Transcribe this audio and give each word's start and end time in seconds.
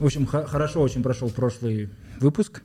В 0.00 0.06
общем, 0.06 0.24
хорошо 0.24 0.80
очень 0.80 1.02
прошел 1.02 1.28
прошлый 1.28 1.90
выпуск. 2.20 2.62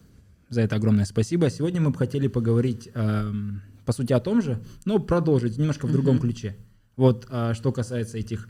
За 0.48 0.62
это 0.62 0.78
огромное 0.78 1.04
спасибо. 1.04 1.50
Сегодня 1.50 1.82
мы 1.82 1.90
бы 1.90 1.98
хотели 1.98 2.30
поговорить, 2.30 2.90
э, 2.94 3.32
по 3.86 3.92
сути, 3.92 4.14
о 4.14 4.22
том 4.22 4.42
же, 4.42 4.64
но 4.86 5.00
продолжить 5.00 5.58
немножко 5.58 5.86
в 5.86 5.92
другом 5.92 6.18
ключе. 6.18 6.56
Вот 6.96 7.28
э, 7.30 7.54
что 7.54 7.74
касается 7.74 8.18
этих 8.18 8.48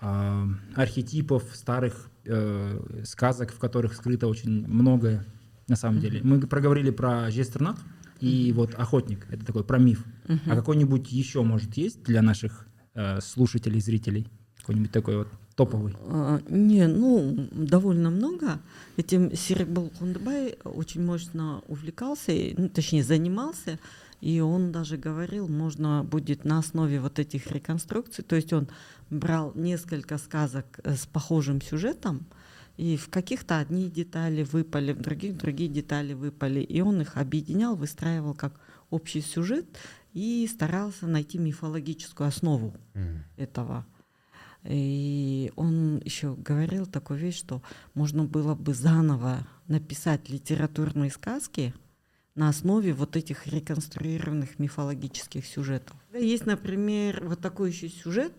э, 0.00 0.46
архетипов, 0.74 1.44
старых 1.52 2.10
э, 2.24 3.02
сказок, 3.04 3.52
в 3.52 3.58
которых 3.58 3.92
скрыто 3.94 4.28
очень 4.28 4.66
многое 4.66 5.26
на 5.68 5.76
самом 5.76 6.00
деле. 6.00 6.22
Мы 6.24 6.40
проговорили 6.40 6.88
про 6.88 7.30
Жестернат 7.30 7.76
и 8.18 8.50
вот 8.56 8.74
охотник. 8.76 9.26
Это 9.30 9.44
такой 9.44 9.62
про 9.62 9.78
миф. 9.78 10.06
А 10.46 10.56
какой-нибудь 10.56 11.12
еще, 11.12 11.42
может, 11.42 11.74
есть 11.76 12.02
для 12.04 12.22
наших 12.22 12.66
э, 12.94 13.20
слушателей, 13.20 13.82
зрителей? 13.82 14.26
Какой-нибудь 14.56 14.90
такой 14.90 15.18
вот 15.18 15.28
топовый? 15.54 15.94
А, 16.06 16.40
не, 16.48 16.86
ну, 16.86 17.48
довольно 17.52 18.10
много. 18.10 18.60
Этим 18.96 19.34
Серикбал 19.34 19.90
Кундабай 19.98 20.56
очень 20.64 21.04
мощно 21.04 21.62
увлекался, 21.68 22.32
ну, 22.56 22.68
точнее, 22.68 23.04
занимался. 23.04 23.78
И 24.20 24.40
он 24.40 24.70
даже 24.70 24.96
говорил, 24.96 25.48
можно 25.48 26.04
будет 26.04 26.44
на 26.44 26.58
основе 26.58 27.00
вот 27.00 27.18
этих 27.18 27.50
реконструкций, 27.50 28.22
то 28.22 28.36
есть 28.36 28.52
он 28.52 28.68
брал 29.10 29.52
несколько 29.56 30.16
сказок 30.16 30.78
э, 30.84 30.94
с 30.94 31.06
похожим 31.06 31.60
сюжетом, 31.60 32.24
и 32.76 32.96
в 32.96 33.08
каких-то 33.10 33.58
одни 33.58 33.90
детали 33.90 34.44
выпали, 34.44 34.92
в 34.92 35.00
других 35.00 35.36
другие 35.36 35.68
детали 35.68 36.14
выпали. 36.14 36.60
И 36.60 36.80
он 36.80 37.00
их 37.00 37.16
объединял, 37.16 37.76
выстраивал 37.76 38.34
как 38.34 38.58
общий 38.90 39.20
сюжет 39.20 39.66
и 40.14 40.48
старался 40.50 41.06
найти 41.06 41.38
мифологическую 41.38 42.28
основу 42.28 42.74
mm. 42.94 43.18
этого. 43.36 43.86
И 44.64 45.52
он 45.56 46.00
еще 46.04 46.34
говорил 46.34 46.86
такую 46.86 47.18
вещь, 47.18 47.38
что 47.38 47.62
можно 47.94 48.24
было 48.24 48.54
бы 48.54 48.74
заново 48.74 49.46
написать 49.66 50.28
литературные 50.28 51.10
сказки 51.10 51.74
на 52.34 52.48
основе 52.48 52.94
вот 52.94 53.16
этих 53.16 53.46
реконструированных 53.46 54.58
мифологических 54.58 55.44
сюжетов. 55.44 55.96
Есть, 56.14 56.46
например, 56.46 57.22
вот 57.26 57.40
такой 57.40 57.70
еще 57.70 57.88
сюжет, 57.88 58.32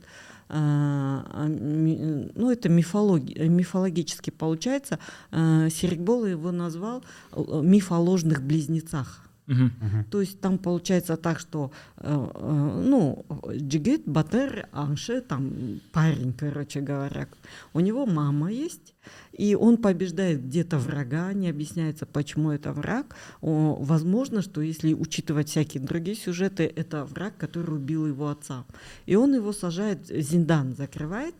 а, 0.49 1.25
а, 1.29 1.47
ну 1.47 2.51
это 2.51 2.69
мифологи, 2.69 3.39
мифологически 3.39 4.29
получается, 4.29 4.99
а, 5.31 5.69
Серикбол 5.69 6.25
его 6.25 6.51
назвал 6.51 7.03
э, 7.31 7.61
миф 7.63 7.91
о 7.91 7.99
ложных 7.99 8.43
близнецах. 8.43 9.27
Uh-huh. 9.45 10.03
То 10.09 10.21
есть 10.21 10.39
там 10.39 10.57
получается 10.57 11.17
так, 11.17 11.37
что 11.37 11.71
э, 11.97 12.29
э, 12.35 12.81
ну, 12.85 13.25
Джигет, 13.51 14.03
Батер, 14.05 14.69
Анше, 14.71 15.19
там 15.19 15.81
парень, 15.91 16.33
короче 16.33 16.79
говоря, 16.79 17.27
у 17.73 17.81
него 17.81 18.05
мама 18.05 18.51
есть, 18.51 18.95
и 19.33 19.55
он 19.55 19.77
побеждает 19.77 20.45
где-то 20.45 20.77
врага, 20.77 21.33
не 21.33 21.49
объясняется, 21.49 22.05
почему 22.05 22.51
это 22.51 22.71
враг. 22.71 23.17
О, 23.41 23.75
возможно, 23.81 24.41
что 24.41 24.61
если 24.61 24.93
учитывать 24.93 25.49
всякие 25.49 25.83
другие 25.83 26.15
сюжеты, 26.15 26.63
это 26.63 27.03
враг, 27.03 27.35
который 27.37 27.75
убил 27.75 28.07
его 28.07 28.29
отца. 28.29 28.65
И 29.05 29.15
он 29.15 29.35
его 29.35 29.51
сажает, 29.51 30.07
Зиндан 30.07 30.73
закрывает, 30.73 31.35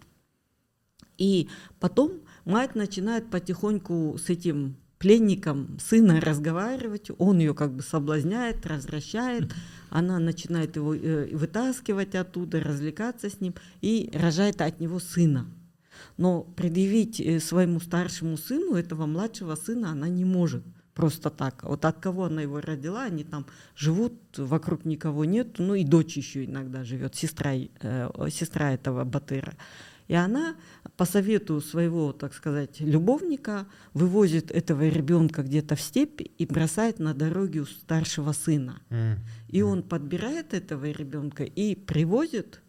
и 1.17 1.47
потом 1.79 2.19
мать 2.43 2.75
начинает 2.75 3.29
потихоньку 3.29 4.17
с 4.17 4.29
этим 4.29 4.75
пленником 5.03 5.77
сына 5.79 6.21
разговаривать, 6.21 7.11
он 7.17 7.39
ее 7.39 7.53
как 7.53 7.73
бы 7.73 7.83
соблазняет, 7.83 8.65
развращает, 8.65 9.53
она 9.89 10.17
начинает 10.17 10.77
его 10.77 10.95
э, 10.95 11.27
вытаскивать 11.35 12.15
оттуда, 12.15 12.61
развлекаться 12.61 13.29
с 13.29 13.41
ним 13.41 13.53
и 13.81 14.09
рожает 14.13 14.61
от 14.61 14.79
него 14.79 14.99
сына. 14.99 15.45
Но 16.15 16.43
предъявить 16.43 17.19
э, 17.19 17.41
своему 17.41 17.81
старшему 17.81 18.37
сыну 18.37 18.75
этого 18.75 19.05
младшего 19.05 19.55
сына 19.55 19.91
она 19.91 20.07
не 20.07 20.23
может 20.23 20.63
просто 20.93 21.29
так. 21.29 21.63
Вот 21.63 21.83
от 21.83 21.99
кого 21.99 22.23
она 22.23 22.41
его 22.41 22.61
родила, 22.61 23.03
они 23.03 23.25
там 23.25 23.45
живут, 23.75 24.13
вокруг 24.37 24.85
никого 24.85 25.25
нет, 25.25 25.55
ну 25.57 25.75
и 25.75 25.83
дочь 25.83 26.15
еще 26.15 26.45
иногда 26.45 26.85
живет, 26.85 27.13
сестра, 27.13 27.51
э, 27.53 28.09
сестра 28.31 28.71
этого 28.71 29.03
Батыра. 29.03 29.55
И 30.07 30.13
она 30.13 30.55
по 30.97 31.05
совету 31.05 31.61
своего, 31.61 32.11
так 32.11 32.33
сказать, 32.33 32.79
любовника 32.79 33.65
вывозит 33.93 34.51
этого 34.51 34.87
ребенка 34.87 35.43
где-то 35.43 35.75
в 35.75 35.81
степь 35.81 36.21
и 36.37 36.45
бросает 36.45 36.99
на 36.99 37.13
дороге 37.13 37.61
у 37.61 37.65
старшего 37.65 38.31
сына. 38.31 38.81
Mm. 38.89 39.17
И 39.49 39.61
он 39.61 39.83
подбирает 39.83 40.53
этого 40.53 40.85
ребенка 40.91 41.43
и 41.43 41.75
привозит 41.75 42.61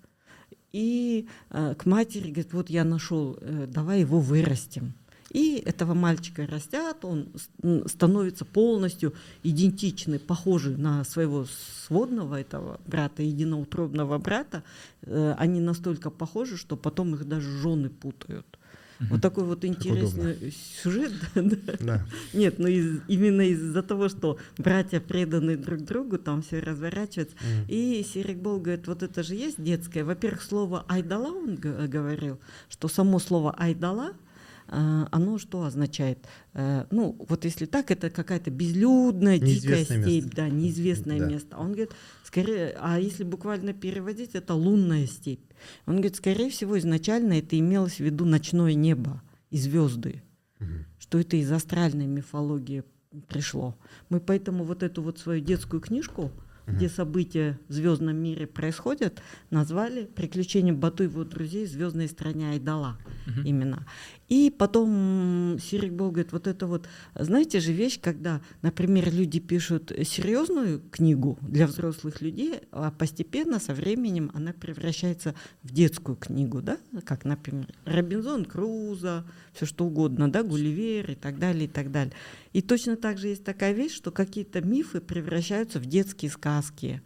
и 0.75 1.29
э, 1.51 1.77
к 1.79 1.87
матери 1.87 2.33
говорит, 2.33 2.53
вот 2.53 2.69
я 2.69 2.83
нашел, 2.83 3.39
э, 3.41 3.67
давай 3.69 4.01
его 4.01 4.19
вырастим. 4.19 4.95
И 5.35 5.57
этого 5.57 5.95
мальчика 5.95 6.47
растят, 6.47 7.05
он 7.05 7.29
становится 7.87 8.45
полностью 8.45 9.15
идентичный, 9.43 10.21
похожий 10.21 10.77
на 10.77 11.03
своего 11.03 11.45
сводного 11.87 12.41
этого 12.41 12.81
брата, 12.87 13.25
единоутробного 13.25 14.19
брата. 14.19 14.63
Э, 15.03 15.35
они 15.37 15.61
настолько 15.61 16.11
похожи, 16.11 16.57
что 16.57 16.77
потом 16.77 17.17
их 17.17 17.27
даже 17.27 17.51
жены 17.51 17.91
путают. 17.91 18.47
Угу. 19.01 19.09
Вот 19.11 19.23
такой 19.23 19.45
вот 19.45 19.65
интересный 19.65 20.55
сюжет. 20.83 21.13
Да. 21.81 22.07
Нет, 22.33 22.61
ну 22.61 22.69
из, 22.69 23.01
именно 23.09 23.43
из-за 23.43 23.83
того, 23.83 24.09
что 24.09 24.39
братья 24.57 25.01
преданы 25.01 25.57
друг 25.57 25.81
другу, 25.81 26.17
там 26.17 26.43
все 26.43 26.61
разворачивается. 26.61 27.35
Угу. 27.35 27.67
И 27.69 28.07
Серикбол 28.09 28.61
говорит, 28.61 28.87
вот 28.87 29.03
это 29.03 29.25
же 29.25 29.35
есть 29.35 29.61
детское. 29.61 30.05
Во-первых, 30.05 30.43
слово 30.43 30.85
«айдала» 30.89 31.33
он 31.33 31.57
говорил, 31.57 32.39
что 32.69 32.87
само 32.87 33.19
слово 33.19 33.53
«айдала» 33.59 34.13
оно 34.69 35.39
что 35.39 35.65
означает? 35.65 36.19
Э, 36.55 36.87
ну, 36.91 37.17
вот 37.29 37.45
если 37.45 37.67
так, 37.67 37.91
это 37.91 38.11
какая-то 38.11 38.51
безлюдная, 38.51 39.39
дикая 39.39 39.85
степь, 39.85 40.25
место. 40.25 40.31
да, 40.37 40.49
неизвестное 40.49 41.19
да. 41.19 41.27
место. 41.27 41.57
Он 41.59 41.69
говорит, 41.69 41.91
скорее, 42.25 42.77
а 42.81 42.99
если 42.99 43.25
буквально 43.25 43.73
переводить, 43.73 44.35
это 44.35 44.55
лунная 44.55 45.07
степь. 45.07 45.45
Он 45.87 45.95
говорит, 45.95 46.17
скорее 46.17 46.51
всего, 46.51 46.79
изначально 46.79 47.35
это 47.35 47.59
имелось 47.59 47.97
в 47.97 48.01
виду 48.01 48.25
ночное 48.25 48.75
небо 48.75 49.23
и 49.51 49.59
звезды, 49.59 50.23
угу. 50.61 50.69
что 50.99 51.19
это 51.19 51.37
из 51.37 51.51
астральной 51.53 52.07
мифологии 52.07 52.85
пришло. 53.29 53.77
Мы 54.09 54.21
поэтому 54.21 54.65
вот 54.65 54.83
эту 54.83 55.03
вот 55.03 55.19
свою 55.19 55.41
детскую 55.41 55.81
книжку 55.81 56.33
угу. 56.67 56.77
где 56.77 56.89
события 56.89 57.59
в 57.69 57.73
звездном 57.73 58.17
мире 58.17 58.47
происходят, 58.47 59.23
назвали 59.51 60.05
«Приключения 60.05 60.73
Бату 60.73 61.05
и 61.05 61.07
его 61.07 61.25
друзей 61.25 61.67
в 61.67 61.71
звездной 61.71 62.09
стране 62.09 62.51
Айдала». 62.51 62.99
Угу. 63.27 63.47
Именно. 63.47 63.87
И 64.29 64.51
потом 64.51 65.59
Сирик 65.61 65.93
Бол 65.93 66.11
говорит, 66.11 66.33
вот 66.33 66.47
это 66.47 66.67
вот, 66.67 66.89
знаете 67.15 67.61
же 67.61 67.73
вещь, 67.73 68.01
когда, 68.01 68.41
например, 68.63 69.13
люди 69.13 69.39
пишут 69.39 69.93
серьезную 70.05 70.81
книгу 70.91 71.39
для 71.43 71.67
взрослых 71.67 72.23
людей, 72.23 72.61
а 72.71 72.91
постепенно 72.91 73.61
со 73.61 73.75
временем 73.75 74.31
она 74.33 74.53
превращается 74.53 75.35
в 75.63 75.73
детскую 75.73 76.17
книгу, 76.17 76.63
да, 76.63 76.79
как, 77.05 77.25
например, 77.25 77.67
Робинзон 77.85 78.47
Крузо, 78.47 79.27
все 79.53 79.67
что 79.67 79.85
угодно, 79.85 80.31
да, 80.31 80.43
Гулливер 80.43 81.11
и 81.11 81.15
так 81.15 81.39
далее, 81.39 81.67
и 81.67 81.69
так 81.69 81.93
далее. 81.93 82.15
И 82.55 82.63
точно 82.63 82.97
так 82.97 83.19
же 83.19 83.29
есть 83.29 83.45
такая 83.45 83.73
вещь, 83.73 83.95
что 83.95 84.11
какие-то 84.11 84.63
мифы 84.63 85.01
превращаются 85.03 85.79
в 85.79 85.85
детские 85.85 86.31
сказки, 86.31 87.03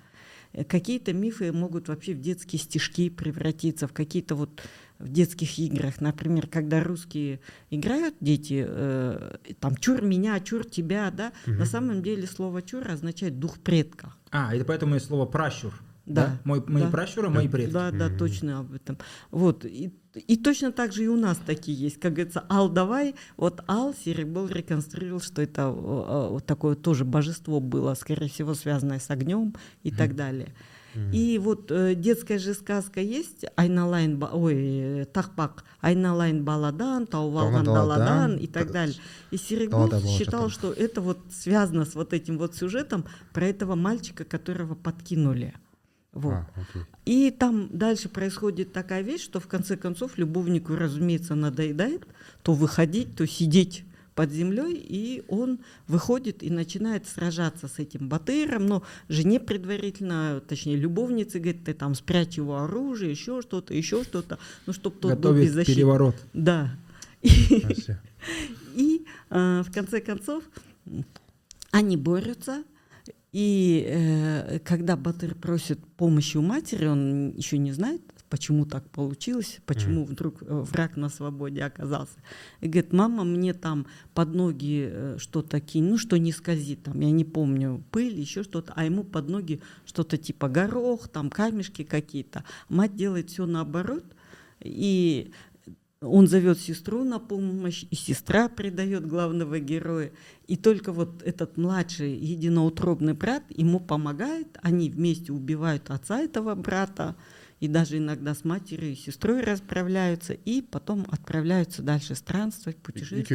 какие-то 0.69 1.12
мифы 1.12 1.53
могут 1.53 1.89
вообще 1.89 2.15
в 2.15 2.21
детские 2.21 2.61
стишки 2.61 3.11
превратиться, 3.11 3.87
в 3.87 3.93
какие-то 3.93 4.35
вот 4.35 4.62
в 4.99 5.09
детских 5.09 5.59
играх, 5.59 6.01
например, 6.01 6.47
когда 6.47 6.83
русские 6.83 7.41
играют 7.71 8.17
дети, 8.21 8.65
э, 8.67 9.37
там 9.61 9.77
чур 9.77 10.03
меня, 10.03 10.39
чур 10.41 10.65
тебя, 10.65 11.11
да, 11.11 11.33
угу. 11.47 11.57
на 11.57 11.67
самом 11.67 12.03
деле 12.03 12.27
слово 12.27 12.63
чур 12.63 12.89
означает 12.89 13.39
дух 13.39 13.59
предка. 13.59 14.15
А, 14.31 14.55
это 14.55 14.65
поэтому 14.65 14.97
и 14.97 15.00
слово 15.00 15.27
пращур. 15.27 15.73
Да, 16.08 16.26
да? 16.26 16.40
Мой, 16.44 16.62
мои 16.66 16.82
да. 16.82 16.90
пращуры, 16.90 17.28
мои 17.28 17.49
предки. 17.49 17.72
Да, 17.72 17.90
да, 17.90 18.08
точно 18.08 18.60
об 18.60 18.72
этом. 18.72 18.99
Вот, 19.31 19.64
и, 19.64 19.93
и 20.14 20.37
точно 20.37 20.72
так 20.72 20.93
же 20.93 21.05
и 21.05 21.08
у 21.08 21.16
нас 21.16 21.38
такие 21.44 21.76
есть. 21.78 22.00
Как 22.00 22.12
говорится, 22.14 22.44
Ал 22.49 22.69
давай, 22.69 23.14
вот 23.37 23.62
Ал 23.69 23.94
Серебол 23.94 24.49
реконструировал, 24.49 25.20
что 25.20 25.43
это 25.43 25.69
вот 25.69 26.46
такое 26.46 26.75
тоже 26.75 27.05
божество 27.05 27.60
было, 27.60 27.94
скорее 27.94 28.28
всего, 28.28 28.55
связанное 28.55 28.99
с 28.99 29.10
огнем 29.10 29.55
и 29.82 29.90
mm. 29.90 29.96
так 29.96 30.16
далее. 30.16 30.55
И 31.12 31.38
вот 31.38 31.70
э, 31.70 31.94
детская 31.94 32.38
же 32.38 32.55
сказка 32.55 33.00
есть, 33.00 33.44
Айналайн, 33.56 34.20
ой, 34.32 35.06
Тахпак, 35.12 35.64
Айналайн 35.81 36.44
Баладан, 36.44 37.06
Таувалган 37.06 37.64
Даладан 37.64 38.37
и 38.37 38.46
так 38.46 38.72
далее. 38.72 38.96
И 39.31 39.37
Серегул 39.37 39.88
считал, 40.00 40.50
что 40.50 40.72
это 40.72 41.00
вот 41.00 41.19
связано 41.31 41.84
с 41.84 41.94
вот 41.94 42.12
этим 42.12 42.38
вот 42.38 42.56
сюжетом 42.56 43.05
про 43.32 43.46
этого 43.46 43.75
мальчика, 43.75 44.25
которого 44.25 44.75
подкинули. 44.75 45.55
Вот. 46.19 46.32
А, 46.35 46.44
и 47.05 47.31
там 47.31 47.69
дальше 47.70 48.09
происходит 48.09 48.73
такая 48.73 49.03
вещь, 49.03 49.23
что 49.23 49.41
в 49.41 49.47
конце 49.47 49.76
концов 49.76 50.19
любовнику, 50.19 50.75
разумеется, 50.75 51.35
надоедает 51.35 52.06
то 52.43 52.53
выходить, 52.53 53.17
то 53.17 53.26
сидеть 53.26 53.85
под 54.19 54.32
землей, 54.32 54.75
и 54.75 55.23
он 55.29 55.61
выходит 55.87 56.43
и 56.43 56.50
начинает 56.50 57.06
сражаться 57.06 57.69
с 57.69 57.79
этим 57.79 58.09
батыром, 58.09 58.67
но 58.67 58.82
жене 59.09 59.38
предварительно, 59.38 60.43
точнее 60.49 60.75
любовнице, 60.75 61.38
говорит, 61.38 61.62
ты 61.65 61.73
там 61.73 61.94
спрячь 61.94 62.37
его 62.37 62.59
оружие, 62.59 63.12
еще 63.12 63.43
что-то, 63.43 63.75
еще 63.75 64.03
что-то, 64.03 64.41
ну, 64.67 64.73
чтобы 64.73 64.97
тот 64.97 65.12
Готовит 65.12 65.37
был 65.37 65.44
беззащитный. 65.44 65.75
переворот. 65.76 66.17
Да. 66.32 66.70
И, 67.23 69.05
э, 69.31 69.62
в 69.65 69.73
конце 69.73 70.00
концов, 70.00 70.43
они 71.70 71.97
борются, 71.97 72.65
и 73.33 73.85
э, 73.87 74.59
когда 74.61 74.97
Батыр 74.97 75.35
просит 75.35 75.79
помощи 75.97 76.37
у 76.39 76.43
матери, 76.43 76.87
он 76.87 77.31
еще 77.37 77.59
не 77.59 77.73
знает, 77.73 78.01
почему 78.31 78.65
так 78.65 78.89
получилось, 78.91 79.59
почему 79.67 80.03
mm. 80.03 80.07
вдруг 80.07 80.43
э, 80.43 80.47
враг 80.47 80.97
на 80.97 81.11
свободе 81.11 81.63
оказался. 81.63 82.19
И 82.61 82.69
говорит, 82.69 82.93
мама, 82.93 83.25
мне 83.25 83.53
там 83.53 83.87
под 84.15 84.35
ноги 84.35 84.89
э, 84.91 85.17
что-то 85.19 85.61
кинь, 85.61 85.85
ну 85.85 85.99
что 85.99 86.19
не 86.19 86.33
скользит, 86.33 86.85
там, 86.85 87.01
я 87.01 87.11
не 87.11 87.25
помню, 87.25 87.85
пыль, 87.91 88.19
еще 88.19 88.43
что-то, 88.43 88.73
а 88.77 88.85
ему 88.85 89.05
под 89.05 89.29
ноги 89.29 89.61
что-то 89.85 90.17
типа 90.17 90.49
горох, 90.49 91.09
там 91.09 91.29
камешки 91.29 91.85
какие-то. 91.85 92.45
Мать 92.71 92.97
делает 92.97 93.31
все 93.31 93.45
наоборот, 93.45 94.05
и 94.61 95.33
он 96.00 96.29
зовет 96.29 96.59
сестру 96.61 97.03
на 97.03 97.19
помощь, 97.19 97.85
и 97.91 97.97
сестра 97.97 98.49
предает 98.49 99.06
главного 99.06 99.59
героя. 99.59 100.12
И 100.47 100.56
только 100.56 100.93
вот 100.93 101.23
этот 101.25 101.56
младший 101.56 102.15
единоутробный 102.15 103.15
брат 103.15 103.43
ему 103.50 103.81
помогает, 103.81 104.59
они 104.62 104.91
вместе 104.91 105.33
убивают 105.33 105.91
отца 105.91 106.21
этого 106.21 106.55
брата, 106.55 107.17
и 107.59 107.67
даже 107.67 107.99
иногда 107.99 108.35
с 108.35 108.45
матерью 108.45 108.93
и 108.93 108.95
сестрой 108.95 109.43
расправляются, 109.43 110.35
и 110.35 110.62
потом 110.62 111.05
отправляются 111.11 111.83
дальше 111.83 112.15
странствовать, 112.15 112.77
путешествовать. 112.77 113.27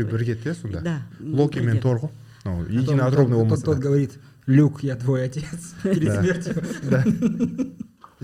Да. 0.82 1.02
Локи 1.20 1.60
мен 1.60 1.82
Торгу. 1.82 2.12
Ну, 2.46 2.66
единоутробный 2.66 3.38
тот, 3.38 3.50
тот, 3.50 3.66
тот 3.66 3.78
говорит, 3.80 4.20
Люк, 4.46 4.84
я 4.84 4.96
твой 4.96 5.26
отец 5.26 5.76
перед 5.84 6.14
смертью. 6.14 6.64
Да. 6.90 7.04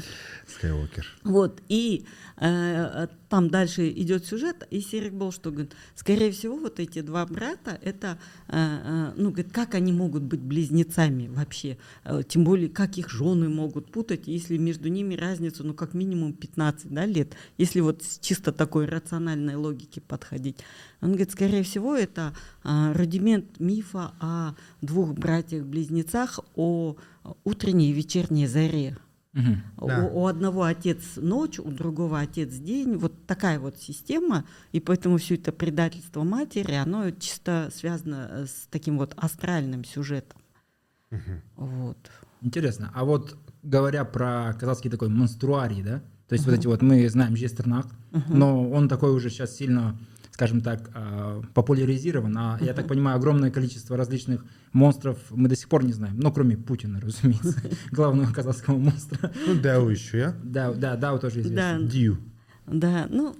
Скайуокер. 0.59 1.05
Вот, 1.23 1.61
и 1.69 2.05
э, 2.35 3.07
там 3.29 3.49
дальше 3.49 3.89
идет 3.89 4.25
сюжет, 4.25 4.67
и 4.69 4.81
Серик 4.81 5.13
был, 5.13 5.31
что 5.31 5.51
говорит, 5.51 5.73
скорее 5.95 6.31
всего, 6.31 6.57
вот 6.57 6.81
эти 6.81 6.99
два 7.01 7.25
брата, 7.25 7.79
это, 7.81 8.19
э, 8.49 8.57
э, 8.57 9.13
ну, 9.15 9.31
говорит, 9.31 9.53
как 9.53 9.73
они 9.75 9.93
могут 9.93 10.23
быть 10.23 10.41
близнецами 10.41 11.27
вообще, 11.27 11.77
э, 12.03 12.23
тем 12.27 12.43
более, 12.43 12.67
как 12.67 12.97
их 12.97 13.09
жены 13.09 13.47
могут 13.47 13.89
путать, 13.89 14.27
если 14.27 14.57
между 14.57 14.89
ними 14.89 15.15
разница, 15.15 15.63
ну, 15.63 15.73
как 15.73 15.93
минимум 15.93 16.33
15 16.33 16.91
да, 16.91 17.05
лет, 17.05 17.35
если 17.57 17.79
вот 17.79 18.03
с 18.03 18.19
чисто 18.19 18.51
такой 18.51 18.85
рациональной 18.85 19.55
логики 19.55 20.01
подходить. 20.01 20.57
Он 20.99 21.09
говорит, 21.09 21.31
скорее 21.31 21.63
всего, 21.63 21.95
это 21.95 22.33
э, 22.65 22.91
рудимент 22.93 23.61
мифа 23.61 24.13
о 24.19 24.55
двух 24.81 25.13
братьях-близнецах, 25.13 26.41
о 26.55 26.97
утренней 27.45 27.91
и 27.91 27.93
вечерней 27.93 28.47
заре. 28.47 28.97
Угу. 29.39 29.87
Да. 29.87 30.05
У, 30.05 30.21
у 30.21 30.27
одного 30.27 30.63
отец 30.63 31.15
ночь, 31.15 31.59
у 31.59 31.71
другого 31.71 32.19
отец 32.19 32.53
день. 32.55 32.97
Вот 32.97 33.25
такая 33.25 33.59
вот 33.59 33.77
система. 33.77 34.45
И 34.71 34.79
поэтому 34.79 35.17
все 35.17 35.35
это 35.35 35.51
предательство 35.51 36.23
матери, 36.23 36.73
оно 36.73 37.11
чисто 37.11 37.69
связано 37.73 38.27
э, 38.29 38.45
с 38.45 38.67
таким 38.69 38.97
вот 38.97 39.13
астральным 39.17 39.83
сюжетом. 39.83 40.39
Угу. 41.11 41.65
Вот. 41.67 41.97
Интересно. 42.41 42.91
А 42.93 43.05
вот 43.05 43.37
говоря 43.63 44.05
про 44.05 44.53
казахский 44.59 44.89
такой 44.89 45.09
монструарий, 45.09 45.81
да? 45.81 46.01
То 46.27 46.33
есть 46.33 46.45
угу. 46.45 46.51
вот 46.51 46.59
эти 46.59 46.67
вот 46.67 46.81
мы 46.81 47.09
знаем 47.09 47.35
Жестернак, 47.35 47.87
угу. 48.11 48.23
но 48.29 48.69
он 48.69 48.87
такой 48.87 49.11
уже 49.11 49.29
сейчас 49.29 49.55
сильно 49.55 49.97
скажем 50.39 50.61
так, 50.61 50.89
популяризирован. 51.53 52.37
А 52.37 52.57
я 52.61 52.73
так 52.73 52.87
понимаю, 52.87 53.17
огромное 53.17 53.51
количество 53.51 53.97
различных 53.97 54.45
монстров 54.71 55.17
мы 55.31 55.49
до 55.49 55.57
сих 55.57 55.67
пор 55.67 55.83
не 55.83 55.91
знаем. 55.91 56.17
Ну, 56.17 56.31
кроме 56.31 56.55
Путина, 56.55 57.01
разумеется, 57.01 57.61
главного 57.91 58.31
казахского 58.31 58.77
монстра. 58.77 59.33
Ну, 59.45 59.55
Дау 59.59 59.89
еще, 59.89 60.17
я? 60.17 60.35
Да, 60.41 60.71
да, 60.71 60.95
Дау 60.95 61.19
тоже 61.19 61.41
известно. 61.41 61.79
Да. 61.81 61.85
Дью. 61.85 62.17
Да, 62.67 63.07
ну, 63.09 63.35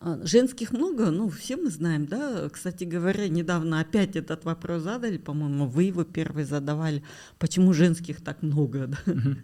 женских 0.00 0.72
много, 0.72 1.10
ну, 1.10 1.28
все 1.28 1.56
мы 1.56 1.70
знаем, 1.70 2.06
да. 2.06 2.48
Кстати 2.50 2.84
говоря, 2.84 3.28
недавно 3.28 3.80
опять 3.80 4.14
этот 4.16 4.44
вопрос 4.44 4.82
задали, 4.82 5.16
по-моему, 5.16 5.66
вы 5.66 5.84
его 5.84 6.04
первый 6.04 6.44
задавали. 6.44 7.02
Почему 7.38 7.72
женских 7.72 8.22
так 8.22 8.42
много, 8.42 8.86
да? 8.86 8.98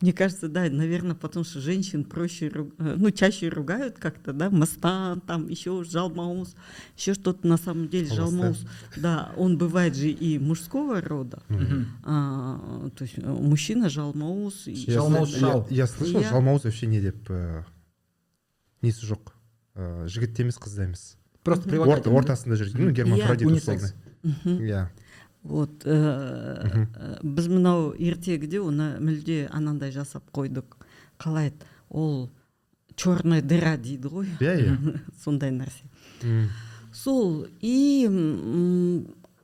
Мне 0.00 0.12
кажется, 0.12 0.48
да, 0.48 0.68
наверное, 0.70 1.16
потому 1.16 1.44
что 1.44 1.60
женщин 1.60 2.04
проще, 2.04 2.52
э, 2.54 2.94
ну, 2.96 3.10
чаще 3.10 3.48
ругают 3.48 3.98
как-то, 3.98 4.32
да, 4.32 4.50
Мастан, 4.50 5.20
там 5.20 5.48
еще 5.48 5.82
Жалмаус, 5.84 6.54
еще 6.96 7.14
что-то 7.14 7.46
на 7.46 7.56
самом 7.56 7.88
деле 7.88 8.06
Жалмаус, 8.14 8.66
да, 8.96 9.32
он 9.36 9.58
бывает 9.58 9.96
же 9.96 10.10
и 10.10 10.38
мужского 10.38 11.00
рода, 11.00 11.42
а, 12.04 12.88
то 12.96 13.04
есть 13.04 13.18
э, 13.18 13.28
мужчина 13.28 13.88
Жалмаус. 13.88 14.66
Жалмаус 14.66 15.34
шал. 15.34 15.66
Я 15.70 15.86
слышал, 15.86 16.22
Жалмаус 16.22 16.64
вообще 16.64 16.86
не 16.86 17.00
деп 17.00 17.30
э, 17.30 17.64
несі 18.84 19.06
жоқ 19.06 19.33
ыыы 19.74 20.08
жігіт 20.08 20.36
те 20.36 20.44
емес 20.44 20.58
қыз 20.58 20.76
да 20.76 20.84
емес. 20.88 21.16
Просто 21.44 21.68
Орта, 21.82 22.10
ортасында 22.10 22.56
жүрген. 22.56 22.88
Ну 22.88 22.92
гермафродит 22.96 23.50
условно. 23.50 23.90
Иә. 24.44 24.86
Вот 25.44 25.82
э, 25.84 26.86
біз 27.22 27.48
мынау 27.52 27.92
ертегіде 27.92 28.62
оны 28.64 28.94
мүлде 28.96 29.44
анандай 29.52 29.92
жасап 29.92 30.24
қойдық. 30.32 30.78
Қалай 31.20 31.50
еді? 31.50 31.68
Ол 31.90 32.30
черная 32.96 33.42
дыра 33.42 33.76
дейді 33.76 34.08
ғой. 34.08 34.30
Иә 34.40 34.54
иә. 34.62 34.96
Сондай 35.24 35.52
нәрсе. 35.52 35.84
Сол 36.94 37.44
и 37.60 38.08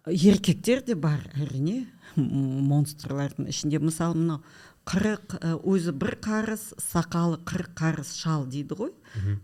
еркектер 0.06 0.81
де 0.87 0.94
бар 0.94 1.21
әрине 1.37 1.85
монстрлардың 2.17 3.50
ішінде. 3.53 3.82
Мысалы 3.82 4.17
мынау 4.17 4.41
қырық 4.90 5.40
өзі 5.66 5.96
бір 5.98 6.16
қарыс 6.22 6.68
сақалы 6.78 7.40
қырық 7.48 7.72
қарыс 7.78 8.13
шал 8.19 8.46
дейді 8.46 8.78
ғой 8.78 8.92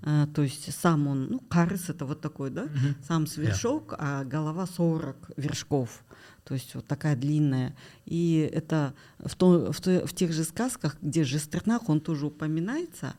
uh, 0.04 0.28
то 0.34 0.44
есть 0.44 0.72
сам 0.74 1.08
он 1.08 1.28
ну 1.32 1.44
қарыс 1.50 1.90
это 1.90 2.06
вот 2.06 2.22
такой 2.22 2.52
да 2.52 2.68
сам 3.08 3.26
с 3.26 3.38
вершок 3.38 3.96
а 3.98 4.24
голова 4.24 4.68
40 4.68 5.32
вершков 5.38 6.04
то 6.44 6.54
есть 6.54 6.76
вот 6.76 6.86
такая 6.86 7.16
длинная 7.16 7.76
и 8.06 8.50
это 8.54 8.94
в, 9.18 9.36
то, 9.36 9.72
в, 9.72 9.80
в 9.80 10.14
тех 10.14 10.32
же 10.32 10.44
сказках 10.44 10.98
где 11.02 11.24
жестернах 11.24 11.90
он 11.90 12.02
тоже 12.02 12.28
упоминается 12.28 13.16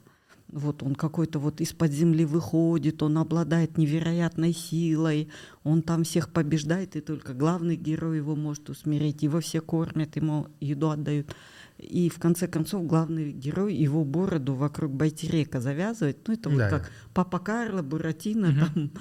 вот 0.52 0.82
он 0.82 0.94
какой-то 0.94 1.38
вот 1.38 1.60
из-под 1.60 1.90
земли 1.92 2.24
выходит, 2.24 3.02
он 3.02 3.16
обладает 3.18 3.78
невероятной 3.78 4.52
силой, 4.52 5.28
он 5.64 5.82
там 5.82 6.04
всех 6.04 6.28
побеждает, 6.30 6.94
и 6.94 7.00
только 7.00 7.32
главный 7.32 7.74
герой 7.74 8.18
его 8.18 8.36
может 8.36 8.68
усмирить, 8.68 9.22
его 9.22 9.40
все 9.40 9.62
кормят, 9.62 10.14
ему 10.16 10.48
еду 10.60 10.90
отдают. 10.90 11.34
И 11.77 12.09
в 12.09 12.19
конце 12.19 12.47
концов 12.47 12.87
главный 12.87 13.31
герой 13.31 13.75
его 13.75 14.03
бороду 14.03 14.55
вокруг 14.55 14.91
Байтерека 14.91 15.61
завязывает. 15.61 16.27
Ну, 16.27 16.33
это 16.33 16.49
да. 16.49 16.55
вот 16.55 16.69
как 16.69 16.91
Папа 17.13 17.39
Карло, 17.39 17.83
Буратино, 17.83 18.49
угу. 18.49 18.59
там, 18.59 18.91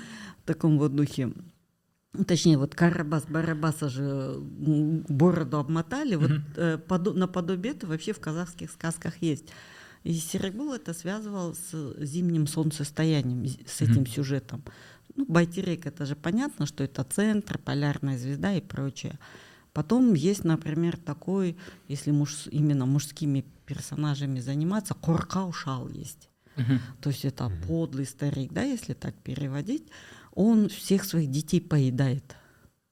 в 0.43 0.47
таком 0.47 0.79
вот 0.79 0.95
духе. 0.95 1.33
Точнее, 2.27 2.59
вот 2.59 2.75
Карабас, 2.75 3.25
Барабаса 3.25 3.89
же 3.89 4.37
бороду 4.41 5.59
обмотали. 5.59 6.17
Угу. 6.17 6.25
Вот 6.27 6.41
э, 6.57 6.79
подо, 6.79 7.13
наподобие 7.15 7.73
это 7.73 7.87
вообще 7.87 8.13
в 8.13 8.21
казахских 8.21 8.71
сказках 8.71 9.23
есть. 9.23 9.47
И 10.05 10.13
Серегул 10.13 10.73
это 10.73 10.93
связывал 10.93 11.55
с 11.55 11.97
зимним 11.99 12.47
солнцестоянием, 12.47 13.47
с 13.67 13.81
этим 13.81 14.03
mm 14.03 14.11
сюжетом. 14.11 14.63
Ну, 15.17 15.25
Байтерек, 15.27 15.87
это 15.87 16.05
же 16.05 16.15
понятно, 16.15 16.67
что 16.67 16.85
это 16.85 17.03
центр, 17.05 17.59
полярная 17.59 18.19
звезда 18.19 18.53
и 18.55 18.61
прочее. 18.61 19.19
Потом 19.77 20.15
есть, 20.15 20.43
например, 20.43 20.97
такой, 20.97 21.55
если 21.87 22.11
муж, 22.11 22.47
именно 22.51 22.87
мужскими 22.87 23.45
персонажами 23.67 24.41
заниматься, 24.41 24.95
Коркау 24.95 25.53
Шал 25.53 25.91
есть. 25.91 26.31
Uh-huh. 26.57 26.79
То 27.03 27.11
есть 27.11 27.27
это 27.27 27.45
uh-huh. 27.45 27.67
подлый 27.67 28.07
старик, 28.07 28.55
да, 28.55 28.63
если 28.63 28.95
так 28.95 29.15
переводить. 29.17 29.87
Он 30.33 30.71
всех 30.71 31.05
своих 31.05 31.31
детей 31.31 31.61
поедает. 31.61 32.37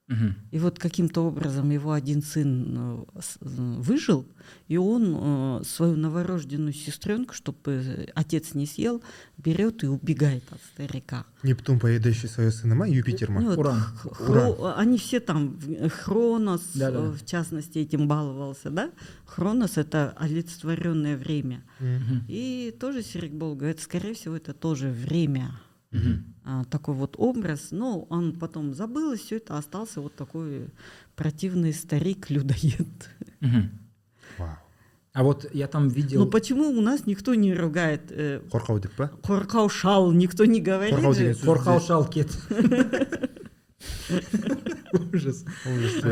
Угу. 0.07 0.35
И 0.51 0.59
вот 0.59 0.79
каким-то 0.79 1.23
образом 1.23 1.71
его 1.71 1.93
один 1.93 2.23
сын 2.23 2.77
э, 2.77 3.05
э, 3.15 3.25
выжил, 3.41 4.27
и 4.69 4.77
он 4.77 5.17
э, 5.17 5.65
свою 5.65 5.97
новорожденную 5.97 6.75
сестренку, 6.75 7.33
чтобы 7.33 8.07
отец 8.15 8.53
не 8.53 8.67
съел, 8.67 9.03
берет 9.39 9.83
и 9.83 9.87
убегает 9.87 10.45
от 10.51 10.61
старика. 10.75 11.25
Нептун, 11.43 11.81
поедающий 11.81 12.29
своего 12.29 12.53
сына, 12.53 12.75
ма? 12.75 12.87
Юпитер, 12.87 13.31
ма? 13.31 13.41
Ну, 13.41 13.55
Уран. 13.55 13.81
Хро... 13.81 14.49
Уран. 14.51 14.75
Они 14.77 14.99
все 14.99 15.21
там, 15.21 15.59
Хронос, 15.89 16.73
да, 16.75 16.91
да. 16.91 17.01
в 17.11 17.25
частности, 17.25 17.79
этим 17.79 18.07
баловался, 18.07 18.69
да? 18.69 18.91
Хронос— 19.25 19.77
это 19.79 20.15
олицетворенное 20.19 21.17
время. 21.17 21.63
Угу. 21.81 22.25
И 22.29 22.77
тоже 22.79 23.03
Серик 23.03 23.33
Бол 23.33 23.55
говорит, 23.55 23.81
скорее 23.81 24.13
всего, 24.13 24.37
это 24.37 24.53
тоже 24.53 24.91
время 24.91 25.59
а, 26.45 26.65
такой 26.65 26.95
вот 26.95 27.15
образ. 27.19 27.69
Но 27.71 28.03
он 28.11 28.39
потом 28.39 28.75
забыл, 28.75 29.13
и 29.13 29.17
все 29.17 29.37
это 29.37 29.57
остался 29.59 30.01
вот 30.01 30.15
такой 30.15 30.69
противный 31.17 31.73
старик-людоед. 31.73 33.11
А 35.15 35.23
вот 35.23 35.47
я 35.55 35.69
там 35.69 35.89
видел... 35.89 36.25
Ну 36.25 36.31
почему 36.31 36.71
у 36.71 36.81
нас 36.81 37.07
никто 37.07 37.37
не 37.37 37.55
ругает... 37.55 38.11
Э, 38.11 38.41
Хоркау 38.51 38.81
деп 38.81 38.91
па? 38.97 39.13
Хоркау 39.23 39.69
шал, 39.69 40.11
никто 40.11 40.45
не 40.45 40.61
говорит 40.61 41.39
Хоркау 41.41 41.81
шал 41.81 42.05
кет. 42.05 42.37
Ужас. 45.13 45.45
Ужас, 45.67 46.05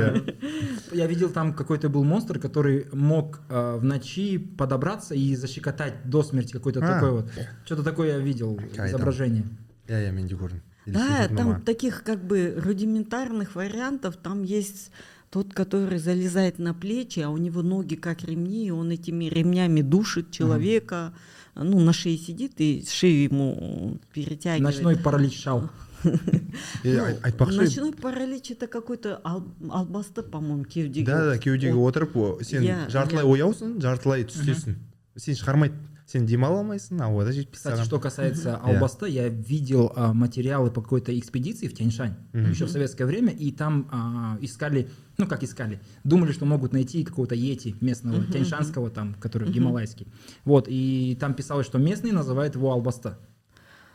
Я 0.92 1.06
видел 1.06 1.30
там 1.30 1.52
какой-то 1.52 1.88
был 1.88 2.04
монстр, 2.04 2.38
который 2.38 2.86
мог 2.92 3.40
э, 3.48 3.76
в 3.76 3.84
ночи 3.84 4.38
подобраться 4.38 5.14
и 5.14 5.34
защекотать 5.34 6.08
до 6.08 6.22
смерти 6.22 6.52
какой-то 6.52 6.80
а. 6.80 6.94
такой 6.94 7.10
вот. 7.10 7.30
Что-то 7.64 7.82
такое 7.82 8.12
я 8.12 8.18
видел, 8.18 8.58
изображение. 8.86 9.46
Иә 9.88 10.08
иә 10.08 10.12
мен 10.12 10.26
де 10.26 10.36
көрдім 10.36 10.60
да 10.86 11.28
там 11.28 11.62
таких 11.62 12.02
как 12.02 12.24
бы 12.24 12.54
рудиментарных 12.56 13.54
вариантов. 13.54 14.16
Там 14.16 14.42
есть 14.42 14.90
тот, 15.30 15.54
который 15.54 15.98
залезает 15.98 16.58
на 16.58 16.74
плечи, 16.74 17.20
а 17.20 17.30
у 17.30 17.36
него 17.36 17.62
ноги 17.62 17.94
как 17.94 18.22
ремни, 18.22 18.66
и 18.66 18.70
он 18.70 18.90
этими 18.90 19.26
ремнями 19.26 19.80
душит 19.80 20.30
человека, 20.30 21.14
mm. 21.54 21.62
ну, 21.62 21.80
на 21.80 21.92
шее 21.92 22.18
сидит, 22.18 22.54
и 22.58 22.84
шею 22.86 23.22
ему 23.22 23.98
перетягивает. 24.12 24.62
Ночной 24.62 24.96
паралич 24.96 25.40
шал. 25.40 25.70
Ну, 26.02 27.16
ночной 27.46 27.92
паралич 27.92 28.50
это 28.50 28.66
какой-то 28.66 29.22
албасты 29.70 30.24
по 30.24 30.40
моему 30.40 30.64
кеудеге 30.64 31.06
да 31.06 31.26
да 31.26 31.38
кеудеге 31.38 31.74
отырып 31.74 32.42
сен 32.42 32.90
жартылай 32.90 33.22
ояусың 33.22 33.76
жартылай 33.80 34.24
түстесің 34.26 34.74
сен 35.14 35.38
шығармайды 35.38 35.78
сен 36.12 36.26
демала 36.28 36.60
алмайсың 36.60 37.00
ауада 37.06 37.32
жетпей 37.32 37.56
кстати 37.56 37.84
что 37.86 37.98
касается 37.98 38.56
албаста 38.56 39.06
я 39.06 39.28
видел 39.28 39.92
а, 39.96 40.12
материалы 40.12 40.70
по 40.70 40.82
какой-то 40.82 41.16
экспедиции 41.18 41.68
в 41.68 41.74
тяньшань 41.74 42.14
еще 42.32 42.66
в 42.66 42.70
советское 42.70 43.06
время 43.06 43.32
и 43.32 43.50
там 43.50 43.88
а, 43.90 44.38
искали 44.40 44.88
ну 45.18 45.26
как 45.26 45.42
искали 45.42 45.80
думали 46.04 46.32
что 46.32 46.44
могут 46.44 46.72
найти 46.72 47.04
какого-то 47.04 47.34
йети 47.34 47.76
местного 47.80 48.24
тяньшанского 48.24 48.90
там 48.90 49.14
который 49.14 49.50
гималайский. 49.50 50.06
Вот 50.44 50.66
и 50.68 51.16
там 51.20 51.34
писалось 51.34 51.66
что 51.66 51.78
местные 51.78 52.12
называют 52.12 52.54
его 52.54 52.72
албаста 52.72 53.18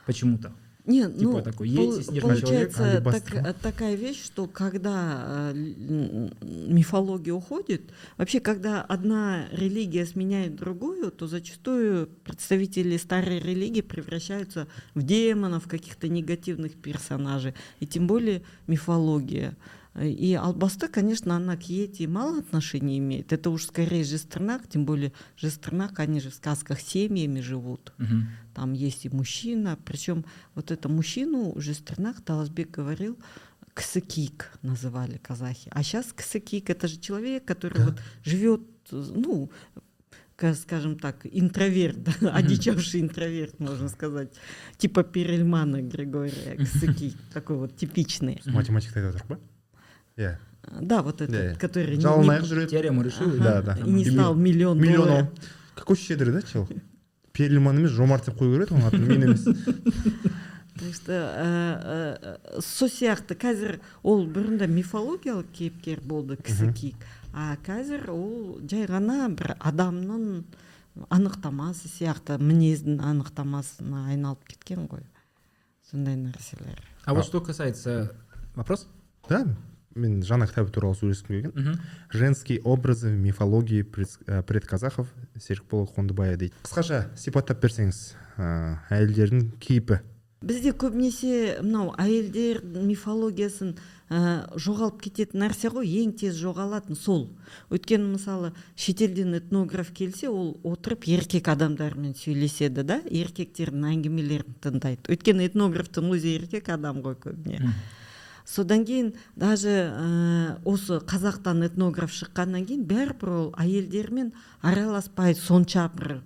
почему-то 0.05 0.53
нет, 0.87 1.17
типа 1.17 1.31
ну, 1.31 1.41
такой 1.41 1.75
пол, 1.75 1.93
получается 2.21 3.01
так, 3.03 3.35
э, 3.35 3.53
такая 3.61 3.95
вещь, 3.95 4.23
что 4.23 4.47
когда 4.47 5.51
э, 5.53 6.29
мифология 6.41 7.33
уходит, 7.33 7.81
вообще, 8.15 8.39
когда 8.39 8.81
одна 8.81 9.47
религия 9.51 10.05
сменяет 10.05 10.55
другую, 10.55 11.11
то 11.11 11.27
зачастую 11.27 12.07
представители 12.23 12.95
старой 12.95 13.39
религии 13.39 13.81
превращаются 13.81 14.67
в 14.95 15.03
демонов, 15.03 15.67
каких-то 15.67 16.07
негативных 16.07 16.75
персонажей, 16.75 17.53
и 17.81 17.85
тем 17.85 18.07
более 18.07 18.41
мифология. 18.67 19.57
И 20.01 20.33
Албаста, 20.35 20.87
конечно, 20.87 21.35
она 21.35 21.57
к 21.57 21.63
Йети 21.63 22.05
мало 22.05 22.39
отношения 22.39 22.99
имеет. 22.99 23.33
Это 23.33 23.49
уж 23.49 23.65
скорее 23.65 24.03
Жестернак, 24.03 24.67
тем 24.67 24.85
более 24.85 25.11
Жестернак, 25.37 25.99
они 25.99 26.19
же 26.19 26.29
в 26.29 26.35
сказках 26.35 26.79
семьями 26.79 27.39
живут. 27.39 27.93
Угу. 27.97 28.15
Там 28.53 28.73
есть 28.73 29.05
и 29.05 29.09
мужчина. 29.09 29.77
Причем 29.83 30.25
вот 30.53 30.71
это 30.71 30.87
мужчину 30.87 31.53
Жестернак 31.57 32.21
Таласбек 32.21 32.69
говорил, 32.69 33.17
ксыкик 33.73 34.51
называли 34.61 35.17
казахи. 35.17 35.69
А 35.71 35.81
сейчас 35.81 36.13
ксыкик 36.13 36.69
это 36.69 36.87
же 36.87 36.97
человек, 36.99 37.45
который 37.45 37.79
да. 37.79 37.85
вот 37.85 38.01
живет, 38.23 38.61
ну, 38.91 39.49
скажем 40.55 40.99
так, 40.99 41.25
интроверт, 41.25 42.03
да, 42.03 42.31
одичавший 42.33 43.01
интроверт, 43.01 43.59
можно 43.59 43.89
сказать, 43.89 44.29
типа 44.77 45.03
Перельмана 45.03 45.81
Григория 45.81 46.55
Ксыки, 46.57 47.13
такой 47.33 47.57
вот 47.57 47.75
типичный. 47.75 48.39
Математик 48.45 48.93
тогда 48.93 49.11
иә 50.17 50.37
да 50.81 51.01
вот 51.01 51.21
этот 51.21 51.35
yeah. 51.35 51.55
который 51.57 51.97
жүреді 51.97 52.69
теорему 52.69 53.01
решил 53.01 53.31
да 53.37 53.61
да. 53.61 53.77
И 53.77 53.89
не 53.89 54.05
стал 54.05 54.35
миллион 54.35 54.79
миллион. 54.79 55.29
какой 55.75 55.95
щедрый 55.95 56.33
да 56.33 56.41
чел? 56.41 56.67
Перельман 57.31 57.77
емес 57.77 57.91
жомарт 57.91 58.25
деп 58.25 58.39
қою 58.39 58.55
керек 58.55 58.71
еді 58.71 58.79
оның 58.79 58.87
атын 58.87 59.07
мен 59.07 59.23
емес 59.23 59.43
так 60.77 60.93
что 60.93 61.13
э, 61.13 62.17
э, 62.21 62.61
сол 62.61 62.89
сияқты 62.89 63.37
қазір 63.37 63.79
ол 64.03 64.25
бұрында 64.27 64.67
мифологиялық 64.67 65.49
кейіпкер 65.53 66.01
болды 66.01 66.37
кісі 66.37 66.71
киік 66.73 67.05
а 67.33 67.55
қазір 67.65 68.09
ол 68.11 68.59
жай 68.65 68.85
ғана 68.89 69.29
бір 69.29 69.55
адамның 69.59 70.43
анықтамасы 71.13 71.89
сияқты 71.91 72.39
мінездің 72.41 73.01
анықтамасына 73.05 74.07
айналып 74.11 74.43
кеткен 74.49 74.87
ғой 74.89 75.05
сондай 75.89 76.17
нәрселер. 76.17 76.81
А 77.05 77.13
вот 77.13 77.25
что 77.25 77.41
касается 77.41 78.11
вопрос. 78.55 78.87
Да. 79.29 79.45
Мен 79.97 80.19
жаңа 80.25 80.47
кітабы 80.49 80.71
туралы 80.73 80.97
сөйлескім 80.99 81.33
келген. 81.33 81.79
Женские 82.11 82.61
образы 82.63 83.09
в 83.09 83.17
мифологии 83.17 83.83
э, 83.83 84.43
предказахов 84.43 85.07
серікбол 85.39 85.89
қондыбая 85.89 86.37
дейді. 86.37 86.53
Қысқаша 86.63 87.09
сипаттап 87.17 87.61
берсеңіз 87.61 88.15
ә, 88.37 88.77
әйелдердің 88.89 89.51
кейпі. 89.59 90.01
Бізде 90.37 90.69
көбінесе 90.69 91.57
мынау 91.65 91.95
әйелдер 91.97 92.59
мифологиясын 92.61 93.71
ә, 94.13 94.19
жоғалып 94.53 94.99
кететін 95.07 95.41
нәрсе 95.41 95.71
ғой 95.73 95.89
ең 96.03 96.11
тез 96.21 96.37
жоғалатын 96.37 96.93
сол. 96.93 97.23
Өйткені 97.73 98.11
мысалы 98.13 98.51
шетелден 98.77 99.33
этнограф 99.39 99.89
келсе 99.97 100.29
ол 100.29 100.53
отырып 100.61 101.09
еркек 101.09 101.49
адамдармен 101.49 102.13
сөйлеседі 102.13 102.85
да 102.85 102.99
еркектердің 103.09 103.89
әңгімелерін 103.95 104.59
тыңдайды. 104.61 105.09
Өйткені 105.09 105.49
этнографтың 105.49 106.13
өзі 106.13 106.37
еркек 106.37 106.69
адам 106.69 107.01
ғой 107.01 107.17
көбіне. 107.17 107.73
Содан 108.47 108.85
кейін 108.87 109.11
даже 109.35 109.69
ә, 109.91 110.57
осы 110.63 111.01
қазақтан 111.03 111.65
этнограф 111.67 112.13
шыққаннан 112.15 112.63
кейін 112.65 112.85
бәрібір 112.87 113.31
ол 113.35 113.47
әйелдермен 113.59 114.31
араласпайды. 114.63 115.39
Сонша 115.41 115.89
бір 115.91 116.21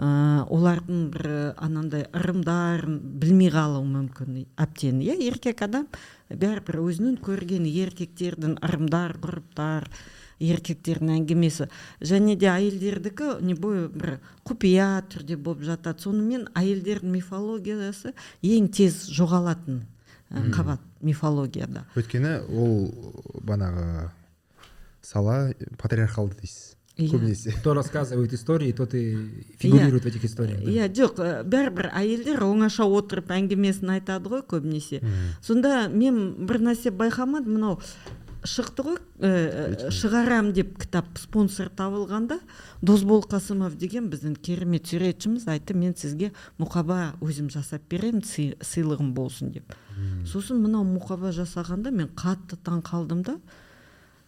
ә, 0.00 0.46
олардың 0.48 1.02
бір 1.12 1.28
анандай 1.60 2.06
ырымдарын 2.16 2.98
білмей 3.20 3.52
қалуы 3.52 3.84
мүмкін 3.84 4.46
әбден. 4.56 5.02
Иә 5.04 5.18
еркек 5.28 5.60
адам 5.66 5.88
бәрібір 6.30 6.80
өзінің 6.80 7.18
көрген 7.24 7.68
еркектердің 7.68 8.56
ырымдар 8.64 9.18
ғұрыптар 9.20 9.90
еркектердің 10.40 11.12
әңгімесі. 11.20 11.68
Және 12.00 12.36
де 12.40 12.48
әйелдердікі 12.52 13.36
не 13.44 13.56
бой 13.56 13.86
бір 13.88 14.16
құпия 14.48 15.04
түрде 15.12 15.36
болып 15.36 15.64
жатады. 15.68 16.02
Сонымен 16.04 16.48
әйелдердің 16.56 17.12
мифологиясы 17.20 18.12
ең 18.44 18.68
тез 18.72 19.06
жоғалатын. 19.12 19.84
Қабат 20.30 20.80
мифологияда 21.02 21.86
өйткені 21.96 22.38
ол 22.50 22.88
банағы 23.46 24.10
сала 25.02 25.52
патриархалды 25.78 26.40
дейсіз. 26.40 26.72
Иә. 26.96 27.10
көбінесе. 27.12 27.52
Кто 27.52 27.74
рассказывает 27.74 28.32
истории 28.32 28.72
тот 28.72 28.94
и 28.94 29.44
фигурирует 29.58 30.04
в 30.04 30.06
этих 30.06 30.24
историях 30.24 30.60
иә 30.64 30.88
жоқ 30.88 31.44
бәрібір 31.44 31.90
әйелдер 31.92 32.40
оңаша 32.40 32.86
отырып 32.88 33.28
әңгімесін 33.36 33.98
айтады 33.98 34.32
ғой 34.32 34.40
көбінесе. 34.48 35.02
Сонда 35.44 35.90
мен 35.92 36.46
бір 36.48 36.62
нәрсе 36.64 36.90
байқамадым 36.90 37.58
мынау 37.58 37.80
шықты 38.46 38.84
ғой 38.86 38.96
ә, 39.20 39.90
шығарам 39.94 40.52
деп 40.56 40.76
кітап 40.80 41.18
спонсор 41.20 41.68
табылғанда 41.68 42.38
досбол 42.82 43.24
қасымов 43.26 43.76
деген 43.80 44.08
біздің 44.12 44.38
керемет 44.46 44.86
суретшіміз 44.86 45.48
айтты 45.50 45.76
мен 45.76 45.94
сізге 45.98 46.32
мұқаба 46.60 47.16
өзім 47.24 47.50
жасап 47.52 47.84
беремін 47.90 48.24
сыйлығым 48.24 49.12
болсын 49.16 49.52
деп 49.56 49.76
сосын 50.30 50.62
мынау 50.62 50.86
мұқаба 50.88 51.34
жасағанда 51.36 51.92
мен 51.94 52.10
қатты 52.16 52.58
таң 52.62 52.82
қалдым 52.86 53.24
да 53.26 53.38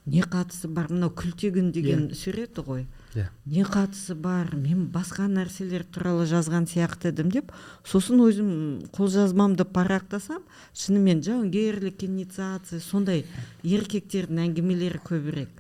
не 0.09 0.23
қатысы 0.23 0.69
бар 0.73 0.91
мынау 0.93 1.13
күлтегін 1.15 1.73
деген 1.73 2.09
yeah. 2.09 2.13
Иә. 2.13 2.23
суреті 2.23 2.65
ғой 2.65 2.87
иә 3.19 3.27
не 3.47 3.65
қатысы 3.67 4.15
бар 4.15 4.55
мен 4.57 4.87
басқа 4.93 5.27
нәрселер 5.31 5.85
туралы 5.85 6.27
жазған 6.31 6.69
сияқты 6.71 7.13
едім 7.13 7.33
деп 7.35 7.53
сосын 7.87 8.23
өзім 8.25 8.51
қолжазбамды 8.97 9.67
парақтасам 9.67 10.45
шынымен 10.73 11.23
жауынгерлік 11.27 12.05
инициация 12.07 12.81
сондай 12.81 13.25
еркектердің 13.63 14.45
әңгімелері 14.47 15.03
көбірек. 15.09 15.51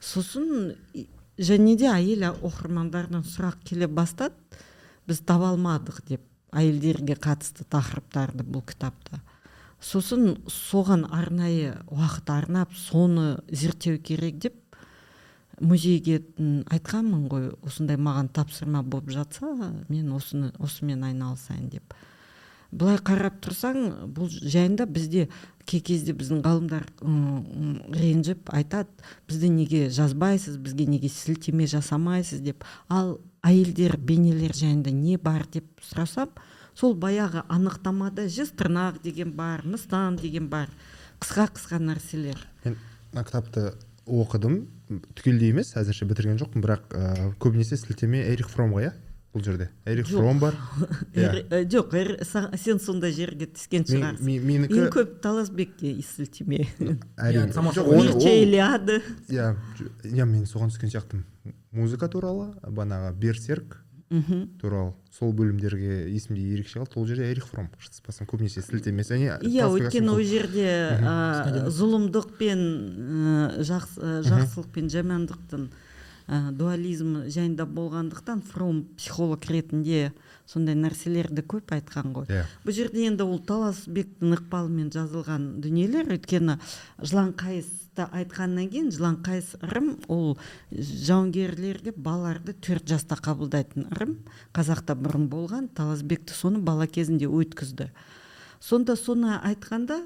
Сосын 0.00 0.74
және 1.38 1.76
де 1.76 1.90
әйел 1.92 2.26
оқырмандардан 2.32 3.24
сұрақ 3.24 3.62
келе 3.64 3.88
бастады 3.88 4.34
біз 5.08 5.22
таба 5.26 5.54
алмадық 5.54 6.02
деп 6.08 6.24
әйелдерге 6.52 7.16
қатысты 7.16 7.64
тақырыптарды 7.70 8.44
бұл 8.44 8.64
кітапта. 8.66 9.20
Сосын 9.80 10.34
соған 10.50 11.06
арнайы 11.08 11.76
уақыт 11.88 12.30
арнап 12.34 12.74
соны 12.76 13.38
зерттеу 13.48 13.98
керек 13.98 14.38
деп 14.42 14.69
музейге 15.60 16.20
айтқанмын 16.72 17.26
ғой 17.30 17.50
осындай 17.66 17.98
маған 18.00 18.30
тапсырма 18.34 18.82
болып 18.82 19.10
жатса 19.12 19.52
мен 19.88 20.12
осыны 20.16 20.52
осымен 20.58 21.04
айналысайын 21.04 21.68
деп. 21.70 21.94
Былай 22.70 23.00
қарап 23.02 23.40
тұрсаң 23.42 24.12
бұл 24.14 24.30
жайында 24.30 24.86
бізде 24.86 25.26
кей 25.66 25.80
кезде 25.82 26.14
біздің 26.14 26.42
ғалымдар 26.44 26.86
ренжіп 27.98 28.52
айтады 28.54 29.10
бізді 29.28 29.50
неге 29.56 29.80
жазбайсыз 29.90 30.56
бізге 30.56 30.86
неге 30.86 31.10
сілтеме 31.10 31.66
жасамайсыз? 31.66 32.40
деп. 32.40 32.64
Ал 32.88 33.18
әйелдер 33.42 33.96
бейнелер 33.98 34.54
жайында 34.54 34.94
не 34.94 35.18
бар 35.18 35.46
деп 35.50 35.66
сұрасам 35.82 36.30
сол 36.78 36.94
баяғы 36.94 37.42
анықтамада 37.48 38.28
жүз 38.30 38.54
тырнақ 38.56 39.02
деген 39.02 39.34
бар 39.36 39.66
мыстан 39.66 40.16
деген 40.16 40.48
бар 40.48 40.70
қысқа 41.20 41.50
қысқа 41.56 41.82
нәрселер. 41.82 42.38
Мен 42.64 42.78
мына 43.12 43.24
кітапты 43.24 43.72
оқыдым. 44.10 44.64
Түгелдей 45.14 45.54
емес 45.54 45.74
әзірше 45.78 46.08
бітірген 46.10 46.40
жоқпын 46.40 46.64
бірақ 46.64 46.90
ә, 46.98 47.30
көбінесе 47.42 47.78
сілтеме 47.78 48.24
эрих 48.26 48.50
фромға 48.50 48.88
иә 48.88 48.92
бұл 49.30 49.44
жерде. 49.46 49.68
Эрих 49.86 50.08
фром 50.10 50.40
бар. 50.42 50.56
Иә. 51.14 51.44
Жоқ 51.70 51.94
сен 52.58 52.80
сондай 52.82 53.12
жерге 53.14 53.46
түскен 53.46 53.84
шығарсың. 53.86 54.26
менікі 54.42 54.80
ең 54.80 54.88
көп 54.90 55.20
таласбекке 55.22 55.92
сілтеме. 56.02 56.66
Иә 59.30 59.54
иә 60.02 60.26
мен 60.26 60.46
соған 60.50 60.74
түскен 60.74 60.90
сияқтымын. 60.90 61.54
Музыка 61.70 62.08
туралы 62.10 62.50
банағы 62.66 63.14
берсерк 63.14 63.78
мхм. 64.10 64.58
туралы 64.60 64.92
сол 65.14 65.32
бөлімдерге 65.32 66.10
есімде 66.10 66.42
ерекше 66.54 66.80
қалды 66.80 66.98
ол 66.98 67.06
жерде 67.06 67.30
эрих 67.30 67.46
фром 67.46 67.68
шатаспасам 67.78 68.26
көбінесе 68.26 68.62
сілтеме 68.62 69.02
және 69.06 69.38
иә 69.46 69.68
өйткені 69.70 70.10
ол 70.10 70.22
жерде 70.26 70.66
Скандинав. 70.98 71.70
зұлымдық 71.70 72.26
пен 72.38 72.60
ә, 73.60 73.62
ә, 73.62 74.22
жақсылық 74.26 74.68
пен 74.74 74.90
жамандықтың 74.90 75.70
дуализм 76.58 77.24
жайында 77.26 77.66
болғандықтан 77.66 78.42
фром 78.42 78.84
психолог 78.96 79.46
ретінде 79.50 80.12
сондай 80.50 80.74
нәрселерді 80.74 81.44
көп 81.46 81.70
айтқан 81.76 82.14
ғой. 82.14 82.26
Иә. 82.30 82.44
Бұл 82.64 82.74
жерде 82.74 83.04
енді 83.06 83.26
ол 83.26 83.38
таласбектің 83.46 84.34
ықпалымен 84.34 84.88
жазылған 84.94 85.46
дүниелер 85.62 86.10
өйткені 86.16 86.56
жыланқайысты 86.98 88.08
айтқаннан 88.08 88.70
кейін 88.72 88.90
жыланқайыс 88.96 89.52
ырым 89.62 89.92
ол 90.10 90.38
жауынгерлерге 90.70 91.94
балаларды 91.94 92.56
төрт 92.58 92.88
жаста 92.90 93.18
қабылдайтын 93.20 93.90
ырым 93.94 94.16
қазақта 94.56 94.98
бұрын 94.98 95.28
болған 95.30 95.70
таласбекті 95.76 96.34
соны 96.34 96.58
бала 96.58 96.88
кезінде 96.90 97.30
өткізді. 97.30 97.92
Сонда 98.60 98.96
соны 98.98 99.38
айтқанда 99.38 100.02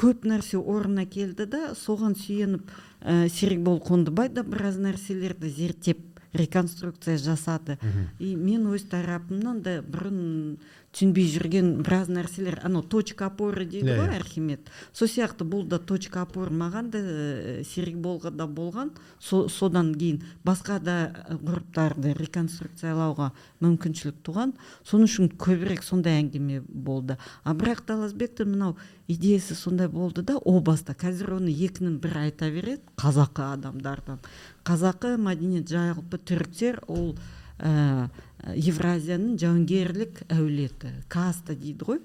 көп 0.00 0.22
нәрсе 0.24 0.56
орнына 0.56 1.04
келді 1.10 1.44
да 1.50 1.74
соған 1.76 2.14
сүйеніп 2.16 2.70
ә, 3.02 3.28
серікбол 3.28 3.82
қондыбай 3.84 4.30
да 4.32 4.44
біраз 4.46 4.78
нәрселерді 4.80 5.50
зерттеп 5.52 6.00
реконструкция 6.32 7.16
жасады. 7.18 7.78
И 8.18 8.34
мен 8.36 8.66
өз 8.70 8.84
тарапымнан 8.90 9.62
да 9.62 9.80
бұрын 9.82 10.58
түсінбей 10.94 11.26
жүрген 11.30 11.82
біраз 11.86 12.08
нәрселер 12.10 12.60
анау 12.66 12.82
точка 12.82 13.26
опоры 13.30 13.64
дейді 13.64 13.90
Иә, 13.92 13.96
ғой 13.98 14.08
иә. 14.10 14.16
архимед? 14.18 14.70
Сол 14.92 15.06
сияқты 15.08 15.46
бұл 15.46 15.66
да 15.70 15.78
точка 15.78 16.22
опор 16.22 16.50
маған 16.50 16.90
да 16.90 16.98
ә, 16.98 17.64
серікболға 17.64 18.30
да 18.34 18.46
болған. 18.46 18.90
Со- 19.20 19.48
содан 19.48 19.92
кейін 19.94 20.22
басқа 20.44 20.80
да 20.82 20.96
ғұрыптарды 21.30 22.14
реконструкциялауға 22.18 23.30
мүмкіншілік 23.62 24.18
туған. 24.26 24.54
Соның 24.84 25.06
үшін 25.06 25.30
көбірек 25.38 25.82
сондай 25.86 26.22
әңгіме 26.22 26.62
болды. 26.66 27.18
А 27.44 27.54
бірақ 27.54 27.84
таласбектің 27.86 28.50
мынау 28.54 28.76
идеясы 29.10 29.54
сондай 29.58 29.88
болды 29.90 30.22
да 30.22 30.36
о 30.38 30.60
баста 30.62 30.94
қазір 30.94 31.36
оны 31.40 31.50
екінің 31.50 31.98
бірі 32.02 32.26
айта 32.28 32.50
береді 32.52 32.82
қазақы 33.00 33.46
адамдардан. 33.56 34.20
Қазақы 34.66 35.16
мәдениет 35.20 35.70
жалпы 35.70 36.20
түріктер 36.22 36.82
ол 36.88 37.16
ә, 37.58 38.08
евразияның 38.56 39.38
жауынгерлік 39.40 40.22
әулеті 40.30 40.92
каста 41.12 41.56
дейді 41.58 41.88
ғой 41.88 42.00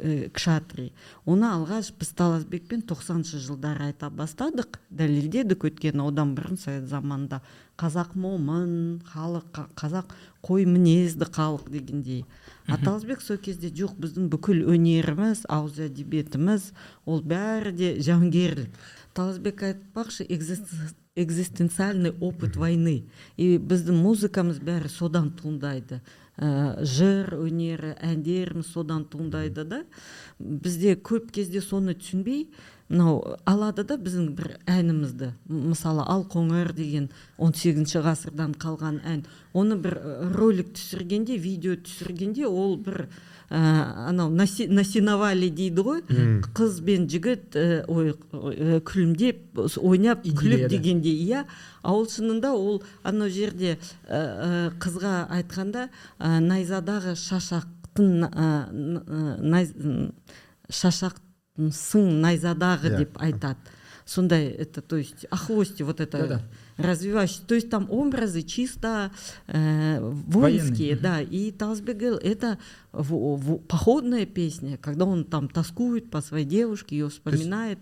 ә, 0.00 0.30
кшатри. 0.34 0.90
Оны 1.28 1.48
алғаш 1.50 1.92
біз 1.98 2.14
таласбекпен 2.18 2.82
90 2.88 3.36
жылдары 3.44 3.90
айта 3.90 4.10
бастадық 4.10 4.80
дәлелдедік 4.90 5.68
өйткені 5.68 6.08
одан 6.08 6.34
бұрын 6.36 6.58
совет 6.60 6.88
заманында 6.90 7.42
қазақ 7.76 8.16
момын 8.16 9.02
халық 9.12 9.50
қа- 9.52 9.68
қазақ 9.76 10.16
қой 10.46 10.66
мінезді 10.70 11.26
халық 11.26 11.70
дегендей. 11.70 12.24
А 12.66 12.78
таласбек 12.78 13.20
сол 13.22 13.38
кезде 13.42 13.70
жоқ 13.70 13.98
біздің 14.02 14.30
бүкіл 14.30 14.62
өнеріміз 14.70 15.44
ауыз 15.50 15.80
әдебиетіміз 15.88 16.70
ол 17.06 17.22
бәрі 17.22 17.74
де 17.74 17.90
жауынгерлік 18.02 18.70
таласбек 19.16 19.62
айтпақшы 19.62 20.26
экзист- 20.28 20.94
экзистенциальный 21.16 22.12
опыт 22.20 22.56
войны 22.56 23.08
и 23.36 23.56
біздің 23.56 23.96
музыкамыз 24.04 24.60
бәрі 24.60 24.90
содан 24.92 25.30
туындайды. 25.32 26.02
Ә, 26.36 26.84
жыр 26.84 27.32
өнері 27.40 27.94
әндеріміз 28.04 28.68
содан 28.68 29.06
туындайды 29.08 29.64
да. 29.64 29.84
Бізде 30.38 30.92
көп 31.00 31.30
кезде 31.32 31.62
соны 31.64 31.94
түсінбей 31.96 32.50
мынау 32.88 33.36
алады 33.44 33.82
да 33.84 33.96
біздің 33.98 34.28
бір 34.38 34.56
әнімізді. 34.70 35.32
Мысалы 35.50 36.04
ал 36.06 36.22
қоңыр 36.30 36.72
деген 36.76 37.08
18 37.38 37.96
ғасырдан 38.04 38.54
қалған 38.62 39.00
ән. 39.04 39.24
Оны 39.54 39.76
бір 39.80 39.96
э, 39.98 40.32
ролик 40.36 40.70
түсіргенде 40.76 41.36
видео 41.40 41.74
түсіргенде 41.82 42.46
ол 42.46 42.76
бір 42.76 43.08
ә, 43.50 43.58
анау 44.10 44.30
наси- 44.30 44.68
насиновали 44.70 45.48
дейді 45.50 45.82
ғой. 45.82 46.00
Қыз 46.54 46.80
бен 46.86 47.08
жігіт 47.10 47.56
ә, 47.58 47.84
ой 47.90 48.14
күлімдеп 48.86 49.58
ойнап 49.82 50.22
күліп 50.26 50.66
да. 50.66 50.68
дегендей 50.68 51.18
иә. 51.26 51.44
А 51.82 51.92
ол 51.94 52.06
шынында 52.06 52.52
ол 52.54 52.82
анау 53.02 53.28
жерде 53.30 53.78
ә, 54.08 54.70
қызға 54.78 55.26
айтқанда 55.40 55.88
ә, 56.18 56.38
найзадағы 56.38 57.14
шашақтың 57.18 58.30
ә, 58.30 58.50
н- 58.70 60.12
шашақтың 61.58 62.20
найзадағы 62.20 62.90
Иә. 62.92 62.98
деп 62.98 63.18
айтады 63.18 63.56
сондай 64.04 64.46
это 64.46 64.82
то 64.82 64.96
есть 64.96 65.26
о 65.30 65.36
хвосте 65.36 65.82
вот 65.82 66.00
это 66.00 66.18
Да-да. 66.18 66.42
развивающий 66.76 67.40
то 67.46 67.54
есть 67.56 67.70
там 67.70 67.90
образы 67.90 68.42
чисто 68.42 69.10
э, 69.48 69.98
воинские 70.00 70.94
Военные. 70.96 70.96
да 70.96 71.20
и 71.22 71.50
Талсбек 71.50 72.02
это 72.02 72.58
в- 72.92 73.36
в- 73.36 73.58
походная 73.58 74.26
песня 74.26 74.76
когда 74.76 75.06
он 75.06 75.24
там 75.24 75.48
тоскует 75.48 76.10
по 76.10 76.20
своей 76.20 76.44
девушке 76.46 76.96
ее 76.98 77.08
вспоминает 77.08 77.78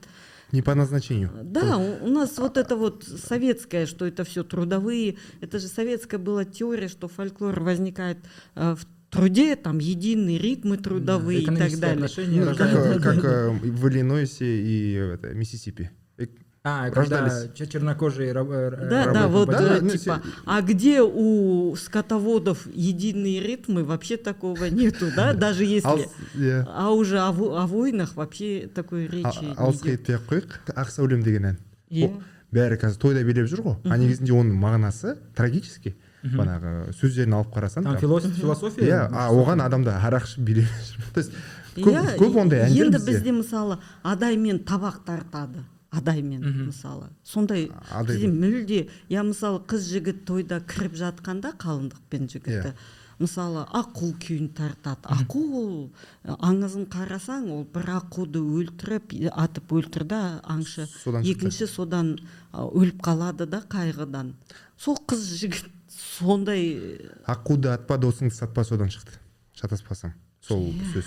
не 0.52 0.62
по 0.62 0.74
назначению 0.74 1.30
да, 1.42 1.76
у, 1.76 2.06
у 2.06 2.08
нас 2.08 2.38
вот 2.38 2.56
это 2.56 2.76
вот 2.76 3.02
советское, 3.04 3.86
что 3.86 4.06
это 4.06 4.22
все 4.22 4.44
трудовые, 4.44 5.16
это 5.40 5.58
же 5.58 5.66
советская 5.66 6.20
была 6.20 6.44
теория, 6.44 6.86
что 6.86 7.08
фольклор 7.08 7.58
возникает 7.60 8.18
э, 8.54 8.76
в 8.76 8.86
труде, 9.13 9.55
там 9.55 9.79
единые 9.79 10.37
ритмы 10.37 10.77
трудовые 10.77 11.41
и 11.41 11.45
так 11.45 11.55
экономические 11.55 11.81
далее. 11.81 11.95
отношения 12.05 12.39
Ну, 12.45 12.55
как, 12.55 12.59
рождают- 12.59 12.97
э, 12.97 12.99
как 13.01 13.23
э, 13.25 13.49
в 13.51 13.87
Иллинойсе 13.89 14.45
и 14.45 14.95
э, 14.95 15.13
это, 15.15 15.33
Миссисипи 15.33 15.89
Э, 16.17 16.27
А, 16.61 16.89
когда 16.91 17.21
рождались. 17.21 17.53
че- 17.55 17.67
чернокожие 17.67 18.33
раб- 18.33 18.51
э, 18.51 18.69
Да, 18.89 19.05
да, 19.13 19.23
работают 19.23 19.31
вот 19.31 19.45
по- 19.47 19.51
Да, 19.53 19.77
э, 19.77 19.81
ну, 19.81 19.89
типа. 19.91 20.21
се- 20.25 20.31
А 20.45 20.61
где 20.61 21.01
у 21.01 21.73
скотоводов 21.77 22.67
единые 22.73 23.41
ритмы, 23.41 23.83
вообще 23.85 24.17
такого 24.17 24.65
нету, 24.65 25.07
да, 25.15 25.33
даже 25.33 25.63
если. 25.63 25.87
ал 25.87 25.99
иә 26.35 26.65
А 26.67 26.91
уже 26.91 27.17
о, 27.19 27.31
во- 27.31 27.63
о 27.63 27.65
войнах 27.65 28.15
вообще 28.17 28.69
такой 28.75 29.07
речи. 29.07 29.41
не 29.43 29.53
алысқа 29.55 29.87
идет. 29.87 30.01
кетпей 30.05 30.15
ақ 30.15 30.21
қояйық 30.29 30.73
ақ 30.75 30.89
сәулем 30.89 31.23
деген 31.23 31.45
ән 31.45 31.57
Иә. 31.89 32.05
О, 32.07 32.21
бәрі 32.53 32.77
қазір 32.77 32.97
тойда 32.99 33.23
билеп 33.23 33.47
жүр 33.47 33.63
ғой 33.63 33.77
а 33.85 33.97
негізінде 33.97 34.31
оның 34.35 34.59
мағынасы 34.59 35.15
трагический 35.35 35.95
Бағанағы 36.24 36.92
сөздерін 36.96 37.36
алып 37.38 37.52
қарасаң 37.54 37.84
Там 37.84 37.98
философия 37.98 38.86
иә 38.88 39.02
а 39.12 39.28
оған 39.34 39.60
адамда 39.64 39.98
арақ 40.00 40.24
ішіп 40.30 40.44
билеп 40.48 40.66
то 41.14 41.20
есть 41.20 41.32
көп, 41.76 41.92
Иә, 41.92 42.16
көп 42.18 42.40
ондай 42.40 42.64
әндер 42.68 42.86
енді 42.86 43.00
бізде. 43.04 43.32
мысалы 43.32 43.78
адаймен 44.02 44.62
табақ 44.64 45.04
тартады 45.04 45.64
адаймен 45.94 46.66
мысалы. 46.66 47.10
Сондай 47.22 47.68
бізде 48.08 48.26
мүлде 48.32 48.88
я 49.08 49.22
мысалы 49.22 49.60
қыз 49.68 49.88
жігіт 49.92 50.24
тойда 50.26 50.60
кіріп 50.60 50.96
жатқанда 50.98 51.54
қалыңдық 51.60 52.00
пен 52.10 52.26
жігіті. 52.28 52.72
Иә. 52.72 52.74
мысалы 53.18 53.62
аққу 53.70 54.08
күйін 54.18 54.48
тартады. 54.58 55.06
Аққу 55.06 55.42
ол 55.54 55.92
аңызын 56.24 56.88
қарасаң 56.90 57.46
ол 57.54 57.62
бір 57.70 57.92
аққуды 58.00 58.42
өлтіріп 58.42 59.14
атып 59.30 59.70
өлтірді 59.70 60.18
аңшы 60.42 60.88
Содан 60.90 61.22
екінші 61.22 61.68
содан 61.70 62.16
өліп 62.52 62.98
қалады 63.06 63.46
да 63.46 63.62
қайғыдан. 63.70 64.32
Сол 64.76 64.98
қыз 65.06 65.22
жігіт 65.38 65.70
сондай 66.18 67.00
аққуды 67.26 67.68
атпа 67.74 67.96
досыңды 67.98 68.34
сатпа 68.34 68.64
содан 68.64 68.90
шықты 68.90 69.18
шатаспасам 69.54 70.14
сол 70.40 70.72
сөз 70.92 71.04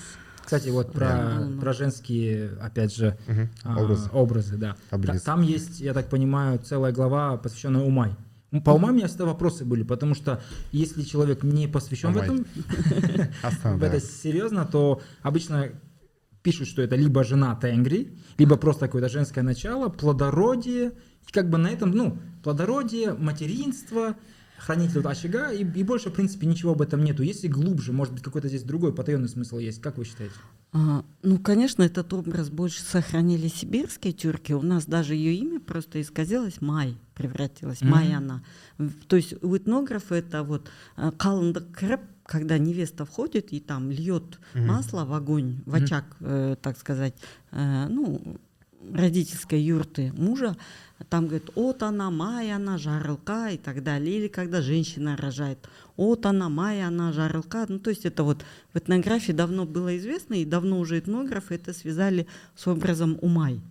Кстати, 0.48 0.70
вот 0.70 0.94
про, 0.94 1.44
про 1.60 1.74
женские, 1.74 2.52
опять 2.62 2.96
же, 2.96 3.18
а, 3.66 3.84
Образы. 3.84 4.10
образы, 4.14 4.56
да. 4.56 4.78
Обрез. 4.92 5.22
Та- 5.22 5.34
Там 5.34 5.42
есть, 5.42 5.82
я 5.82 5.94
так 5.94 6.10
понимаю, 6.10 6.58
целая 6.60 6.94
глава, 6.94 7.36
посвященная 7.36 7.82
Умай. 7.82 8.16
По 8.64 8.70
умам 8.70 8.92
у 8.92 8.94
меня 8.94 9.08
всегда 9.08 9.26
вопросы 9.26 9.66
были, 9.66 9.84
потому 9.84 10.16
что 10.16 10.42
если 10.72 11.02
человек 11.02 11.44
не 11.44 11.68
посвящен 11.68 12.14
в 12.14 12.18
этом, 12.18 12.46
в 13.78 13.84
это 13.84 14.00
серьезно, 14.00 14.64
то 14.64 15.02
обычно 15.22 15.68
пишут, 16.44 16.70
что 16.70 16.82
это 16.82 16.96
либо 16.96 17.26
жена 17.26 17.54
Тенгри, 17.56 18.18
либо 18.38 18.56
просто 18.56 18.86
какое-то 18.86 19.10
женское 19.10 19.42
начало, 19.42 19.90
плодородие, 19.90 20.94
и 21.28 21.32
как 21.34 21.50
бы 21.50 21.58
на 21.58 21.68
этом, 21.68 21.92
ну, 21.92 22.20
плодородие, 22.42 23.14
материнство, 23.14 24.16
хранитель 24.58 25.02
вот 25.02 25.06
очага, 25.06 25.52
и, 25.52 25.64
и 25.64 25.84
больше, 25.84 26.10
в 26.10 26.14
принципе, 26.14 26.48
ничего 26.48 26.72
об 26.72 26.82
этом 26.82 27.04
нету. 27.04 27.24
Если 27.24 27.48
глубже, 27.48 27.94
может 27.94 28.14
быть, 28.14 28.24
какой-то 28.24 28.48
здесь 28.48 28.64
другой 28.64 28.94
потаенный 28.94 29.30
смысл 29.30 29.58
есть, 29.60 29.82
как 29.82 29.98
вы 29.98 30.06
считаете? 30.06 30.36
А, 30.74 31.06
ну, 31.24 31.40
конечно, 31.40 31.84
этот 31.84 32.12
образ 32.14 32.50
больше 32.50 32.82
сохранили 32.82 33.48
сибирские 33.48 34.14
тюрки. 34.14 34.54
У 34.54 34.62
нас 34.62 34.86
даже 34.86 35.16
ее 35.16 35.36
имя 35.36 35.60
просто 35.60 36.02
исказилось, 36.02 36.62
Май 36.62 36.98
превратилась, 37.16 37.82
Мгм. 37.82 37.90
Май 37.92 38.14
она. 38.14 38.44
То 39.08 39.16
есть 39.16 39.42
у 39.44 39.56
этнографа 39.56 40.16
это 40.16 40.44
вот 40.44 40.70
а, 40.96 41.10
қалыңдық 41.10 41.74
кіріп, 41.80 42.02
когда 42.28 42.58
невеста 42.58 43.06
входит 43.06 43.54
и 43.54 43.60
там 43.60 43.90
льет 43.90 44.40
масло 44.54 45.06
в 45.06 45.14
огонь, 45.14 45.62
в 45.66 45.74
очаг, 45.74 46.04
э, 46.20 46.58
так 46.62 46.78
сказать, 46.78 47.16
э, 47.52 47.88
ну, 47.88 48.38
родительской 48.94 49.62
юрты 49.62 50.14
мужа, 50.16 50.56
там 51.10 51.28
говорит, 51.28 51.50
вот 51.56 51.84
она, 51.84 52.10
май 52.10 52.52
она, 52.52 52.78
жарылка 52.78 53.50
и 53.50 53.58
так 53.58 53.84
далее. 53.84 54.18
Или 54.18 54.28
когда 54.28 54.62
женщина 54.62 55.16
рожает, 55.16 55.60
вот 55.96 56.26
она, 56.26 56.50
май 56.50 56.84
она, 56.84 57.12
жарылка. 57.12 57.66
Ну, 57.68 57.80
то 57.80 57.90
есть 57.90 58.06
это 58.06 58.24
вот 58.24 58.44
в 58.74 58.78
этнографии 58.78 59.32
давно 59.32 59.66
было 59.66 59.98
известно, 59.98 60.34
и 60.36 60.46
давно 60.46 60.80
уже 60.80 61.00
этнографы 61.00 61.56
это 61.56 61.74
связали 61.74 62.28
с 62.56 62.68
образом 62.68 63.18
умай. 63.22 63.62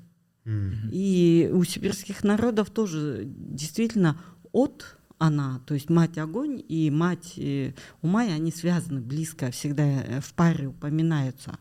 И 0.93 1.51
у 1.53 1.65
сибирских 1.65 2.23
народов 2.23 2.71
тоже 2.71 3.25
действительно 3.27 4.17
от 4.53 4.97
она, 5.19 5.61
то 5.67 5.75
есть 5.75 5.89
мать 5.89 6.19
огонь 6.19 6.63
и 6.69 6.91
мать 6.91 7.35
э, 7.39 7.73
Умай, 8.03 8.35
они 8.35 8.53
связаны 8.53 9.01
близко, 9.01 9.51
всегда 9.51 9.83
э, 9.83 10.21
в 10.21 10.35
паре 10.35 10.69
упоминаются. 10.69 11.59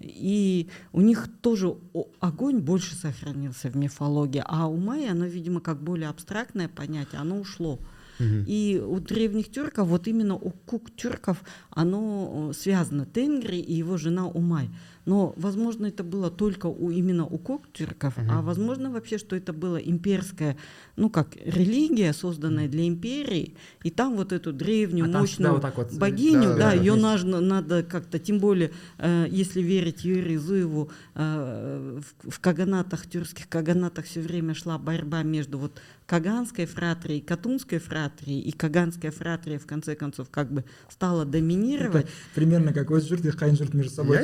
И 0.00 0.68
у 0.92 1.00
них 1.02 1.28
тоже 1.42 1.74
огонь 2.20 2.58
больше 2.58 2.94
сохранился 2.94 3.68
в 3.68 3.76
мифологии, 3.76 4.42
а 4.44 4.66
у 4.66 4.76
Майи 4.76 5.08
оно, 5.08 5.26
видимо, 5.26 5.60
как 5.60 5.82
более 5.82 6.08
абстрактное 6.08 6.68
понятие, 6.68 7.20
оно 7.20 7.38
ушло. 7.38 7.78
И 8.46 8.82
у 8.86 9.00
древних 9.00 9.50
тюрков, 9.50 9.88
вот 9.88 10.06
именно 10.06 10.34
у 10.34 10.50
кук 10.50 10.94
тюрков, 10.94 11.42
оно 11.70 12.52
связано. 12.54 13.06
Тенгри 13.06 13.58
и 13.58 13.74
его 13.74 13.96
жена 13.96 14.26
Умай. 14.26 14.70
Но, 15.06 15.32
возможно, 15.36 15.86
это 15.86 16.04
было 16.04 16.30
только 16.30 16.66
у, 16.66 16.90
именно 16.90 17.24
у 17.24 17.38
коктюрков, 17.38 18.18
uh-huh. 18.18 18.26
а 18.30 18.42
возможно 18.42 18.90
вообще, 18.90 19.16
что 19.16 19.34
это 19.34 19.52
была 19.52 19.80
имперская, 19.80 20.56
ну 20.96 21.08
как 21.08 21.36
религия, 21.36 22.12
созданная 22.12 22.68
для 22.68 22.86
империи, 22.86 23.56
и 23.82 23.90
там 23.90 24.14
вот 24.14 24.32
эту 24.32 24.52
древнюю, 24.52 25.06
а 25.06 25.18
мощную 25.18 25.54
вот 25.54 25.74
вот, 25.74 25.94
богиню, 25.94 26.50
да, 26.50 26.56
да, 26.56 26.70
да 26.70 26.72
ее 26.74 26.96
надо, 26.96 27.40
надо 27.40 27.82
как-то, 27.82 28.18
тем 28.18 28.38
более, 28.40 28.72
э, 28.98 29.26
если 29.30 29.62
верить 29.62 30.04
Юрию 30.04 30.38
Зуеву, 30.38 30.90
э, 31.14 32.00
в, 32.22 32.30
в 32.30 32.40
каганатах, 32.40 33.06
тюркских 33.06 33.48
каганатах 33.48 34.04
все 34.04 34.20
время 34.20 34.54
шла 34.54 34.78
борьба 34.78 35.22
между 35.22 35.58
вот 35.58 35.80
Каганской 36.10 36.66
фратрией, 36.66 37.20
Катунской 37.20 37.78
фратрией, 37.78 38.40
и 38.40 38.50
Каганская 38.50 39.12
фратрия 39.12 39.58
в 39.58 39.66
конце 39.66 39.94
концов 39.94 40.28
как 40.28 40.52
бы 40.52 40.64
стала 40.88 41.24
доминировать. 41.24 41.59
Это 41.98 42.08
примерно 42.34 42.72
как 42.72 42.90
вот 42.90 43.04
жұрт 43.04 43.24
и 43.24 43.30
қайын 43.30 43.52
жұрт 43.52 43.74
между 43.74 43.94
собой. 43.94 44.18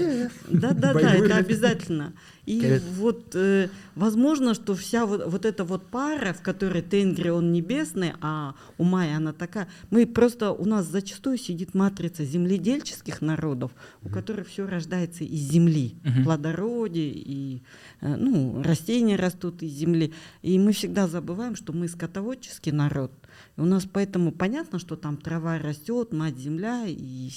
Да, 0.49 0.73
да, 0.73 0.93
да, 0.95 1.15
это 1.15 1.37
обязательно. 1.37 2.13
И 2.47 2.81
вот 2.95 3.35
э, 3.35 3.69
возможно, 3.97 4.55
что 4.55 4.77
вся 4.77 5.05
вот, 5.05 5.27
вот 5.27 5.45
эта 5.45 5.65
вот 5.65 5.85
пара, 5.87 6.33
в 6.33 6.43
которой 6.43 6.81
Тенгри 6.81 7.29
он 7.29 7.53
небесный, 7.53 8.13
а 8.21 8.55
Умай, 8.79 9.17
она 9.17 9.33
такая, 9.33 9.67
мы 9.91 10.07
просто, 10.07 10.53
у 10.53 10.65
нас 10.65 10.87
зачастую 10.87 11.39
сидит 11.39 11.75
матрица 11.75 12.25
земледельческих 12.25 13.21
народов, 13.21 13.73
у 14.03 14.09
которых 14.09 14.47
все 14.47 14.65
рождается 14.65 15.25
из 15.25 15.41
земли, 15.41 15.97
угу. 16.05 16.23
плодородие, 16.23 17.13
и 17.13 17.63
э, 18.01 18.15
ну, 18.15 18.63
растения 18.63 19.17
растут 19.17 19.65
из 19.65 19.73
земли. 19.73 20.15
И 20.43 20.57
мы 20.61 20.73
всегда 20.73 21.09
забываем, 21.09 21.57
что 21.57 21.73
мы 21.73 21.89
скотоводческий 21.89 22.71
народ. 22.71 23.11
И 23.57 23.61
у 23.61 23.65
нас 23.65 23.87
поэтому 23.91 24.33
понятно, 24.33 24.79
что 24.79 24.97
там 24.97 25.17
трава 25.17 25.59
растет, 25.59 26.13
мать 26.13 26.37
земля, 26.37 26.85
и 26.87 27.31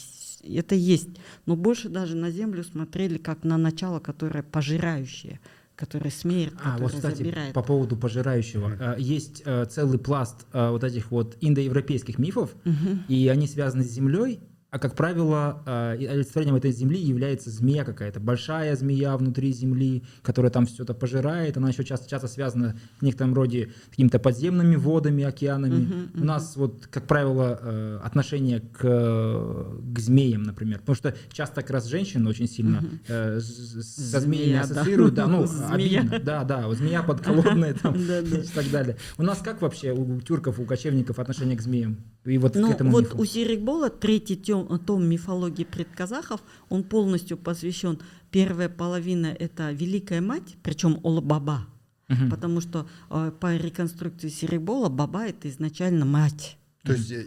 это 0.44 0.76
есть. 0.76 1.10
Но 1.46 1.56
больше 1.56 1.90
даже 1.90 2.16
на 2.16 2.32
землю 2.32 2.64
смотрели 2.64 3.18
как 3.18 3.44
на 3.44 3.58
начало, 3.58 4.00
которое 4.00 4.44
пожирающее 4.44 5.40
который 5.76 6.12
смерть, 6.12 6.54
а, 6.62 6.78
вот, 6.78 6.92
кстати, 6.92 7.20
забирает. 7.20 7.54
по 7.54 7.64
поводу 7.64 7.96
пожирающего. 7.96 8.72
Mm-hmm. 8.72 8.96
Есть 9.00 9.44
э, 9.46 9.64
целый 9.64 9.98
пласт 9.98 10.46
э, 10.52 10.72
вот 10.72 10.84
этих 10.84 11.10
вот 11.10 11.38
индоевропейских 11.40 12.20
мифов, 12.20 12.54
mm-hmm. 12.66 13.08
и 13.08 13.30
они 13.30 13.48
связаны 13.48 13.86
с 13.86 13.90
землей, 13.90 14.42
а 14.72 14.80
как 14.80 14.96
правило, 14.96 15.64
а, 15.66 15.92
олицетворением 15.94 16.56
этой 16.56 16.72
земли 16.72 17.00
является 17.00 17.50
змея 17.50 17.84
какая-то, 17.84 18.20
большая 18.20 18.76
змея 18.76 19.18
внутри 19.18 19.52
земли, 19.52 20.04
которая 20.22 20.52
там 20.52 20.66
все 20.66 20.84
это 20.84 20.94
пожирает. 20.94 21.58
Она 21.58 21.70
еще 21.70 21.84
часто, 21.84 22.10
часто 22.10 22.28
связана 22.28 22.78
в 23.00 23.02
некотором 23.04 23.34
роде 23.34 23.72
с 23.88 23.90
какими-то 23.90 24.20
подземными 24.20 24.76
водами, 24.76 25.24
океанами. 25.24 25.74
Uh-huh, 25.74 26.12
uh-huh. 26.12 26.22
У 26.22 26.24
нас 26.24 26.56
вот, 26.56 26.88
как 26.88 27.08
правило, 27.08 27.60
э, 27.62 28.00
отношение 28.04 28.60
к, 28.60 28.82
к 28.82 30.00
змеям, 30.00 30.44
например, 30.44 30.80
потому 30.80 30.96
что 30.96 31.16
часто 31.32 31.62
как 31.62 31.72
раз 31.72 31.86
женщины 31.86 32.30
очень 32.30 32.48
сильно 32.48 32.84
uh-huh. 33.08 33.40
со 33.40 34.20
змеями 34.20 34.50
змея, 34.50 34.62
ассоциируют, 34.62 35.14
да, 35.16 35.26
да 35.26 35.32
ну, 35.32 35.48
обидно, 35.70 36.20
да, 36.20 36.44
да, 36.44 36.68
вот 36.68 36.78
змея 36.78 37.04
подколодная 37.04 37.74
там 37.82 37.96
и 37.96 38.48
так 38.54 38.70
далее. 38.72 38.98
У 39.18 39.24
нас 39.24 39.40
как 39.40 39.62
вообще 39.62 39.92
у 39.92 40.22
тюрков, 40.22 40.60
у 40.60 40.66
кочевников 40.66 41.20
отношение 41.20 41.58
к 41.58 41.62
змеям? 41.62 41.98
И 42.30 42.38
вот 42.38 42.56
ну, 42.56 42.70
к 42.70 42.72
этому 42.72 42.92
вот 42.92 43.14
у 43.14 43.26
Сирикбола 43.26 43.90
третий 43.90 44.38
тем 44.38 44.68
том, 44.68 44.80
том 44.80 45.10
мифологии 45.10 45.64
предказахов, 45.64 46.42
он 46.70 46.84
полностью 46.84 47.38
посвящен. 47.38 48.00
Первая 48.32 48.70
половина– 48.70 49.28
это 49.40 49.72
Великая 49.72 50.22
Мать, 50.22 50.56
причем 50.62 51.00
Ола-Баба, 51.04 51.66
угу. 52.08 52.30
потому 52.30 52.62
что 52.62 52.88
э, 53.10 53.32
по 53.40 53.56
реконструкции 53.56 54.30
Серебола 54.30 54.90
Баба– 54.90 55.26
это 55.28 55.50
изначально 55.50 56.06
мать. 56.06 56.58
То 56.84 56.94
есть 56.94 57.12
э, 57.12 57.26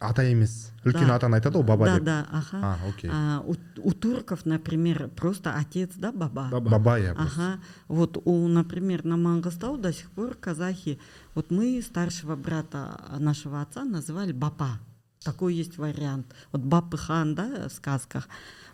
ата 0.00 0.22
емес 0.22 0.72
үлкен 0.84 1.08
да. 1.08 1.16
атаны 1.16 1.36
айтады 1.36 1.58
ғой 1.60 1.66
баба 1.68 1.86
да, 1.86 1.94
деп 1.96 2.04
да 2.04 2.26
ага 2.32 2.60
а, 2.62 2.88
окей. 2.88 3.10
А, 3.12 3.42
у, 3.46 3.54
у 3.88 3.92
турков 3.92 4.46
например 4.46 5.08
просто 5.08 5.54
отец 5.54 5.90
да 5.96 6.10
баба 6.12 6.48
баба, 6.50 6.70
баба 6.70 6.98
я 6.98 7.12
ага 7.12 7.60
вот 7.88 8.16
у 8.24 8.48
например 8.48 9.04
на 9.04 9.16
мангостау 9.16 9.76
до 9.76 9.92
сих 9.92 10.10
пор 10.10 10.34
казахи 10.34 10.98
вот 11.34 11.50
мы 11.50 11.82
старшего 11.82 12.36
брата 12.36 13.00
нашего 13.18 13.60
отца 13.62 13.84
называли 13.84 14.32
бапа 14.32 14.80
такой 15.24 15.54
есть 15.54 15.78
вариант. 15.78 16.26
Вот 16.52 16.60
Бабы 16.60 16.98
хан, 16.98 17.34
да, 17.34 17.68
в 17.68 17.72
сказках. 17.72 18.28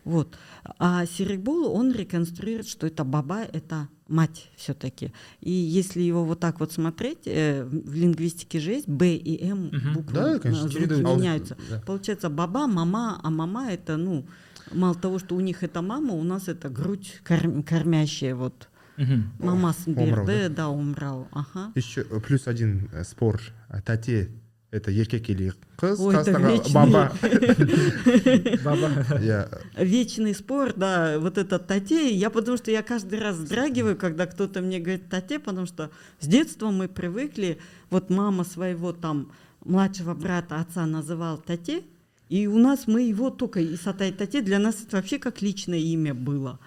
Вот. 0.05 0.37
А 0.79 1.07
Серикбол, 1.07 1.73
он 1.73 1.93
реконструирует, 1.93 2.67
что 2.67 2.87
это 2.87 3.05
баба, 3.05 3.43
это 3.43 3.89
мать 4.09 4.51
все-таки. 4.57 5.13
И 5.41 5.51
если 5.51 6.01
его 6.01 6.25
вот 6.25 6.41
так 6.41 6.59
вот 6.59 6.73
смотреть, 6.73 7.27
э, 7.27 7.65
в 7.65 7.95
лингвистике 7.95 8.61
же 8.61 8.73
есть 8.73 8.89
Б 8.89 9.15
и 9.15 9.47
М 9.47 9.67
угу. 9.67 9.95
буквы 9.95 10.15
да, 10.15 10.39
конечно, 10.39 10.67
меняются. 10.69 11.57
Да. 11.69 11.83
Получается 11.87 12.31
баба, 12.31 12.67
мама, 12.67 13.21
а 13.23 13.31
мама 13.31 13.71
это, 13.71 13.99
ну, 13.99 14.27
мало 14.73 14.95
того, 14.95 15.19
что 15.19 15.37
у 15.37 15.41
них 15.41 15.63
это 15.63 15.83
мама, 15.83 16.15
у 16.15 16.23
нас 16.23 16.49
это 16.49 16.71
грудь 16.71 17.21
корм, 17.23 17.63
кормящая 17.63 18.35
вот. 18.35 18.70
Угу. 19.01 19.47
Мама 19.47 19.75
берді, 19.87 20.49
да, 20.49 20.69
умрал. 20.69 21.27
Ага. 21.33 21.73
Еще 21.77 22.05
плюс 22.05 22.47
один 22.47 22.91
э, 22.93 23.05
спор. 23.05 23.41
Тате 23.85 24.29
это 24.71 24.91
еркек 24.91 25.31
или 25.31 25.53
қыз 25.81 25.99
қазақстанға 25.99 26.73
баба. 26.75 27.13
Баба. 28.65 29.21
Я 29.23 29.49
вечный 29.77 30.35
спор 30.35 30.75
да 30.77 31.19
вот 31.19 31.39
это 31.39 31.59
тате. 31.59 32.15
Я 32.15 32.31
потому 32.31 32.57
что 32.57 32.71
я 32.71 32.83
каждый 32.83 33.19
раз 33.21 33.37
вздрагиваю 33.37 33.97
когда 33.97 34.27
кто-то 34.27 34.61
мне 34.61 34.79
говорит 34.79 35.09
тате 35.09 35.39
потому 35.39 35.67
что 35.67 35.91
с 36.21 36.27
детства 36.27 36.71
мы 36.71 36.89
привыкли. 36.89 37.59
Вот 37.91 38.11
мама 38.11 38.45
своего 38.45 38.93
там 38.93 39.33
младшего 39.65 40.15
брата 40.15 40.61
отца 40.61 40.87
называл 40.87 41.39
тате. 41.39 41.83
И 42.29 42.47
у 42.47 42.59
нас 42.59 42.87
мы 42.87 43.03
его 43.03 43.31
только 43.31 43.61
и 43.61 43.77
сатай 43.77 44.13
тате 44.13 44.43
для 44.43 44.59
нас 44.59 44.83
это 44.87 44.99
вообще 44.99 45.19
как 45.19 45.43
личное 45.43 45.81
имя 45.81 46.15
было 46.15 46.61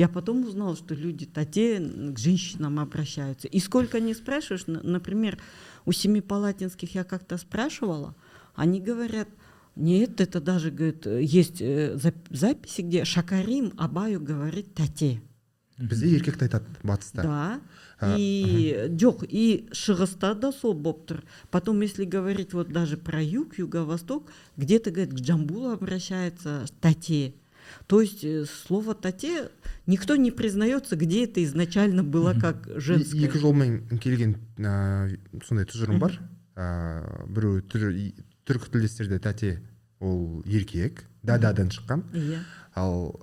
я 0.00 0.08
потом 0.08 0.44
узнала, 0.44 0.76
что 0.76 0.94
люди 0.94 1.26
тате 1.26 1.78
к 1.78 2.18
женщинам 2.18 2.80
обращаются. 2.80 3.48
И 3.48 3.60
сколько 3.60 4.00
не 4.00 4.14
спрашиваешь, 4.14 4.64
например, 4.66 5.38
у 5.84 5.92
семипалатинских 5.92 6.94
я 6.94 7.04
как-то 7.04 7.36
спрашивала, 7.36 8.14
они 8.54 8.80
говорят, 8.80 9.28
нет, 9.76 10.22
это 10.22 10.40
даже, 10.40 10.70
говорит, 10.70 11.04
есть 11.04 11.60
э, 11.60 11.98
записи, 12.30 12.80
где 12.80 13.04
Шакарим 13.04 13.74
Абаю 13.76 14.22
говорит 14.22 14.74
тате. 14.74 15.20
бізде 15.80 16.10
еркекті 16.12 16.44
айтады 16.44 16.66
батыста 16.84 17.22
да. 17.22 17.60
И 18.18 18.76
жоқ 19.00 19.24
и 19.24 19.68
шығыста 19.72 20.34
да 20.34 20.52
сол 20.52 20.74
болып 20.74 21.24
потом 21.50 21.80
если 21.80 22.04
говорить 22.04 22.52
вот 22.52 22.68
даже 22.68 22.98
про 22.98 23.22
юг 23.22 23.56
юго-восток 23.56 24.28
где-то 24.58 24.90
говорит 24.90 25.14
к 25.14 25.20
джамбулу 25.20 25.70
обращается 25.70 26.66
тате 26.82 27.32
то 27.86 28.00
есть 28.00 28.24
э, 28.24 28.44
слово 28.44 28.94
тате 28.94 29.50
никто 29.86 30.16
не 30.16 30.30
признается, 30.30 30.96
где 30.96 31.24
это 31.24 31.42
изначально 31.44 32.02
было 32.04 32.34
как 32.34 32.68
женское. 32.76 33.20
екі 33.20 33.38
жолмен 33.38 33.98
келген 33.98 34.36
сондай 34.56 35.66
тұжырым 35.66 35.98
бар 35.98 36.18
біреу 37.28 37.60
түркі 37.64 38.70
тілдестерде 38.72 39.18
тәте 39.18 39.60
ол 40.00 40.42
еркек. 40.46 41.04
Дададан 41.22 41.68
шыққан 41.68 42.04
иә 42.16 42.40
ал 42.80 43.20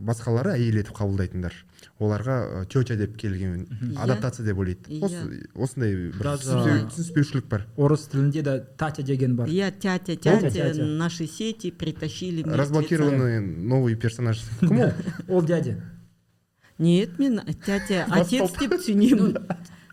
басқалары 0.00 0.56
әйел 0.56 0.80
етіп 0.80 0.96
қабылдайтындар. 0.98 1.54
Оларға 2.00 2.64
тетя 2.72 2.96
деп 2.96 3.16
келген 3.20 3.66
иә. 3.68 3.94
адаптация 4.02 4.46
деп 4.46 4.58
ойлайды. 4.58 4.88
Иә. 4.88 5.46
осындай 5.54 5.94
бір 6.16 6.32
түсініспеушілік 6.40 7.48
бар. 7.48 7.66
орыс 7.76 8.08
тілінде 8.08 8.42
де 8.42 8.58
татя 8.76 9.02
деген 9.02 9.36
бар. 9.36 9.48
Иә 9.48 9.70
тятя 9.78 10.16
тятя 10.16 10.72
наши 10.74 11.26
сети 11.26 11.70
притащили 11.70 12.42
разблокированный 12.42 13.40
новый 13.40 13.94
персонаж 13.94 14.40
кім 14.60 14.80
ол 14.80 14.92
ол 15.28 15.42
дядя 15.42 15.76
нет 16.78 17.18
мен 17.18 17.40
тятя 17.64 18.06
отец 18.10 18.52
деп 18.58 18.76
түсінемін 18.80 19.36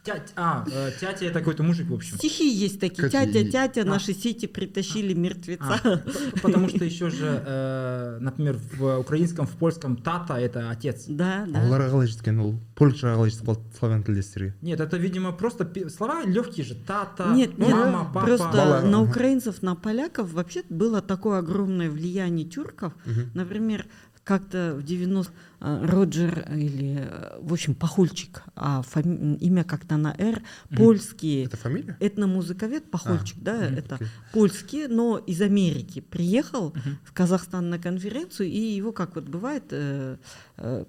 Тять, 0.03 0.33
а, 0.35 0.65
э, 0.69 0.91
тятя 0.99 1.25
это 1.25 1.39
какой-то 1.39 1.63
мужик, 1.63 1.89
в 1.89 1.93
общем. 1.93 2.17
Стихи 2.17 2.49
есть 2.49 2.79
такие. 2.79 3.09
Тятя, 3.09 3.49
тятя, 3.49 3.81
а. 3.81 3.85
наши 3.85 4.13
сети 4.13 4.47
притащили 4.47 5.13
мертвеца. 5.13 5.79
А, 5.83 6.01
потому 6.41 6.69
что 6.69 6.83
еще 6.83 7.09
же, 7.09 7.41
э, 7.45 8.17
например, 8.19 8.57
в 8.73 8.99
украинском, 8.99 9.47
в 9.47 9.51
польском 9.51 9.95
тата 9.95 10.35
это 10.35 10.69
отец. 10.69 11.05
Да, 11.07 11.45
да. 11.47 11.63
оларға 11.63 11.89
қалай 11.93 12.09
жеткен 12.11 12.39
ол 12.43 12.53
польшаға 12.77 13.15
қалай 13.17 13.31
жетіп 13.31 13.49
қалды 13.49 13.77
славян 13.77 14.53
нет 14.61 14.79
это 14.79 14.97
видимо 14.97 15.31
просто 15.31 15.69
слова 15.89 16.23
легкие 16.25 16.65
же 16.65 16.75
тата 16.75 17.33
нет, 17.33 17.57
нет 17.57 17.71
мама 17.71 18.09
папа 18.13 18.27
просто 18.27 18.51
Бала. 18.51 18.81
на 18.81 19.01
украинцев 19.01 19.61
на 19.61 19.75
поляков 19.75 20.33
вообще 20.33 20.63
было 20.69 21.01
такое 21.01 21.39
огромное 21.39 21.89
влияние 21.89 22.45
тюрков 22.45 22.93
угу. 23.05 23.21
например 23.33 23.85
как-то 24.23 24.75
в 24.77 24.83
90 24.83 25.31
э, 25.59 25.85
Роджер 25.85 26.47
или, 26.55 26.97
э, 26.99 27.39
в 27.41 27.51
общем, 27.51 27.75
Пахульчик, 27.75 28.43
а 28.55 28.81
фами... 28.81 29.35
имя 29.35 29.63
как-то 29.63 29.97
на 29.97 30.15
«Р», 30.17 30.41
польские. 30.75 31.45
Это 31.45 31.57
фамилия? 31.57 31.97
Этномузыковед 31.99 32.89
Пахульчик, 32.89 33.37
А, 33.41 33.45
да, 33.45 33.55
мгм, 33.69 33.75
это 33.77 33.95
окей. 33.95 34.07
польский, 34.31 34.87
но 34.87 35.17
из 35.17 35.41
Америки 35.41 35.99
приехал 36.01 36.69
Мгм. 36.69 36.99
в 37.03 37.13
Казахстан 37.13 37.69
на 37.69 37.79
конференцию, 37.79 38.47
и 38.49 38.59
его, 38.59 38.91
как 38.93 39.15
вот 39.15 39.25
бывает, 39.25 39.63
э, 39.71 40.17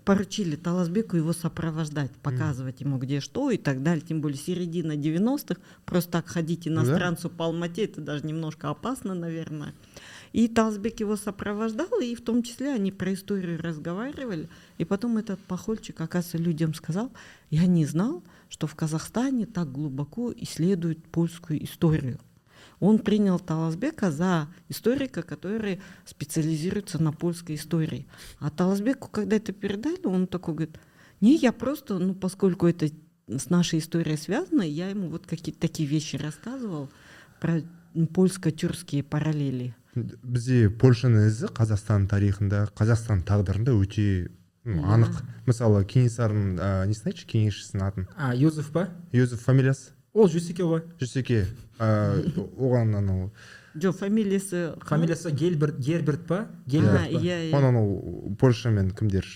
поручили 0.04 0.56
Таласбеку 0.56 1.16
его 1.16 1.32
сопровождать, 1.32 2.12
показывать 2.22 2.80
ему 2.82 2.98
где 2.98 3.20
что 3.20 3.50
и 3.50 3.56
так 3.56 3.82
далее, 3.82 4.04
тем 4.06 4.20
более 4.20 4.38
середина 4.38 4.92
90-х, 4.96 5.60
просто 5.84 6.12
так 6.12 6.28
ходить 6.28 6.66
Ну 6.66 6.74
да. 6.76 6.82
иностранцу 6.82 7.30
по 7.30 7.46
Алмате, 7.46 7.84
это 7.84 8.00
даже 8.00 8.24
немножко 8.26 8.70
опасно, 8.70 9.14
наверное. 9.14 9.74
И 10.34 10.48
Талсбек 10.48 10.98
его 10.98 11.14
сопровождал, 11.14 12.00
и 12.00 12.16
в 12.16 12.20
том 12.20 12.42
числе 12.42 12.72
они 12.72 12.90
про 12.90 13.14
историю 13.14 13.56
разговаривали. 13.62 14.48
И 14.78 14.84
потом 14.84 15.16
этот 15.16 15.38
похольчик, 15.38 16.00
оказывается, 16.00 16.38
людям 16.38 16.74
сказал, 16.74 17.12
я 17.50 17.66
не 17.66 17.86
знал, 17.86 18.24
что 18.48 18.66
в 18.66 18.74
Казахстане 18.74 19.46
так 19.46 19.70
глубоко 19.70 20.32
исследуют 20.36 21.06
польскую 21.06 21.62
историю. 21.62 22.18
Он 22.80 22.98
принял 22.98 23.38
Таласбека 23.38 24.10
за 24.10 24.48
историка, 24.68 25.22
который 25.22 25.80
специализируется 26.04 27.00
на 27.00 27.12
польской 27.12 27.54
истории. 27.54 28.08
А 28.40 28.50
Таласбеку, 28.50 29.06
когда 29.06 29.36
это 29.36 29.52
передали, 29.52 30.04
он 30.04 30.26
такой 30.26 30.54
говорит, 30.54 30.80
не, 31.20 31.36
я 31.36 31.52
просто, 31.52 32.00
ну, 32.00 32.12
поскольку 32.12 32.66
это 32.66 32.88
с 33.28 33.50
нашей 33.50 33.78
историей 33.78 34.16
связано, 34.16 34.62
я 34.62 34.88
ему 34.88 35.10
вот 35.10 35.26
какие-то 35.28 35.60
такие 35.60 35.88
вещи 35.88 36.16
рассказывал 36.16 36.90
про 37.40 37.62
польско-тюркские 37.94 39.02
параллели. 39.02 39.74
бізде 39.94 40.68
польшаның 40.74 41.28
ізі 41.30 41.46
қазақстан 41.54 42.08
тарихында 42.10 42.64
қазақстан 42.74 43.20
тағдырында 43.22 43.70
өте 43.78 44.26
анық 44.66 45.20
мысалы 45.46 45.84
кенесарының 45.86 46.56
ә, 46.58 46.86
несін 46.90 47.12
айтшы 47.12 47.26
кеңесшісінің 47.30 47.84
атын 47.86 48.06
А, 48.18 48.34
Юзеф 48.34 48.72
па? 48.74 48.88
юзеф 49.12 49.44
фамилиясы 49.46 49.92
Ол 50.14 50.26
Жүсеке 50.28 50.62
ғой. 50.66 50.82
жүсеке 50.98 51.44
ә, 51.78 52.26
оған 52.58 52.96
анау 52.98 53.30
Джо, 53.76 53.90
фамилиясы... 53.92 54.74
Фамилиясы 54.86 55.30
Гельберт, 55.30 55.78
Герберт 55.78 56.26
па? 56.26 56.48
Гельберт 56.66 57.12
па? 57.12 57.18
иә, 57.18 57.50
иә. 57.50 57.54
оны 57.56 57.66
анау 57.70 58.34
польша 58.38 58.70
мен 58.70 58.90
кімдер 58.90 59.26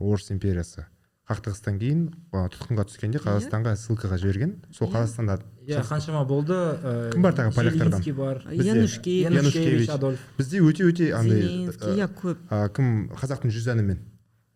орыс 0.00 0.30
империясы 0.30 0.86
қақтығыстан 1.28 1.76
кейін 1.80 2.04
тұтқынға 2.32 2.84
түскенде 2.88 3.20
қазақстанға 3.20 3.74
ссылкаға 3.76 4.16
жіберген 4.22 4.54
сол 4.72 4.88
Иә. 4.88 4.94
қазақстанда 4.94 5.38
Иә, 5.68 5.82
қаншама 5.84 6.22
болды. 6.26 6.54
ә, 6.56 7.12
Кім 7.12 7.22
бар 7.22 7.34
тағы 7.36 7.54
поляктардан? 7.54 8.00
Бар. 8.16 8.42
Бізде- 8.48 8.64
Янушкевич, 8.68 9.24
Янушкевич, 9.28 9.88
Адольф. 9.90 10.18
бізде 10.38 10.60
өте 10.64 10.84
өте 10.88 11.12
андай 11.12 11.68
иә, 11.68 12.08
көп. 12.08 12.38
кім 12.72 13.10
қазақтың 13.12 13.52
жүз 13.52 13.68
әнімен 13.74 13.98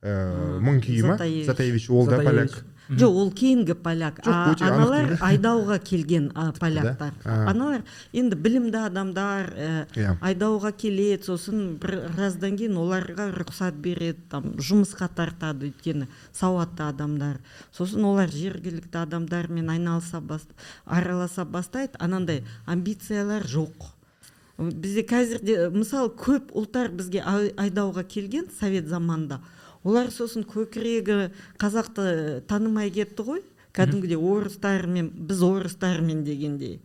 А, 0.03 0.59
мың 0.59 0.81
күйі 0.83 1.05
ма 1.07 1.17
Затаевич. 1.47 1.91
ол 1.91 2.07
да 2.07 2.19
поляк 2.23 2.65
Жо, 2.91 3.09
ол 3.09 3.31
кейінгі 3.33 3.75
поляк. 3.75 4.19
Жоқ, 4.25 4.61
А 4.61 4.67
аналар 4.67 5.17
айдауға 5.23 5.79
келген 5.79 6.31
поляктар. 6.59 7.13
Аналар 7.25 7.83
енді 8.13 8.37
білімді 8.37 8.77
адамдар, 8.77 9.47
ә, 9.55 9.87
Иә. 9.97 10.17
айдауға 10.21 10.73
келеді, 10.77 11.23
сосын 11.25 11.79
бір 11.79 12.11
раздан 12.19 12.57
кейін 12.59 12.77
оларға 12.77 13.31
рұқсат 13.33 13.79
береді, 13.81 14.19
там 14.29 14.43
жұмысқа 14.59 15.09
тартады 15.15 15.71
өйткені 15.71 16.09
сауатты 16.33 16.83
адамдар. 16.83 17.39
Сосын 17.73 18.05
олар 18.05 18.29
жергілікті 18.29 18.99
адамдармен 19.07 19.71
айналыса 19.71 20.21
бас, 20.21 20.43
араласа 20.85 21.45
бастайды, 21.45 21.95
анандай 21.99 22.45
амбициялар 22.67 23.43
жоқ. 23.47 23.73
бізде 24.59 25.03
қазірде 25.03 25.71
мысалы 25.73 26.11
көп 26.15 26.53
ұлттар 26.53 26.91
бізге 26.93 27.23
ай- 27.25 27.55
айдауға 27.57 28.05
келген 28.07 28.45
совет 28.61 28.87
заманында 28.87 29.41
олар 29.85 30.11
сосын 30.15 30.47
көкірегі 30.49 31.31
қазақты 31.61 32.43
танымай 32.51 32.93
кетті 32.95 33.27
ғой. 33.27 33.43
Кәдімгідей 33.73 34.19
орыстармен 34.21 35.09
біз 35.17 35.41
орыстармен 35.47 36.25
дегендей. 36.27 36.81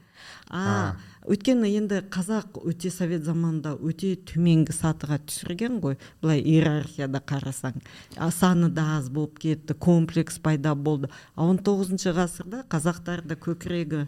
А 0.47 0.95
өйткені 1.27 1.67
енді 1.75 1.99
қазақ 2.13 2.61
өте 2.63 2.89
совет 2.93 3.25
заманында 3.27 3.73
өте 3.83 4.13
төменгі 4.29 4.71
сатыға 4.71 5.19
түсірген 5.27 5.81
ғой. 5.83 5.97
Былай 6.21 6.39
иерархияда 6.39 7.19
қарасаң. 7.19 7.81
А 8.15 8.31
саны 8.31 8.69
да 8.71 8.85
аз 8.97 9.09
болып 9.11 9.37
кетті 9.43 9.75
комплекс 9.75 10.39
пайда 10.39 10.73
болды. 10.75 11.11
А 11.35 11.43
он 11.43 11.59
тоғызыншы 11.59 12.15
ғасырда 12.15 12.63
қазақтарда 12.71 13.35
көкірегі 13.35 14.07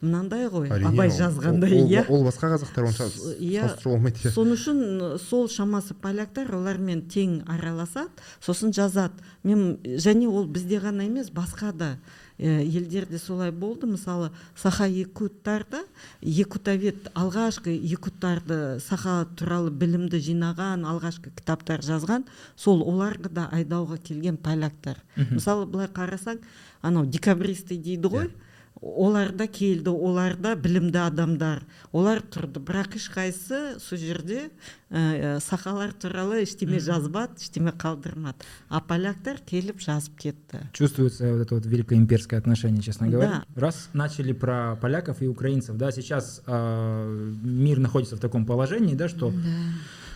мынандай 0.00 0.46
ғой 0.46 0.68
Әрине, 0.70 0.92
абай 0.92 1.10
жазғандай 1.10 1.72
иә. 1.82 2.04
ол 2.08 2.22
басқа 2.26 2.52
қазақтар 2.54 2.86
онша 2.86 3.08
иә. 3.38 3.64
салыстыруға 3.66 3.96
болмайды 3.96 4.22
иә. 4.22 4.30
сол 4.30 4.52
үшін 4.54 5.18
сол 5.18 5.48
шамасы 5.50 5.94
поляктар 5.94 6.54
олармен 6.54 7.02
тең 7.10 7.42
араласады 7.50 8.10
сосын 8.40 8.72
жазады. 8.72 9.14
Мен 9.42 9.78
және 9.84 10.28
ол 10.28 10.46
бізде 10.46 10.78
ғана 10.78 11.02
емес 11.06 11.30
басқа 11.30 11.72
да 11.72 11.98
э, 12.38 12.62
елдерде 12.62 13.18
солай 13.18 13.50
болды. 13.50 13.86
Мысалы 13.86 14.30
саха 14.54 14.86
якуттарда 14.86 15.82
якутовед 16.22 17.10
алғашқы 17.14 17.74
якуттарды 17.74 18.78
саха 18.80 19.26
туралы 19.36 19.70
білімді 19.70 20.20
жинаған 20.22 20.86
алғашқы 20.86 21.34
кітаптар 21.34 21.82
жазған 21.82 22.26
сол 22.56 22.82
оларға 22.86 23.30
да 23.30 23.48
айдауға 23.50 23.98
келген 23.98 24.36
поляктар. 24.36 25.02
Мысалы 25.16 25.66
былай 25.66 25.88
қарасаң 25.88 26.38
анау 26.82 27.04
декабристы 27.06 27.74
дейді 27.76 28.06
ғой. 28.06 28.28
Олар 28.28 28.44
да 28.81 29.47
келді 29.47 29.89
олар 29.89 30.35
да 30.37 30.55
білімді 30.55 30.97
адамдар 30.97 31.63
олар 31.91 32.19
тұрды 32.19 32.59
бірақ 32.59 32.97
ешқайсысы 32.99 33.79
сол 33.79 33.97
жерде 33.97 34.49
ә, 34.91 35.39
сақалар 35.39 35.93
туралы 35.93 36.41
ештеме 36.43 36.79
жазбады 36.83 37.39
ештеме 37.39 37.71
қалдырмады 37.71 38.43
а 38.67 38.81
поляктар 38.81 39.39
келіп 39.45 39.79
жазып 39.79 40.17
кетті 40.17 40.59
Чувствуется 40.73 41.31
вот 41.31 41.41
это 41.41 41.55
вот 41.55 41.65
великоимперское 41.65 42.39
отношение, 42.39 42.81
честно 42.81 43.07
говоря. 43.07 43.45
Да. 43.55 43.61
Раз 43.61 43.89
начали 43.93 44.33
про 44.33 44.75
поляков 44.81 45.21
и 45.21 45.27
украинцев, 45.27 45.77
да, 45.77 45.91
сейчас 45.91 46.41
э, 46.45 47.35
мир 47.43 47.79
находится 47.79 48.17
в 48.17 48.19
таком 48.19 48.45
положении, 48.45 48.95
да, 48.95 49.07
что 49.07 49.31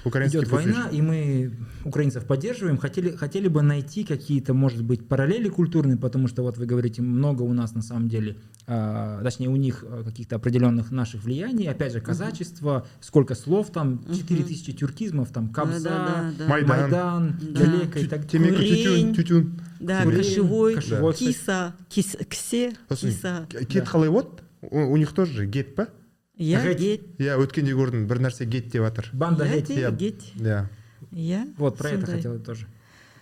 Украинский 0.04 0.40
идет 0.40 0.48
кофе 0.48 0.64
война, 0.70 0.88
и 0.88 1.00
мы 1.00 1.52
украинцев 1.84 2.24
поддерживаем, 2.26 2.76
хотели, 2.78 3.10
хотели 3.10 3.48
бы 3.48 3.62
найти 3.62 4.04
какие-то, 4.04 4.54
может 4.54 4.82
быть, 4.82 5.06
параллели 5.06 5.48
культурные, 5.48 5.96
потому 5.96 6.28
что 6.28 6.42
вот 6.42 6.58
вы 6.58 6.66
говорите, 6.66 7.02
много 7.02 7.42
у 7.42 7.52
нас 7.52 7.74
на 7.74 7.82
самом 7.82 8.08
деле, 8.08 8.36
а, 8.66 9.22
точнее 9.22 9.48
у 9.48 9.56
них 9.56 9.84
а, 9.86 10.02
каких-то 10.02 10.36
определенных 10.36 10.90
наших 10.90 11.24
влияний, 11.24 11.68
опять 11.68 11.92
же, 11.92 12.00
казачество, 12.00 12.86
сколько 13.00 13.34
слов 13.34 13.70
там, 13.70 14.04
4000 14.12 14.72
тюркизмов, 14.72 15.30
там, 15.30 15.48
Кабза, 15.48 15.88
Да-да-да. 15.88 16.46
Майдан. 16.48 16.68
Майдан, 16.68 17.38
Да. 17.40 17.60
Галека 17.60 17.98
и 18.00 18.06
так 18.06 18.28
Курень. 18.28 18.54
тютюн 18.54 19.14
тютюн. 19.14 19.60
Да 19.80 20.02
Курень, 20.02 20.18
кошевой 20.18 21.14
киса 21.14 21.74
кис, 21.88 22.16
ксе 22.28 22.72
киса. 22.88 23.46
Қалай 23.50 24.10
болады 24.10 24.28
у 24.62 24.92
у 24.92 24.96
них 24.96 25.12
тоже 25.12 25.32
же 25.32 25.46
гет 25.46 25.74
па 25.74 25.88
иә 26.42 26.74
Гет. 26.74 27.02
иә 27.20 27.36
өткенде 27.38 27.72
көрдім 27.78 28.06
бір 28.10 28.18
нәрсе 28.26 28.44
гет 28.44 28.70
деп 28.72 28.82
жатыр 28.82 29.08
Банда 29.12 29.46
гет 29.46 29.70
иә 29.70 30.68
иә 31.12 31.54
Вот 31.58 31.78
про 31.78 31.88
это 31.90 31.98
сондай. 32.06 32.16
хотел 32.16 32.38
тоже. 32.40 32.66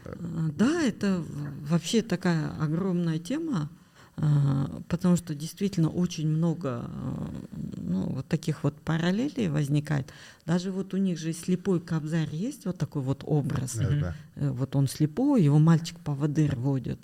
А, 0.05 0.49
Да, 0.57 0.83
это 0.83 1.23
вообще 1.69 2.03
такая 2.03 2.51
огромная 2.61 3.19
тема, 3.19 3.69
а, 4.17 4.81
потому 4.89 5.17
что 5.17 5.35
действительно 5.35 5.89
очень 5.91 6.29
много 6.29 6.85
а, 6.85 7.31
ну, 7.77 8.03
вот 8.17 8.27
таких 8.27 8.63
вот 8.65 8.75
параллелей 8.81 9.49
возникает. 9.49 10.13
Даже 10.47 10.71
вот 10.71 10.95
у 10.95 10.97
них 10.99 11.19
же 11.19 11.33
слепой 11.33 11.81
кобзарь 11.81 12.29
есть 12.33 12.65
вот 12.67 12.79
такой 12.79 13.03
вот 13.03 13.23
образ. 13.27 13.75
Да, 13.77 13.89
да. 13.91 14.17
Э, 14.37 14.51
Вот 14.51 14.77
он 14.77 14.89
слепой, 14.89 15.43
его 15.43 15.59
мальчик 15.59 15.99
поводырь 16.01 16.55
водит. 16.57 16.99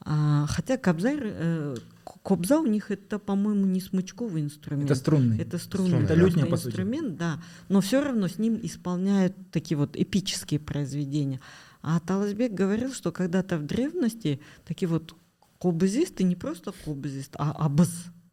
А, 0.00 0.46
хотя 0.48 0.76
кобзарь, 0.78 1.20
э, 1.22 1.76
кобза 2.22 2.60
у 2.60 2.66
них 2.66 2.90
это, 2.90 3.18
по-моему, 3.18 3.66
не 3.66 3.80
смычковый 3.80 4.42
инструмент. 4.42 4.90
Это 4.90 4.94
струнный. 4.98 5.38
Это 5.38 5.58
струнный 5.58 5.88
Струнный, 5.90 6.04
Это 6.06 6.14
лютня, 6.14 6.46
по 6.46 6.56
сути. 6.56 6.68
инструмент, 6.68 7.16
да. 7.16 7.42
Но 7.68 7.80
все 7.80 8.02
равно 8.02 8.28
с 8.28 8.38
ним 8.38 8.58
исполняют 8.62 9.34
такие 9.50 9.76
вот 9.78 9.96
эпические 9.96 10.60
произведения. 10.60 11.40
А 11.82 12.00
Таласбек 12.00 12.52
говорил, 12.52 12.92
что 12.92 13.12
когда-то 13.12 13.58
в 13.58 13.64
древности 13.64 14.40
такие 14.66 14.88
вот 14.88 15.14
кобызисты 15.58 16.24
не 16.24 16.36
просто 16.36 16.72
кобызист, 16.84 17.34
а 17.38 17.54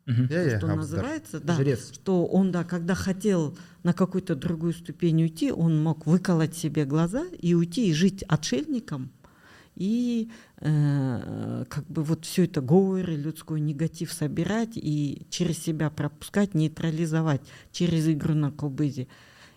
иә 0.08 0.28
иә 0.30 0.58
что 0.58 0.68
абыздар. 0.72 0.76
называется, 0.78 1.40
да. 1.40 1.56
Жрец. 1.56 1.92
Что 1.94 2.26
он, 2.26 2.52
да, 2.52 2.64
когда 2.64 2.94
хотел 2.94 3.58
на 3.84 3.94
какую-то 3.94 4.36
другую 4.36 4.74
ступень 4.74 5.24
уйти, 5.24 5.52
он 5.52 5.82
мог 5.82 6.06
выколоть 6.06 6.56
себе 6.56 6.86
глаза 6.86 7.26
и 7.42 7.56
уйти 7.56 7.90
и 7.90 7.94
жить 7.94 8.24
отшельником. 8.28 9.12
И 9.76 10.32
э, 10.62 11.66
как 11.70 11.86
бы 11.88 12.04
вот 12.04 12.26
все 12.26 12.46
это 12.46 12.62
горе, 12.62 13.16
людской 13.16 13.60
негатив 13.60 14.12
собирать 14.12 14.72
и 14.76 15.28
через 15.30 15.60
себя 15.62 15.90
пропускать, 15.90 16.54
нейтрализовать 16.54 17.42
через 17.72 18.08
игру 18.08 18.34
на 18.34 18.52
кобызе. 18.52 19.08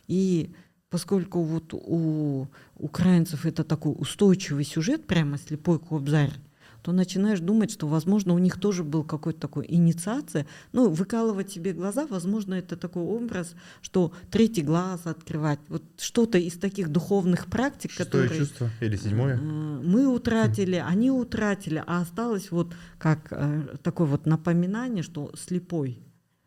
И 0.09 0.53
поскольку 0.91 1.43
вот 1.43 1.73
у 1.73 2.49
украинцев 2.77 3.47
это 3.47 3.65
такой 3.65 3.95
устойчивый 3.97 4.65
сюжет, 4.65 5.07
прямо 5.07 5.39
слепой 5.39 5.79
кобзарь, 5.79 6.33
то 6.83 6.93
начинаешь 6.93 7.41
думать, 7.41 7.71
что, 7.71 7.87
возможно, 7.87 8.35
у 8.35 8.39
них 8.39 8.59
тоже 8.61 8.85
был 8.85 9.05
какой-то 9.05 9.41
такой 9.41 9.67
инициация. 9.69 10.47
Ну, 10.73 10.89
выкалывать 10.91 11.51
себе 11.51 11.73
глаза, 11.73 12.07
возможно, 12.07 12.55
это 12.55 12.77
такой 12.77 13.03
образ, 13.03 13.55
что 13.83 14.13
третий 14.31 14.63
глаз 14.63 15.07
открывать. 15.07 15.59
Вот 15.69 15.83
что-то 15.99 16.39
из 16.39 16.55
таких 16.59 16.91
духовных 16.91 17.47
практик, 17.47 17.91
Шестое 17.91 18.25
которые 18.25 18.41
чувство 18.41 18.71
или 18.81 18.97
седьмое? 18.97 19.37
э, 19.37 19.41
мы 19.41 20.07
утратили, 20.07 20.77
они 20.77 21.11
утратили, 21.11 21.83
а 21.87 22.01
осталось 22.01 22.51
вот 22.51 22.75
как 22.99 23.29
э, 23.31 23.77
такое 23.83 24.07
вот 24.07 24.27
напоминание, 24.27 25.03
что 25.03 25.33
слепой. 25.37 26.01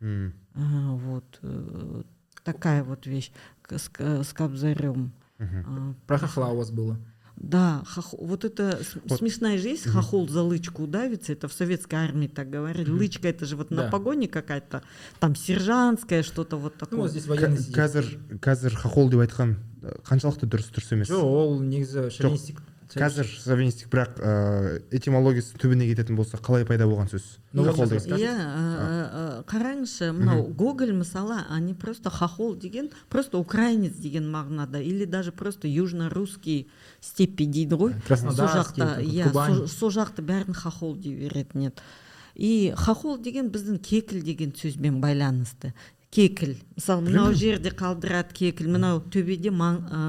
А, 0.03 0.95
вот 0.95 1.39
э, 1.43 2.03
такая 2.43 2.83
вот 2.83 3.05
вещь 3.05 3.31
с, 3.69 3.89
с 3.99 4.33
кобзарем. 4.33 5.11
Мгм. 5.37 5.65
А, 5.67 5.93
Про 6.07 6.17
хохла 6.17 6.47
у 6.47 6.57
вас 6.57 6.71
было. 6.71 6.97
да, 7.36 7.82
хох- 7.86 8.14
вот 8.18 8.44
это 8.44 8.80
с- 8.82 8.96
Вот. 9.04 9.18
смешная 9.18 9.58
же 9.58 9.68
есть, 9.68 9.86
хохол 9.86 10.26
за 10.28 10.42
лычку 10.42 10.84
удавится, 10.84 11.32
это 11.32 11.48
в 11.48 11.52
советской 11.52 11.96
армии 11.96 12.28
так 12.28 12.48
говорили. 12.50 12.90
Лычка 12.90 13.28
это 13.28 13.44
же 13.44 13.56
вот 13.56 13.70
на 13.70 13.84
Да. 13.84 13.90
погоне 13.90 14.26
какая-то, 14.26 14.82
там 15.20 15.36
сержантская, 15.36 16.22
что-то 16.22 16.56
вот 16.56 16.74
Ну, 16.74 16.78
такое. 16.80 17.00
вот 17.00 17.10
здесь 17.10 17.26
военный 17.26 17.56
Ка- 17.58 17.62
сидит. 17.62 17.76
қазір 17.76 18.38
қазір 18.40 18.74
хохол 18.74 19.10
деп 19.10 19.20
айтқан 19.20 19.56
э, 19.82 20.00
қаншалықты 20.02 20.46
дұрыс 20.48 20.72
дұрыс 20.72 20.92
емес 20.92 21.08
жоқ 21.10 21.22
ол 21.22 21.60
негізі 21.62 22.10
шовинистік 22.10 22.62
қазір 22.99 23.25
шовинистік 23.27 23.87
бірақ 23.93 24.17
ә, 24.19 24.81
этимологиясы 24.91 25.55
түбіне 25.61 25.87
кететін 25.87 26.15
болса 26.19 26.37
қалай 26.37 26.65
пайда 26.67 26.87
болған 26.89 27.07
сөз? 27.11 27.37
Иә 27.53 29.43
қараңызшы 29.47 30.11
мынау 30.15 30.47
гоголь 30.47 30.93
мысалы 30.93 31.39
они 31.49 31.73
просто 31.73 32.09
хохол 32.09 32.55
деген 32.55 32.89
просто 33.09 33.37
украинец 33.37 33.93
деген 33.95 34.29
мағынада 34.31 34.81
или 34.81 35.05
даже 35.05 35.31
просто 35.31 35.67
южно 35.67 36.09
русский 36.09 36.67
степи 36.99 37.45
дейді 37.45 37.75
ғой. 37.75 37.93
Сол 37.93 38.01
Краснодарский, 38.07 38.83
жақта 38.83 39.01
иә 39.01 39.31
сол- 39.33 39.67
сол 39.67 39.91
жақты 39.91 40.21
бәрін 40.25 40.53
хохол 40.53 40.95
дей 40.97 41.15
беретін 41.15 41.69
еді 41.71 41.81
и 42.35 42.73
хохол 42.77 43.17
деген 43.19 43.49
біздің 43.51 43.79
кекіл 43.79 44.21
деген 44.23 44.51
сөзбен 44.55 45.01
байланысты. 45.01 45.73
Кекіл. 46.11 46.57
Мысалы 46.75 47.05
мынау 47.07 47.31
жерде 47.37 47.71
қалдырады 47.71 48.35
кекіл 48.35 48.67
мынау 48.73 48.99
төбеде 49.13 49.51
маң, 49.55 49.77
ә, 49.87 49.99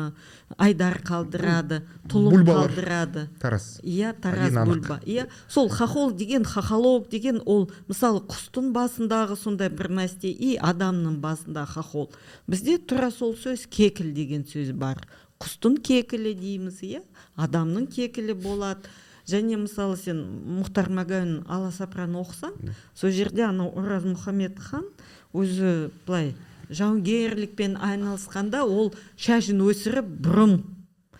айдар 0.58 0.98
қалдырады 1.06 1.82
тұлым 2.10 2.42
қалдырады. 2.48 3.28
Тарас. 3.40 3.78
Иә 3.86 4.10
тараз 4.18 4.56
бульба. 4.66 4.98
Иә 5.06 5.28
сол 5.48 5.70
хохол 5.70 6.10
деген 6.12 6.44
хохолог 6.44 7.08
деген 7.12 7.38
ол 7.46 7.68
мысалы 7.86 8.24
құстың 8.26 8.72
басындағы 8.74 9.38
сондай 9.38 9.70
бір 9.70 9.92
нәрсе 9.94 10.32
и 10.32 10.56
адамның 10.58 11.20
басындағы 11.22 11.78
хохол. 11.78 12.10
Бізде 12.50 12.78
тура 12.78 13.12
сол 13.14 13.36
сөз 13.38 13.68
кекіл 13.70 14.10
деген 14.12 14.42
сөз 14.42 14.74
бар. 14.74 15.06
Құстың 15.38 15.78
кекілі 15.86 16.34
дейміз 16.34 16.82
иә? 16.82 17.06
Адамның 17.38 17.86
кекілі 17.94 18.34
болады. 18.34 18.90
Және 19.22 19.54
мысалы 19.54 19.94
сен 19.96 20.18
мұхтар 20.58 20.88
мәгәуин 20.90 21.44
аласапыран 21.46 22.16
оқысаң 22.18 22.56
сол 22.98 23.12
жерде 23.14 23.44
анау 23.46 23.70
ораз 23.78 24.02
мұхаммед 24.02 24.58
хан 24.58 24.88
өзі 25.32 25.90
былай 26.06 26.32
жауынгерлікпен 26.72 27.76
айналысқанда 27.80 28.62
ол 28.64 28.92
шашын 29.16 29.60
өсіріп 29.64 30.08
бұрын 30.24 30.56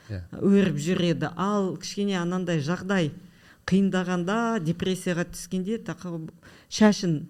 иә. 0.09 0.23
өріп 0.41 0.79
жүреді. 0.81 1.33
Ал 1.37 1.77
кішкене 1.77 2.19
анандай 2.21 2.63
жағдай 2.65 3.13
қиындағанда 3.69 4.61
депрессияға 4.65 5.29
түскенде 5.33 5.81
шашын 6.73 7.29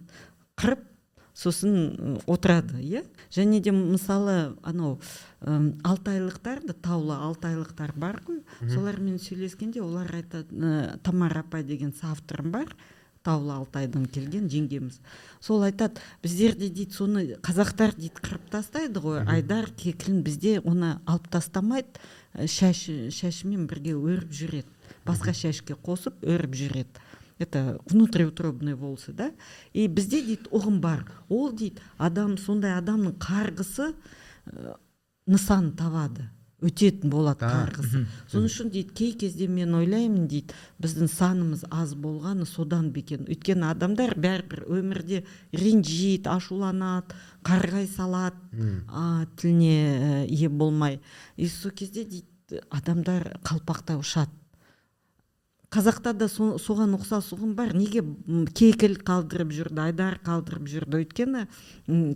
қырып 0.56 0.86
сосын 1.34 2.20
отырады 2.26 2.80
иә. 2.82 3.04
Және 3.32 3.60
де 3.60 3.72
мысалы 3.72 4.56
анау 4.62 5.00
ым, 5.40 5.80
алтайлықтар 5.82 6.62
да 6.66 6.74
таулы 6.74 7.16
алтайлықтар 7.16 7.92
бар 7.96 8.22
ғой. 8.26 8.42
Солармен 8.68 9.18
сөйлескенде 9.18 9.82
олар 9.82 10.12
айтады 10.14 10.52
ә, 10.52 10.98
тамара 11.02 11.40
апай 11.40 11.64
деген 11.64 11.92
соавторым 11.92 12.52
бар 12.52 12.76
таулы 13.24 13.52
алтайдан 13.54 14.06
келген 14.10 14.48
жеңгеміз. 14.50 14.98
Сол 15.40 15.62
айтады 15.66 16.02
біздерде 16.22 16.68
дейді 16.68 16.96
соны 16.96 17.24
қазақтар 17.44 17.94
дейді 17.96 18.22
қырып 18.22 18.50
тастайды 18.52 19.02
ғой 19.02 19.22
айдар 19.26 19.70
кекілін 19.78 20.22
бізде 20.26 20.58
оны 20.60 20.96
алып 21.06 21.28
тастамайды 21.32 22.02
ә, 22.34 22.46
шаш 22.46 22.88
шашымен 23.14 23.66
бірге 23.70 23.94
өріп 23.96 24.32
жүреді. 24.32 24.68
Басқа 25.06 25.34
шашке 25.34 25.74
қосып 25.74 26.22
өріп 26.22 26.54
жүреді. 26.58 27.08
Это 27.38 27.80
внутриутробные 27.90 28.74
волосы 28.74 29.12
да? 29.12 29.32
И 29.72 29.88
бізде 29.88 30.22
дейді 30.22 30.50
ұғым 30.52 30.78
бар. 30.80 31.06
Ол 31.28 31.50
дейді 31.52 31.82
адам 31.98 32.36
сондай 32.38 32.76
адамның 32.78 33.18
қарғысы 33.18 33.92
ә, 34.46 34.76
нысан 35.26 35.72
табады 35.78 36.28
өтетін 36.62 37.10
болады 37.12 37.42
Да. 37.42 37.50
қарғысы 37.66 38.04
соның 38.30 38.48
үшін 38.48 38.70
дейді 38.72 38.94
кей 38.94 39.12
кезде 39.18 39.48
мен 39.48 39.74
ойлаймын 39.74 40.28
дейді 40.30 40.54
біздің 40.82 41.10
санымыз 41.12 41.64
аз 41.70 41.94
болғаны 41.94 42.46
содан 42.46 42.90
бекен 42.94 43.26
өйткені 43.26 43.66
адамдар 43.70 44.14
бәрібір 44.16 44.64
өмірде 44.68 45.22
ренжиді 45.52 46.30
ашуланады 46.30 47.16
қарғай 47.44 47.88
салады 47.90 48.36
а, 48.88 49.26
тіліне 49.36 50.26
ие 50.28 50.48
болмай. 50.48 51.00
И 51.36 51.48
сол 51.48 51.72
кезде 51.72 52.04
дейді 52.04 52.62
адамдар 52.70 53.38
қалпақтай 53.42 53.98
ұшады. 53.98 54.30
Қазақта 55.72 56.12
да 56.12 56.28
со- 56.28 56.58
соған 56.60 56.92
ұқсас 56.98 57.30
ұғым 57.32 57.54
бар. 57.56 57.72
Неге 57.72 58.02
кекіл 58.52 58.98
қалдырып 59.00 59.54
жүрді 59.56 59.80
айдар 59.86 60.18
қалдырып 60.24 60.68
жүрді 60.68 61.00
өйткені 61.00 61.46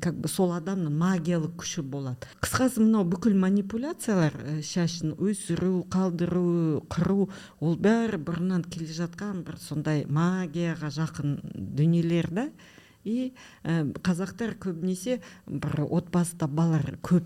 как 0.04 0.18
бы 0.20 0.28
сол 0.28 0.52
адамның 0.56 0.92
магиялық 0.92 1.56
күші 1.62 1.82
болады. 1.82 2.28
Қысқасы 2.44 2.84
мынау 2.84 3.06
бүкіл 3.08 3.36
манипуляциялар 3.40 4.36
ә, 4.36 4.60
шашын 4.60 5.16
өсіру 5.16 5.86
қалдыру 5.88 6.84
қыру 6.92 7.30
ол 7.60 7.76
бәрі 7.80 8.20
бұрыннан 8.20 8.66
келе 8.68 8.92
жатқан 8.92 9.42
бір 9.46 9.56
сондай 9.62 10.04
магияға 10.04 10.92
жақын 10.92 11.40
дүниелер 11.56 12.30
да. 12.30 12.50
И 13.04 13.32
ә, 13.64 13.92
қазақтар 14.04 14.58
көбінесе 14.60 15.20
бір 15.46 15.86
отбасыда 15.88 16.48
балалар 16.48 16.98
көп 17.00 17.24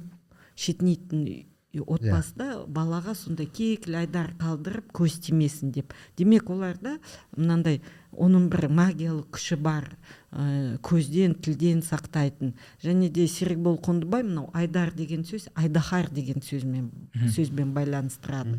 шетінейтін 0.61 1.50
үй- 1.75 1.85
отбасыда 1.87 2.67
балаға 2.67 3.15
сондай 3.15 3.47
кекіл 3.47 3.95
айдар 4.01 4.33
қалдырып 4.41 4.91
көз 4.93 5.21
тимесін 5.27 5.71
деп. 5.73 5.95
Демек 6.19 6.51
оларда 6.51 6.99
мынандай 7.37 7.81
оның 8.13 8.49
бір 8.51 8.69
магиялық 8.75 9.31
күші 9.31 9.57
бар 9.57 9.87
ә, 10.33 10.79
көзден 10.83 11.35
тілден 11.39 11.83
сақтайтын. 11.83 12.55
Және 12.83 13.09
де 13.11 13.27
серікбол 13.29 13.79
қондыбай 13.79 14.23
мынау 14.27 14.51
айдар 14.53 14.91
деген 14.93 15.23
сөз 15.23 15.49
айдаһар 15.55 16.11
деген 16.11 16.43
сөзмен 16.43 16.91
сөзбен 17.35 17.73
байланыстырады. 17.75 18.59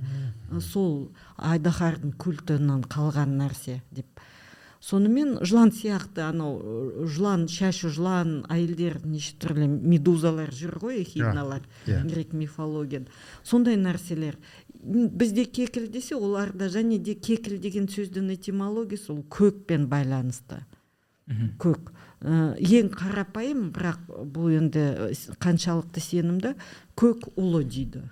Сол 0.61 1.11
айдаһардың 1.37 2.15
культінен 2.17 2.83
қалған 2.87 3.35
нәрсе 3.43 3.81
деп 3.91 4.07
сонымен 4.81 5.37
жылан 5.45 5.71
сияқты 5.71 6.23
анау 6.25 7.05
жылан 7.05 7.45
шашы 7.47 7.91
жылан 7.93 8.41
әйелдер 8.49 8.99
неше 9.05 9.35
түрлі 9.41 9.67
медузалар 9.69 10.49
жүр 10.49 10.79
ғой 10.81 11.03
эхидналар 11.03 11.61
иә. 11.85 12.01
грек 12.09 12.33
мифологияда. 12.33 13.11
Сондай 13.43 13.77
нәрселер. 13.77 14.39
Бізде 14.73 15.45
кекіл 15.45 15.87
десе 15.87 16.15
оларда 16.15 16.65
және 16.65 16.97
де 16.97 17.13
кекіл 17.13 17.59
деген 17.61 17.85
сөздің 17.85 18.33
этимологиясы 18.33 19.13
ол 19.13 19.21
көкпен 19.29 19.85
байланысты. 19.87 20.65
Көк. 21.61 21.93
Ә, 22.21 22.57
ең 22.57 22.89
қарапайым 22.93 23.69
бірақ 23.73 24.09
бұл 24.33 24.57
енді 24.57 25.13
қаншалықты 25.41 26.01
сенімді 26.01 26.55
көк 26.97 27.29
ұлы 27.37 27.63
дейді. 27.63 28.03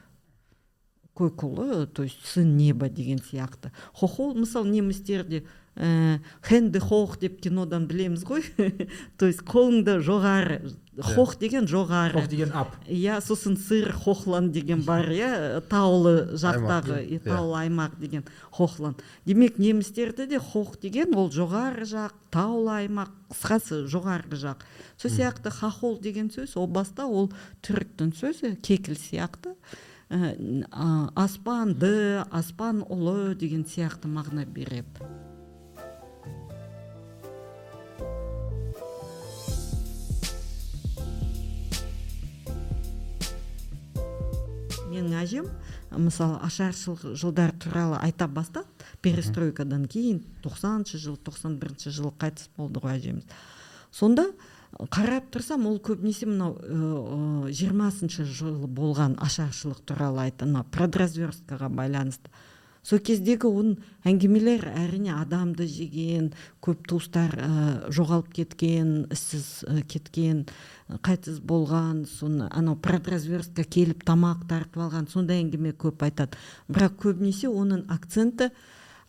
Көк 1.19 1.45
ұлы 1.45 1.85
то 1.87 2.07
есть 2.07 2.25
сын 2.25 2.55
неба 2.57 2.89
деген 2.89 3.19
сияқты 3.19 3.73
хохол 3.93 4.33
мысалы 4.39 4.71
немістерде 4.71 5.43
ә, 5.79 6.19
хенде 6.43 6.79
хох 6.79 7.17
деп 7.19 7.39
кинодан 7.41 7.87
білеміз 7.87 8.25
ғой. 8.27 8.43
То 9.17 9.29
есть 9.29 9.41
қолыңды 9.47 9.99
жоғары 10.03 10.59
хох 10.99 11.37
деген 11.39 11.69
жоғары. 11.71 12.19
Хох 12.19 12.27
деген 12.27 12.51
ап. 12.51 12.75
Иә 12.87 13.21
сосын 13.23 13.55
сыр 13.57 13.93
хохлан 13.95 14.51
деген 14.51 14.83
бар 14.83 15.07
иә 15.07 15.61
таулы 15.71 16.35
жақтағы 16.35 16.99
иә. 17.05 17.21
таулы 17.23 17.61
аймақ 17.63 17.95
деген 17.99 18.25
хохлан 18.51 18.97
демек 19.25 19.57
немістерде 19.57 20.27
де 20.27 20.39
хох 20.39 20.75
деген 20.81 21.15
ол 21.15 21.31
жоғары 21.31 21.87
жақ 21.87 22.17
таулы 22.31 22.83
аймақ 22.83 23.15
қысқасы 23.31 23.85
жоғарғы 23.87 24.35
жақ. 24.35 24.67
Сол 24.99 25.11
сияқты 25.11 25.49
хохол 25.49 25.99
деген 26.01 26.27
сөз 26.27 26.57
о 26.59 26.67
баста 26.67 27.07
ол 27.07 27.31
түріктің 27.63 28.11
сөзі 28.19 28.57
кекіл 28.59 28.99
сияқты. 28.99 29.55
Аспанды 30.09 32.25
аспан 32.33 32.81
ұлы 32.89 33.35
деген 33.37 33.61
сияқты 33.61 34.09
мағына 34.09 34.41
береді. 34.49 35.05
Менің 44.89 45.13
әжем 45.21 45.45
мысалы 45.93 46.41
ашаршылық 46.41 47.13
жылдар 47.13 47.53
туралы 47.61 48.01
айта 48.01 48.25
бастады 48.27 48.65
перестройкадан 49.05 49.85
кейін 49.85 50.23
тоқсаныншы 50.41 50.97
жыл 50.97 51.21
тоқсан 51.21 51.61
бірінші 51.61 51.93
жылы 51.93 52.15
қайтыс 52.17 52.49
болды 52.57 52.81
ғой 52.81 52.97
әжеміз. 52.97 53.29
Сонда 53.93 54.31
қарап 54.77 55.31
тұрсам 55.33 55.65
ол 55.69 55.79
көбінесе 55.81 56.27
мынау 56.29 57.49
жиырмасыншы 57.49 58.27
жылы 58.29 58.69
болған 58.69 59.17
ашаршылық 59.23 59.81
туралы 59.89 60.27
айтты. 60.27 60.45
Мына 60.45 60.63
продразверсткаға 60.71 61.71
байланысты. 61.73 62.29
Сол 62.85 63.01
кездегі 63.03 63.49
оның 63.49 63.73
әңгімелер 64.07 64.63
әрине 64.71 65.11
адамды 65.17 65.65
жеген 65.67 66.29
көп 66.63 66.85
туыстар 66.87 67.33
ә, 67.35 67.49
жоғалып 67.91 68.31
кеткен 68.37 68.93
іссіз 69.11 69.65
ә, 69.67 69.81
кеткен 69.83 70.45
қайтыс 70.87 71.41
болған 71.43 72.05
соны 72.07 72.47
анау 72.47 72.77
продразверстка 72.79 73.65
келіп 73.67 74.05
тамақ 74.07 74.47
тартып 74.47 74.79
алған 74.85 75.09
сондай 75.11 75.43
әңгіме 75.43 75.75
көп 75.75 76.07
айтады. 76.07 76.39
Бірақ 76.71 76.95
көбінесе 77.03 77.51
оның 77.51 77.83
акценті 77.91 78.53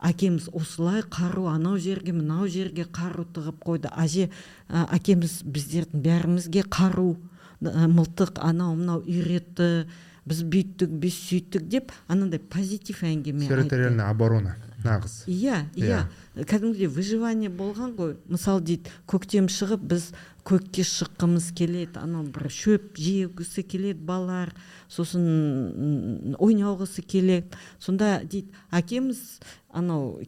әкеміз 0.00 0.48
осылай 0.56 1.02
қару 1.02 1.46
анау 1.50 1.78
жерге 1.78 2.14
мынау 2.16 2.48
жерге 2.48 2.86
қару 2.88 3.26
тығып 3.34 3.60
қойды. 3.64 3.90
Әже 3.92 4.28
ә, 4.68 4.86
әкеміз 4.96 5.40
біздердің 5.44 6.04
бәрімізге 6.04 6.64
қару 6.68 7.14
мылтық 7.60 8.40
анау 8.40 8.74
мынау 8.78 9.04
үйретті 9.04 9.86
біз 10.28 10.42
бүйттік 10.52 10.92
біз 11.02 11.16
сөйттік 11.28 11.68
деп 11.68 11.92
анандай 12.08 12.40
позитив 12.40 13.02
әңгіме 13.04 13.48
территориальная 13.48 14.08
оборона. 14.10 14.56
Нағыз. 14.84 15.14
Иә 15.30 15.66
иә. 15.76 16.04
кәдімгідей 16.34 16.88
выживание 16.88 17.50
болған 17.50 17.94
ғой. 17.98 18.16
Мысалы 18.30 18.62
дейді 18.64 18.92
көктем 19.10 19.48
шығып 19.52 19.86
біз 19.92 20.10
көкке 20.46 20.84
шыққымыз 20.86 21.50
келеді 21.56 22.00
анау 22.00 22.24
бір 22.24 22.48
шөп 22.50 22.96
жегісі 22.96 23.64
келеді 23.66 24.04
балалар 24.06 24.54
сосын 24.88 26.36
ойнауғысы 26.38 27.02
келеді. 27.02 27.50
Сонда 27.78 28.20
дейді 28.24 28.54
әкеміз 28.70 29.40
анау 29.68 30.20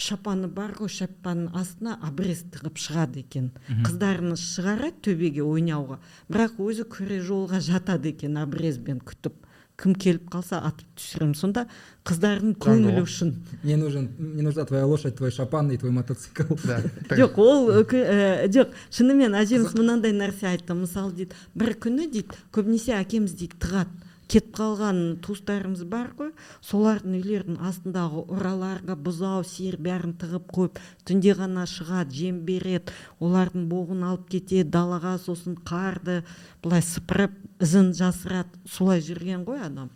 шапаны 0.00 0.48
бар 0.48 0.72
ғой 0.78 0.90
шапанның 0.92 1.52
астына 1.60 1.98
обрез 2.06 2.42
тығып 2.52 2.80
шығады 2.80 3.20
екен. 3.24 3.50
Қыздарını 3.84 4.38
шығарады 4.40 5.04
төбеге 5.10 5.44
ойнауға 5.44 6.00
бірақ 6.30 6.60
өзі 6.64 6.86
күре 6.88 7.20
жолға 7.24 7.60
жатады 7.64 8.14
екен 8.14 8.38
обрезбен 8.40 9.02
күтіп. 9.04 9.46
Кім 9.80 9.94
келіп 9.96 10.28
қалса 10.32 10.60
атып 10.68 10.88
түсіремін. 10.98 11.34
Сонда 11.38 11.64
қыздардың 12.08 12.54
көңілі 12.60 13.04
үшін. 13.04 13.32
Мне 13.62 13.78
нужен 13.80 14.10
мне 14.18 14.44
нужна 14.44 14.66
твоя 14.68 14.86
лошадь 14.86 15.16
твой 15.16 15.32
шапан 15.32 15.70
и 15.70 15.78
твой 15.78 15.90
мотоцикл. 15.90 16.54
Жоқ 17.20 17.40
ол 17.40 17.72
жоқ 17.80 18.76
шынымен 18.92 19.34
әжеміз 19.40 19.74
мынандай 19.78 20.12
нәрсе 20.12 20.52
айтты. 20.52 20.76
Мысалы 20.76 21.12
дейді 21.16 21.40
бір 21.54 21.74
күні 21.80 22.10
дейді 22.12 22.40
көбінесе 22.52 22.98
әкеміз 23.00 23.36
дейді 23.40 23.60
тығады 23.60 24.09
кетіп 24.30 24.52
қалған 24.54 25.00
туыстарымыз 25.24 25.82
бар 25.90 26.12
ғой. 26.18 26.30
Солардың 26.64 27.16
үйлерінің 27.18 27.58
астындағы 27.66 28.22
ұраларға 28.30 28.96
бұзау 28.96 29.42
сиыр 29.46 29.76
бәрін 29.82 30.14
тығып 30.20 30.48
қойып 30.54 30.80
түнде 31.08 31.34
ғана 31.38 31.66
шығады 31.70 32.14
жем 32.14 32.40
береді. 32.46 32.94
Олардың 33.18 33.66
боғын 33.70 34.06
алып 34.06 34.28
кетеді 34.32 34.70
далаға 34.70 35.16
сосын 35.22 35.58
қарды 35.66 36.20
былай 36.62 36.84
сыпырып 36.86 37.34
ізін 37.60 37.92
жасырады. 37.98 38.60
Солай 38.70 39.02
жүрген 39.04 39.44
ғой 39.48 39.64
адам. 39.66 39.90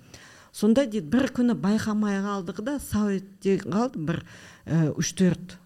Сонда 0.54 0.86
дейді 0.86 1.08
бір 1.10 1.30
күні 1.34 1.56
байқамай 1.58 2.20
қалдық 2.22 2.62
да 2.66 2.78
сау 2.78 3.14
ете 3.16 3.56
қалды 3.62 4.02
бір 4.06 4.20
үш 4.98 5.14
төрт 5.18 5.56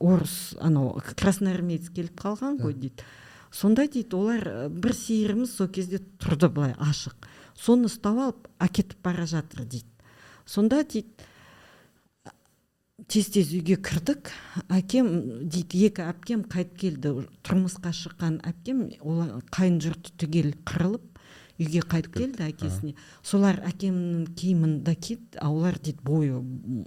орыс 0.00 0.56
анау 0.64 0.94
красноармеец 1.16 1.90
келіп 1.92 2.16
қалған 2.22 2.56
ғой 2.62 2.72
дейді 2.72 3.04
сонда 3.52 3.84
дейді 3.88 4.16
олар 4.16 4.68
бір 4.70 4.94
сиырымыз 4.96 5.52
сол 5.56 5.68
кезде 5.68 6.00
тұрды 6.20 6.48
былай 6.48 6.74
ашық. 6.78 7.14
Соны 7.58 7.90
ұстап 7.90 8.20
алып 8.22 8.48
әкетіп 8.62 9.02
бара 9.04 9.26
жатыр 9.26 9.64
дейді. 9.64 9.90
Сонда 10.46 10.82
дейді 10.84 11.08
тез 13.08 13.30
тез 13.32 13.52
үйге 13.54 13.78
кірдік. 13.82 14.30
Әкем 14.68 15.10
дейді 15.48 15.84
екі 15.88 16.04
әпкем 16.06 16.44
қайтып 16.50 16.78
келді 16.82 17.14
тұрмысқа 17.46 17.92
шыққан 17.96 18.40
әпкем 18.48 18.86
олар 19.00 19.38
қайын 19.54 19.80
жұрты 19.84 20.14
түгел 20.20 20.52
қырылып 20.68 21.17
үйге 21.58 21.82
қайтып 21.82 22.14
келді 22.14 22.44
әкесіне. 22.46 22.94
солар 23.22 23.58
әкемнің 23.66 24.34
киімін 24.38 24.82
да 24.84 24.94
киді 24.94 25.38
а 25.40 25.50
олар 25.50 25.78
дейді 25.82 25.98
бойы 26.04 26.42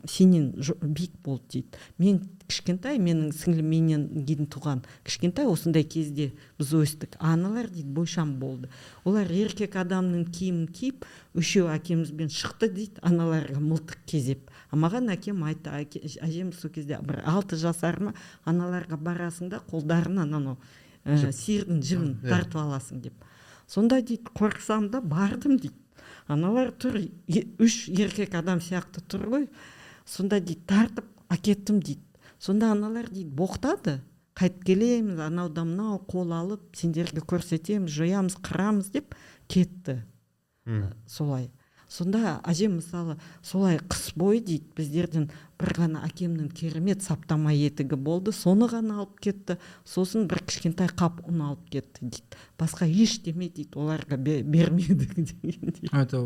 сенен 0.07 0.53
биік 0.81 1.11
болды 1.23 1.43
дейді. 1.51 1.67
Мен 1.97 2.21
кішкентай 2.47 2.99
менің 2.99 3.31
сіңлім 3.35 3.67
менен 3.67 4.05
кейін 4.25 4.47
туған 4.47 4.83
кішкентай 5.03 5.47
осындай 5.47 5.83
кезде 5.83 6.31
біз 6.59 6.73
өстік 6.79 7.17
аналар 7.19 7.67
дейді 7.69 7.91
бойшам 7.95 8.37
болды 8.39 8.69
олар 9.03 9.27
еркек 9.31 9.75
адамның 9.75 10.29
киімін 10.31 10.67
киіп 10.71 11.05
үшеу 11.35 11.67
әкемізбен 11.71 12.31
шықты 12.31 12.71
дейді 12.71 13.03
аналарға 13.03 13.59
мылтық 13.59 14.05
кезеп. 14.05 14.49
А 14.71 14.79
маған 14.79 15.11
әкем 15.11 15.43
айтты 15.47 15.71
әжем 16.23 16.53
сол 16.53 16.71
кезде 16.71 16.99
бір 17.03 17.21
алты 17.27 17.59
жасар 17.59 17.99
ма 17.99 18.13
аналарға 18.45 18.95
барасың 18.99 19.51
да 19.51 19.59
қолдарынан 19.67 20.35
анау 20.39 20.57
ә, 21.03 21.31
сиырдың 21.31 21.81
жібін 21.83 22.15
тартып 22.23 22.59
аласың 22.61 23.01
деп. 23.03 23.13
Сонда 23.71 24.01
дейді 24.01 24.33
қорықсам 24.35 24.89
да 24.91 25.01
бардым 25.01 25.55
дейді. 25.57 25.77
Аналар 26.27 26.73
тұр 26.75 26.99
үш 27.61 27.87
еркек 27.87 28.35
адам 28.35 28.59
сияқты 28.59 29.03
тұр 29.07 29.27
ғой. 29.31 29.47
Сонда 30.05 30.41
дейді 30.43 30.65
тартып 30.67 31.07
әкеттім 31.31 31.79
дейді. 31.79 32.03
Сонда 32.39 32.71
аналар 32.75 33.07
дейді 33.07 33.31
боқтады 33.37 33.99
қайтып 34.35 34.65
келеміз 34.65 35.19
анау 35.23 35.49
да 35.49 35.63
мынау 35.67 35.99
қол 36.09 36.33
алып 36.35 36.75
сендерге 36.75 37.23
көрсетеміз 37.23 37.91
жоямыз 37.91 38.37
қырамыз 38.43 38.91
деп 38.91 39.15
кетті. 39.47 40.01
Солай. 41.07 41.49
Сонда 41.91 42.39
әжем 42.47 42.77
мысалы 42.79 43.17
солай 43.43 43.79
қыс 43.83 44.13
бойы 44.15 44.39
дейді 44.39 44.71
біздерден 44.77 45.25
бір 45.59 45.73
ғана 45.77 46.03
әкемнің 46.07 46.51
керемет 46.55 47.03
саптама 47.03 47.51
етігі 47.51 47.99
болды 47.99 48.31
соны 48.35 48.69
ғана 48.71 49.01
алып 49.01 49.19
кетті 49.27 49.57
сосын 49.83 50.29
бір 50.31 50.43
кішкентай 50.47 50.87
қап 50.87 51.19
ұн 51.27 51.43
алып 51.49 51.67
кетті 51.75 52.07
дейді. 52.07 52.39
Басқа 52.61 52.87
ештеме 52.87 53.49
дейді 53.49 53.75
оларға 53.75 54.17
бермеді 54.17 55.09
это 55.91 56.23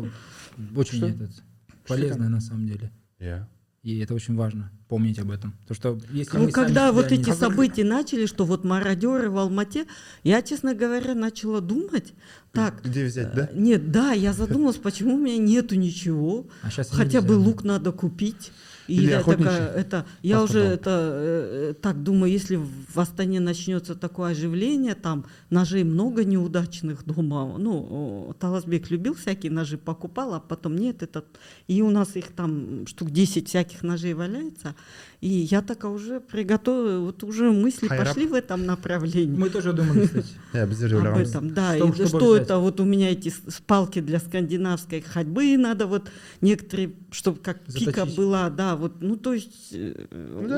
очень 0.76 1.04
этот 1.08 1.42
полезно 1.86 2.28
на 2.28 2.40
самом 2.40 2.66
деле. 2.66 2.92
Иә 3.18 3.44
И 3.86 4.00
это 4.00 4.14
очень 4.14 4.34
важно 4.34 4.72
помнить 4.88 5.16
об 5.20 5.30
этом. 5.30 5.54
То, 5.68 5.72
что 5.72 5.96
если 6.10 6.36
ну, 6.38 6.50
когда 6.50 6.90
вот 6.90 7.12
не... 7.12 7.18
эти 7.18 7.30
события 7.30 7.84
начали, 7.84 8.26
что 8.26 8.44
вот 8.44 8.64
мародеры 8.64 9.30
в 9.30 9.38
Алмате, 9.38 9.86
я, 10.24 10.42
честно 10.42 10.74
говоря, 10.74 11.14
начала 11.14 11.60
думать, 11.60 12.12
так. 12.50 12.82
Где 12.82 13.04
взять, 13.04 13.32
да? 13.32 13.48
Нет, 13.52 13.92
да, 13.92 14.10
я 14.10 14.32
задумалась, 14.32 14.74
почему 14.74 15.14
у 15.14 15.18
меня 15.18 15.38
нету 15.38 15.76
ничего. 15.76 16.48
А 16.62 16.70
сейчас 16.72 16.90
Хотя 16.90 17.20
нельзя. 17.20 17.22
бы 17.22 17.34
лук 17.34 17.62
надо 17.62 17.92
купить. 17.92 18.50
И 18.88 18.96
Или 18.96 19.10
я 19.10 19.22
такая, 19.22 19.68
это, 19.68 20.06
я 20.22 20.42
уже 20.42 20.60
это 20.60 21.10
э, 21.14 21.74
так 21.80 22.02
думаю, 22.02 22.30
если 22.30 22.56
в 22.56 22.98
Астане 22.98 23.40
начнется 23.40 23.94
такое 23.94 24.32
оживление, 24.32 24.94
там 24.94 25.26
ножей 25.50 25.84
много 25.84 26.24
неудачных 26.24 27.04
дома. 27.04 27.56
Ну, 27.58 28.34
Таласбек 28.38 28.90
любил 28.90 29.14
всякие 29.14 29.52
ножи, 29.52 29.76
покупал, 29.76 30.34
а 30.34 30.40
потом 30.40 30.76
нет, 30.76 31.02
этот. 31.02 31.26
И 31.66 31.82
у 31.82 31.90
нас 31.90 32.16
их 32.16 32.28
там 32.28 32.86
штук 32.86 33.10
10 33.10 33.48
всяких 33.48 33.82
ножей 33.82 34.14
валяется. 34.14 34.74
И 35.20 35.28
я 35.28 35.62
такая 35.62 35.90
уже 35.90 36.20
приготовила, 36.20 37.00
вот 37.00 37.24
уже 37.24 37.50
мысли 37.50 37.88
Хайрап. 37.88 38.08
пошли 38.08 38.26
в 38.26 38.34
этом 38.34 38.66
направлении. 38.66 39.36
Мы 39.36 39.50
тоже 39.50 39.72
думали, 39.72 40.06
кстати. 40.06 40.28
Об 40.52 41.16
этом, 41.18 41.54
да. 41.54 41.76
Что- 41.76 42.02
и 42.02 42.06
что 42.06 42.36
это 42.36 42.58
вот 42.58 42.80
у 42.80 42.84
меня 42.84 43.10
эти 43.10 43.32
палки 43.66 44.00
для 44.00 44.18
скандинавской 44.18 45.00
ходьбы 45.00 45.56
надо 45.56 45.86
вот 45.86 46.10
некоторые, 46.40 46.92
чтобы 47.10 47.38
как 47.38 47.60
пика 47.64 48.04
была, 48.06 48.50
да, 48.50 48.76
вот, 48.76 49.00
ну 49.00 49.16
то 49.16 49.32
есть 49.32 49.68
э, 49.72 50.06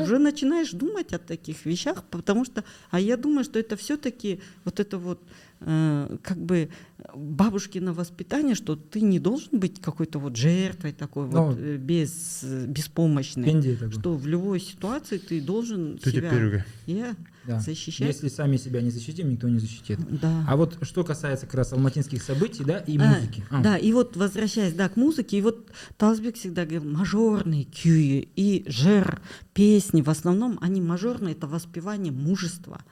уже 0.03 0.19
начинаешь 0.19 0.71
думать 0.73 1.13
о 1.13 1.19
таких 1.19 1.65
вещах, 1.65 2.03
потому 2.11 2.45
что, 2.45 2.65
а 2.91 3.01
я 3.01 3.17
думаю, 3.17 3.45
что 3.45 3.59
это 3.59 3.77
все-таки 3.77 4.41
вот 4.65 4.81
это 4.81 4.99
вот 4.99 5.21
э, 5.61 6.17
как 6.23 6.39
бы 6.39 6.69
бабушкино 7.15 7.93
воспитание, 7.93 8.55
что 8.55 8.75
ты 8.75 9.01
не 9.01 9.19
должен 9.19 9.59
быть 9.59 9.81
какой-то 9.81 10.19
вот 10.19 10.37
жертвой 10.37 10.93
такой 10.93 11.29
Ну, 11.29 11.47
вот 11.47 11.59
э, 11.59 11.77
без 11.77 12.41
э, 12.43 12.67
беспомощной, 12.67 13.91
что 13.93 14.15
в 14.15 14.27
любой 14.27 14.61
ситуации 14.61 15.19
ты 15.19 15.41
должен 15.41 15.99
төтеп 15.99 16.31
себя 16.31 16.65
yeah, 16.87 17.17
Да. 17.47 17.61
защищать. 17.61 18.09
Если 18.09 18.29
сами 18.29 18.57
себя 18.57 18.81
не 18.81 18.91
защитим, 18.91 19.31
никто 19.31 19.49
не 19.49 19.59
защитит. 19.59 20.01
Да. 20.21 20.45
А 20.49 20.57
вот 20.57 20.79
что 20.83 21.05
касается 21.05 21.47
как 21.47 21.55
раз 21.55 21.73
алматинских 21.73 22.23
событий, 22.23 22.65
да, 22.65 22.79
и 22.79 22.99
А, 22.99 23.05
музыки. 23.05 23.45
А, 23.51 23.63
Да, 23.63 23.77
и 23.77 23.93
вот 23.93 24.17
возвращаясь, 24.17 24.75
да, 24.75 24.89
к 24.89 24.97
музыке, 24.97 25.39
и 25.39 25.43
вот 25.43 25.71
Талсбек 25.97 26.37
всегда 26.37 26.65
говорил, 26.65 26.91
мажорные 26.91 27.65
кюи 27.65 28.29
и 28.35 28.65
жир, 28.67 29.21
песни, 29.55 30.03
в 30.03 30.11
основном 30.11 30.59
они 30.61 30.81
мажорные, 30.81 31.35
это 31.35 31.47
воспевание 31.47 32.13
мужества, 32.13 32.83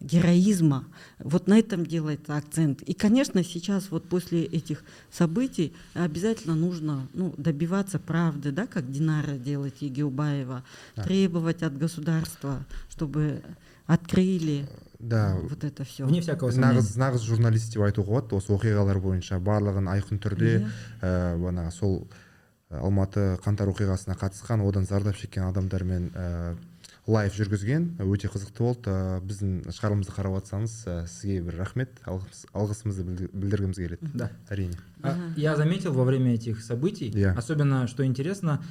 героизма. 0.00 0.84
Вот 1.18 1.48
на 1.48 1.58
этом 1.58 1.84
делается 1.84 2.36
акцент. 2.36 2.82
И, 2.82 2.94
конечно, 2.94 3.42
сейчас 3.42 3.90
вот 3.90 4.08
после 4.08 4.44
этих 4.44 4.84
событий 5.10 5.72
обязательно 5.94 6.54
нужно 6.54 7.08
ну, 7.14 7.34
добиваться 7.36 7.98
правды, 7.98 8.52
да, 8.52 8.66
как 8.66 8.90
Динара 8.90 9.32
делает 9.32 9.82
Егеубаева, 9.82 10.62
Да. 10.96 11.02
требовать 11.02 11.62
от 11.62 11.76
государства, 11.76 12.64
чтобы 12.88 13.42
открыли 13.86 14.68
да 14.98 15.36
вот 15.42 15.62
это 15.64 15.84
все. 15.84 16.04
Вне 16.04 16.20
всякого 16.20 16.50
сомнения. 16.50 16.80
нағыз 16.80 16.96
нағыз 16.98 17.22
журналист 17.22 17.72
деп 17.72 17.82
айтуға 17.86 18.18
болады 18.18 18.34
осы 18.36 18.50
оқиғалар 18.52 18.98
бойынша 18.98 19.38
барлығын 19.38 19.86
айқын 19.94 20.18
түрде 20.18 20.66
ә, 21.00 21.38
бағанағы 21.38 21.70
сол 21.70 22.08
ә, 22.70 22.80
алматы 22.82 23.38
қаңтар 23.44 23.70
оқиғасына 23.70 24.18
қатысқан 24.18 24.66
одан 24.66 24.84
зардап 24.84 25.16
шеккен 25.16 25.44
адамдармен 25.46 26.10
ә, 26.14 26.56
live 27.08 27.32
жүргізген. 27.32 27.96
Өте 28.04 28.28
қызықты 28.28 28.60
болды. 28.60 28.90
Ә, 28.92 29.20
біздің 29.24 29.64
шығарылымызды 29.72 30.12
қарап 30.12 30.36
жатсаңыз 30.38 30.74
ә, 30.86 30.96
сізге 31.08 31.40
бір 31.46 31.56
рахмет. 31.62 31.98
Алғыс, 32.04 32.44
алғысымызды 32.52 33.02
білдір- 33.08 33.30
білдіргіміз 33.32 33.76
келеді 33.80 34.10
Да. 34.14 34.30
әрине. 34.50 34.76
А, 35.02 35.14
Я 35.36 35.56
заметил 35.56 35.92
во 35.94 36.04
время 36.04 36.34
этих 36.34 36.62
событий, 36.62 37.10
особенно, 37.36 37.86
что 37.88 38.04
интересно, 38.04 38.62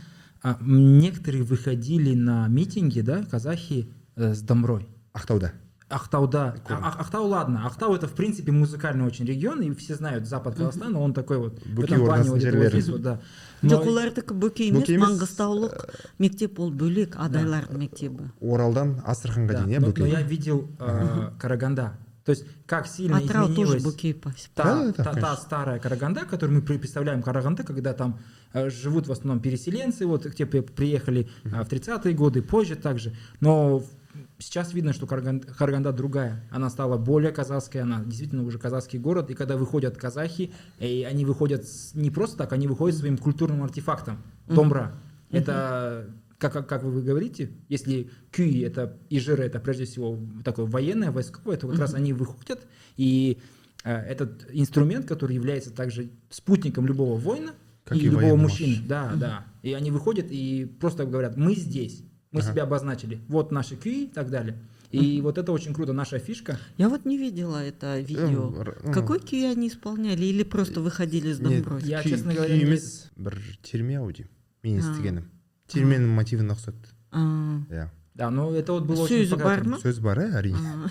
некоторые 0.62 1.44
выходили 1.44 2.14
на 2.14 2.48
митинги, 2.48 3.02
да, 3.02 3.24
казахи 3.26 3.90
э, 4.16 4.34
с 4.34 4.42
домброй. 4.42 4.88
ақтауда. 5.14 5.52
Ахтауда. 5.89 6.55
А- 6.69 6.81
Ах- 6.89 7.01
Ахтау, 7.01 7.27
ладно. 7.27 7.67
Ахтау 7.67 7.95
это, 7.95 8.07
в 8.09 8.13
принципе, 8.13 8.51
музыкальный 8.51 9.05
очень 9.07 9.27
регион, 9.27 9.61
и 9.61 9.75
все 9.75 9.95
знают 9.95 10.27
запад 10.27 10.55
Казахстана, 10.57 10.99
он 10.99 11.13
такой 11.13 11.37
вот. 11.37 11.61
В 11.63 11.75
Бөкей 11.75 11.85
этом 11.97 12.07
плане 12.07 12.23
ордасын 12.23 12.33
вот 12.33 12.43
это 12.43 12.47
вот 12.47 12.63
жерлері. 12.63 12.81
здесь 12.81 12.89
вот, 12.89 13.03
да. 13.03 13.19
Но- 13.63 13.69
жоқ 13.77 13.87
олардікі 13.89 14.35
бөкей 14.35 14.69
емес 14.71 14.83
Бөкей 14.83 14.95
емес, 14.95 15.09
маңғыстаулық 15.09 15.73
мектеп 16.19 16.59
ол 16.59 16.71
бөлек 16.73 17.15
адайлардың 17.17 17.79
мектебі 17.79 18.31
оралдан 18.41 19.03
астраханға 19.07 19.53
да, 19.53 19.61
дейін 19.65 19.69
иә 19.77 19.81
но, 19.81 19.87
но 19.87 19.93
бөкей 19.93 20.11
я 20.13 20.23
видел 20.23 20.69
э, 20.81 21.31
Караганда. 21.39 21.93
То 22.25 22.31
есть, 22.31 22.45
как 22.67 22.87
сильно 22.87 23.19
атырау 23.19 23.49
тоже 23.49 23.79
изменилась 23.79 23.83
бөкей 23.85 24.15
по 24.15 24.31
та, 24.55 24.65
Да, 24.65 24.75
да, 24.75 24.87
да, 24.87 24.93
та- 24.93 25.05
та 25.05 25.11
конечно. 25.13 25.37
старая 25.37 25.79
Караганда, 25.79 26.21
которую 26.25 26.57
мы 26.61 26.63
при- 26.67 26.79
представляем 26.79 27.23
Караганда, 27.23 27.65
когда 27.65 27.93
там 27.93 28.19
э, 28.55 28.71
живут 28.71 29.07
в 29.09 29.13
основном 29.13 29.41
переселенцы, 29.41 30.07
вот 30.07 30.27
те 30.35 30.47
при- 30.47 30.61
приехали 30.61 31.29
э, 31.45 31.63
в 31.63 31.69
30-е 31.69 32.15
годы, 32.15 32.41
позже 32.43 32.77
также. 32.77 33.13
Но 33.41 33.79
в- 33.79 33.87
сейчас 34.40 34.74
видно, 34.74 34.94
что 34.94 35.08
Караганда 35.08 35.92
другая. 35.92 36.44
Она 36.52 36.70
стала 36.70 36.98
более 36.98 37.32
казахской, 37.32 37.82
она 37.82 38.04
действительно 38.04 38.44
уже 38.44 38.60
казахский 38.60 39.00
город. 39.00 39.30
И 39.30 39.34
когда 39.34 39.58
выходят 39.58 39.98
казахи, 39.98 40.52
и 40.80 41.06
они 41.10 41.26
выходят 41.26 41.66
не 41.94 42.12
просто 42.12 42.38
так, 42.38 42.54
они 42.54 42.68
выходят 42.68 42.98
своим 42.98 43.18
культурным 43.18 43.64
артефактом. 43.64 44.22
Домбра. 44.48 44.94
Это 45.30 46.08
как, 46.38 46.54
как, 46.54 46.68
как 46.68 46.84
вы 46.84 47.02
говорите, 47.02 47.52
если 47.68 48.10
кюи 48.32 48.62
это 48.62 48.98
и 49.10 49.20
жиры 49.20 49.44
это 49.44 49.60
прежде 49.60 49.86
всего 49.86 50.20
такое 50.44 50.66
военное, 50.66 51.12
войсковое, 51.12 51.58
то 51.58 51.68
как 51.68 51.80
раз 51.80 51.94
они 51.94 52.14
выходят, 52.14 52.68
и 52.96 53.40
э, 53.84 53.92
этот 53.92 54.46
инструмент, 54.52 55.08
который 55.08 55.34
является 55.36 55.72
также 55.72 56.10
спутником 56.30 56.86
любого 56.86 57.18
воина 57.18 57.54
Как 57.86 57.98
и, 57.98 58.02
и 58.02 58.10
любого 58.10 58.36
мужчины, 58.36 58.84
да, 58.88 59.14
да, 59.16 59.46
и 59.64 59.74
они 59.74 59.90
выходят 59.90 60.28
и 60.30 60.66
просто 60.80 61.06
говорят, 61.06 61.38
мы 61.38 61.56
здесь, 61.56 62.04
мы 62.33 62.41
Ага. 62.41 62.51
себя 62.53 62.63
обозначили, 62.65 63.21
вот 63.29 63.53
наши 63.53 63.77
кюи 63.77 64.05
и 64.05 64.07
так 64.09 64.31
далее. 64.31 64.57
И 64.91 65.21
вот 65.23 65.39
это 65.39 65.53
очень 65.53 65.73
круто, 65.73 65.93
наша 65.95 66.19
фишка. 66.19 66.59
я 66.77 66.89
вот 66.91 67.07
не 67.07 67.17
видела 67.17 67.57
это 67.65 67.99
видео 68.01 68.49
Эм, 68.53 68.61
р- 68.61 68.79
ну, 68.85 68.93
какой 68.93 69.21
күй 69.21 69.51
они 69.51 69.69
исполняли 69.69 70.25
или 70.27 70.43
просто 70.43 70.81
выходили 70.83 71.33
с 71.33 71.39
не, 71.41 71.57
домброй 71.61 71.83
Я, 71.83 72.03
күй- 72.03 72.11
честно 72.11 72.35
говоря, 72.35 72.53
күй 72.55 72.59
не- 72.59 72.65
емес 72.65 73.11
бір 73.17 73.39
терме 73.63 73.97
ау 73.99 74.13
деймін 74.13 74.29
мен 74.65 74.77
А. 74.77 74.93
естігенім 74.93 75.25
терменің 75.69 76.09
мотивіне 76.13 76.53
ұқсады 76.53 76.93
А, 77.11 77.19
иә 77.71 77.89
Да, 78.15 78.29
но 78.31 78.53
это 78.55 78.73
вот 78.73 78.85
было 78.85 79.05
очень 79.09 79.25
сөзі 79.25 79.37
бар 79.41 79.61
показательно. 79.65 79.71
ма 79.71 79.79
сөз 79.81 80.01
бар 80.01 80.19
иә 80.19 80.37
әрине 80.37 80.59
А, 80.59 80.91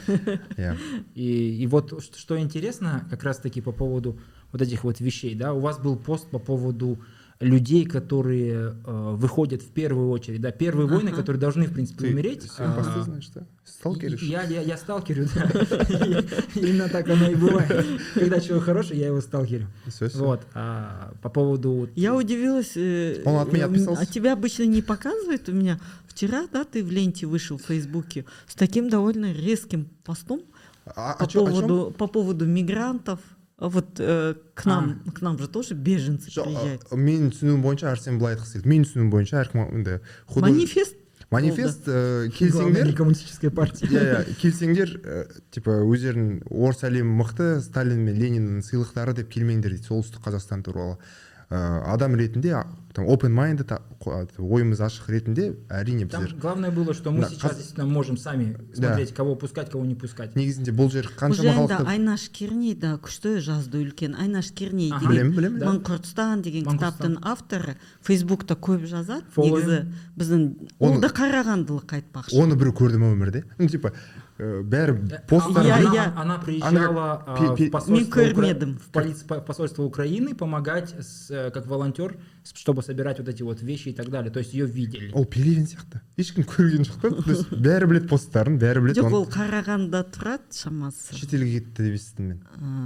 иә 0.57 0.77
И, 1.13 1.61
и 1.63 1.67
вот 1.67 1.93
ш- 2.01 2.17
что 2.17 2.39
интересно, 2.39 3.05
как 3.11 3.21
раз-таки 3.23 3.61
по 3.61 3.71
поводу 3.71 4.17
вот 4.51 4.61
этих 4.63 4.84
вот 4.84 4.99
вещей, 4.99 5.36
да, 5.36 5.53
у 5.53 5.59
вас 5.59 5.77
был 5.77 5.95
пост 5.95 6.27
по 6.32 6.39
поводу 6.39 6.97
людей, 7.41 7.84
которые 7.84 8.76
э, 8.84 9.14
выходят 9.16 9.62
в 9.62 9.70
первую 9.70 10.11
очередь, 10.11 10.41
да, 10.41 10.53
первые 10.53 10.89
войны, 10.89 11.09
Ага. 11.09 11.18
которые 11.18 11.41
должны, 11.41 11.66
в 11.66 11.72
принципе, 11.72 12.07
ты 12.07 12.12
умереть. 12.12 12.43
сен 12.45 12.70
а, 12.70 12.76
посты 12.76 13.03
знаешь 13.03 13.28
да 13.34 13.47
сталкеришь 13.64 14.22
Я, 14.22 14.43
я, 14.45 14.62
я 14.62 14.76
сталкерю, 14.76 15.28
да. 15.34 15.51
Именно 16.55 16.89
так 16.89 17.09
оно 17.09 17.28
и 17.30 17.34
бывает. 17.34 17.84
Когда 18.14 18.41
человек 18.41 18.64
хороший, 18.64 18.97
я 18.97 19.09
его 19.09 19.20
сталкерю. 19.20 19.66
Вот. 20.14 20.43
А 20.55 21.12
по 21.22 21.28
поводу... 21.28 21.89
я 21.95 22.14
удивилась 22.14 22.72
э, 22.76 23.22
Он 23.24 23.37
от 23.37 23.53
меня 23.53 23.66
отписался. 23.66 24.03
а 24.03 24.07
тебя 24.07 24.32
обычно 24.32 24.64
не 24.64 24.82
показывает 24.82 25.49
у 25.49 25.53
меня 25.53 25.78
вчера 26.07 26.47
да 26.53 26.64
ты 26.64 26.82
в 26.82 26.91
ленте 26.91 27.26
вышел 27.26 27.59
в 27.59 27.62
фейсбуке 27.62 28.24
с 28.47 28.55
таким 28.55 28.89
довольно 28.89 29.32
резким 29.32 29.89
постом 30.05 30.43
А- 30.84 31.14
по 31.14 31.26
поводу 31.28 31.95
по 31.97 32.07
поводу 32.07 32.47
мигрантов 32.47 33.20
А 33.20 33.36
вот 33.59 33.98
э, 33.98 34.34
к 34.54 34.66
нам 34.66 35.00
к 35.14 35.22
нам 35.22 35.38
же 35.38 35.48
тоже 35.48 35.74
беженцы 35.74 36.30
приезжают. 36.30 36.82
менің 36.92 37.32
түсінуім 37.32 37.62
бойынша 37.62 37.90
арсен 37.90 38.18
былай 38.18 38.36
айтқысы 38.36 38.61
келді 38.61 38.68
менің 38.68 38.84
түсінуім 38.88 39.11
бойынша 39.11 39.40
әркім 39.40 39.62
енді 39.72 40.00
манифест? 40.36 40.96
Манифест 41.30 41.88
э, 41.88 42.28
Главное, 42.28 42.30
келсеңдер 42.30 42.92
коммунистическая 42.94 43.50
партия. 43.50 43.86
иә 43.86 44.02
иә 44.22 44.34
келсеңдер 44.38 44.92
э, 45.02 45.24
типа 45.50 45.80
өздерінің 45.82 46.44
орыс 46.52 46.84
әлемі 46.86 47.16
мықты 47.18 47.61
сталин 47.64 48.04
мен 48.04 48.14
лениннің 48.14 48.62
сыйлықтары 48.62 49.16
деп 49.16 49.32
келмеңдер 49.32 49.74
дейді 49.74 49.88
солтүстік 49.88 50.22
қазақстан 50.22 50.62
туралы. 50.62 50.98
Э, 51.00 51.25
адам 51.49 52.16
ретінде 52.16 52.51
а, 52.55 52.66
там 52.92 53.05
open 53.07 53.30
minded 53.30 53.70
ойымыз 54.38 54.80
ашық 54.82 55.11
ретінде 55.12 55.53
әрине 55.70 56.07
Там 56.09 56.24
біздер 56.24 56.40
главное 56.40 56.70
было, 56.70 56.92
что 56.94 57.11
мы 57.12 57.20
Да, 57.20 57.28
сейчас 57.28 57.51
каз- 57.53 57.57
действительно 57.57 57.86
можем 57.86 58.16
сами 58.16 58.57
Да. 58.76 58.88
смотреть, 58.88 59.14
кого 59.14 59.36
пускать, 59.36 59.70
кого 59.70 59.84
не 59.84 59.94
пускать. 59.94 60.34
негізінде 60.34 60.72
бұл 60.72 60.90
жер 60.90 61.07
бұл 61.07 61.16
қаншама 61.18 61.42
жайында 61.42 61.76
халықты 61.76 61.86
айнаш 61.88 62.28
керней 62.30 62.74
да 62.74 62.99
күшті 62.99 63.38
жазды 63.38 63.78
үлкен. 63.84 64.16
Айнаш 64.18 64.51
керней 64.53 64.90
деген 64.90 65.32
білемін 65.32 65.36
білемін 65.36 65.62
маңқұртстан 65.62 66.42
деген 66.42 66.64
кітаптың 66.64 67.18
авторы. 67.22 67.76
Фейсбукта 68.03 68.55
көп 68.57 68.86
жазады. 68.86 69.22
Негізі 69.36 69.86
біздің 70.18 70.68
ол 70.80 71.01
да 71.01 71.09
қарағандылық 71.09 71.86
айтпақшы. 72.01 72.34
Оны 72.34 72.57
біреу 72.57 72.72
көрді 72.74 72.99
ма 72.99 73.12
өмірде? 73.14 73.44
Ну 73.59 73.68
типа 73.68 73.88
э, 73.92 73.94
бәрі 74.39 74.93
посттар 75.28 75.64
Я- 75.66 75.76
она, 75.76 75.95
я- 75.95 76.12
она 76.16 76.39
приезжала 76.39 77.24
в 77.26 77.70
посольство, 77.70 78.20
Укра- 78.20 79.41
в 79.41 79.45
посольство 79.45 79.82
Украины 79.84 80.34
помогать 80.34 80.95
с, 81.01 81.30
э, 81.30 81.51
как 81.51 81.66
волонтер, 81.66 82.16
чтобы 82.45 82.82
собирать 82.82 83.18
вот 83.18 83.28
эти 83.28 83.43
вот 83.43 83.62
вещи 83.62 83.89
и 83.89 83.93
так 83.93 84.09
далее. 84.11 84.30
То 84.30 84.39
есть 84.41 84.53
ее 84.55 84.66
видели. 84.66 85.11
ол 85.12 85.24
пелевин 85.24 85.64
сияқты 85.64 86.01
ешкім 86.16 86.45
көрген 86.45 86.84
жоқ 86.84 87.01
та 87.01 87.11
То 87.22 87.30
есть 87.30 87.51
бәрі 87.53 87.87
біледі 87.87 88.09
посттарын 88.09 88.59
бәрі 88.59 88.80
біледі 88.84 89.01
жоқ 89.01 89.12
ол 89.12 89.26
қарағандыда 89.26 90.05
тұрады 90.12 90.51
шамасы 90.53 91.14
шетелге 91.16 91.61
кетті 91.61 91.82
деп 91.82 91.95
естідім 91.95 92.26
мен 92.28 92.41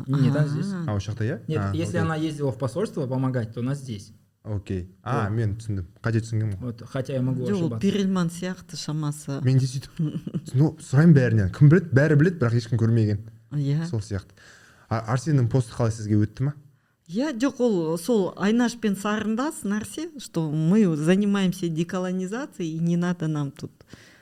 Нет, 0.06 0.30
она 0.36 0.44
а, 0.44 0.48
здесь. 0.48 0.72
а 0.86 0.92
ол 0.92 0.98
жақта 0.98 1.24
иә 1.24 1.38
Нет, 1.48 1.74
если 1.74 1.98
она 1.98 2.16
ездила 2.16 2.50
в 2.52 2.58
посольство 2.58 3.06
помогать, 3.06 3.52
то 3.54 3.60
она 3.60 3.74
здесь. 3.74 4.12
Окей. 4.44 4.88
А 5.02 5.28
мен 5.30 5.56
түсіндім. 5.58 5.86
Қате 6.02 6.22
түсінгенмін 6.24 6.56
ғой. 6.56 6.70
Вот, 6.70 6.82
хотя 6.88 7.14
я 7.14 7.22
могу 7.22 7.44
жоқ 7.46 7.62
ол 7.66 7.78
перельман 7.80 8.30
сияқты 8.30 8.76
шамасы. 8.76 9.40
Мен 9.44 9.58
де 9.58 9.66
сөйтіп. 9.66 10.00
Ну 10.54 10.76
сұраймын 10.80 11.14
бәрінен. 11.16 11.52
Кім 11.56 11.70
біледі? 11.72 11.92
Бәрі 11.96 12.16
біледі 12.20 12.40
бірақ 12.40 12.56
ешкім 12.60 12.80
көрмеген. 12.80 13.20
Иә. 13.52 13.86
Сол 13.90 14.00
сияқты. 14.00 14.36
А- 14.88 15.04
арсеннің 15.12 15.50
посты 15.52 15.76
қалай 15.76 15.92
сізге 15.94 16.18
өтті 16.24 16.48
ма? 16.48 16.54
Иә 17.10 17.32
жоқ 17.38 17.60
ол 17.64 17.98
сол 17.98 18.34
айнашпен 18.38 18.96
сарындас 18.96 19.64
нәрсе 19.64 20.08
что 20.22 20.50
мы 20.50 20.84
занимаемся 20.96 21.68
деколонизацией 21.68 22.76
и 22.76 22.78
не 22.78 22.96
надо 22.96 23.26
нам 23.26 23.50
тут 23.50 23.72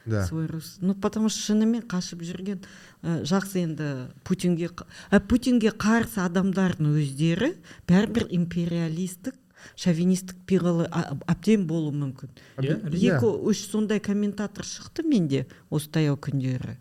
да. 0.07 0.25
свой 0.27 0.47
рус. 0.47 0.79
Ну 0.81 0.95
потому 0.95 1.29
что 1.29 1.41
шынымен 1.41 1.85
қашып 1.85 2.25
жүрген 2.25 2.63
ә, 3.03 3.23
жақсы 3.29 3.61
енді 3.67 4.09
путинге 4.25 4.71
ә, 5.11 5.21
путинге 5.21 5.69
қарсы 5.69 6.23
адамдардың 6.25 6.97
өздері 6.97 7.53
бәрібір 7.89 8.29
империалистік 8.31 9.37
шовинистік 9.77 10.37
пиғылы 10.49 10.89
әбден 11.29 11.67
болуы 11.71 11.95
мүмкін. 11.95 12.35
Екі 12.59 13.33
үш 13.51 13.65
сондай 13.71 14.01
комментатор 14.01 14.67
шықты 14.67 15.07
менде 15.07 15.47
осы 15.71 15.91
таяу 15.93 16.17
күндері 16.17 16.79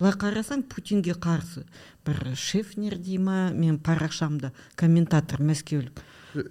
былай 0.00 0.16
қарасаң 0.16 0.64
путинге 0.72 1.12
қарсы. 1.12 1.66
Бір 2.06 2.32
шефнер 2.36 2.96
дей 2.96 3.18
ма 3.20 3.50
мен 3.52 3.78
парақшамда 3.78 4.52
комментатор 4.74 5.42
мәскеулік. 5.44 6.00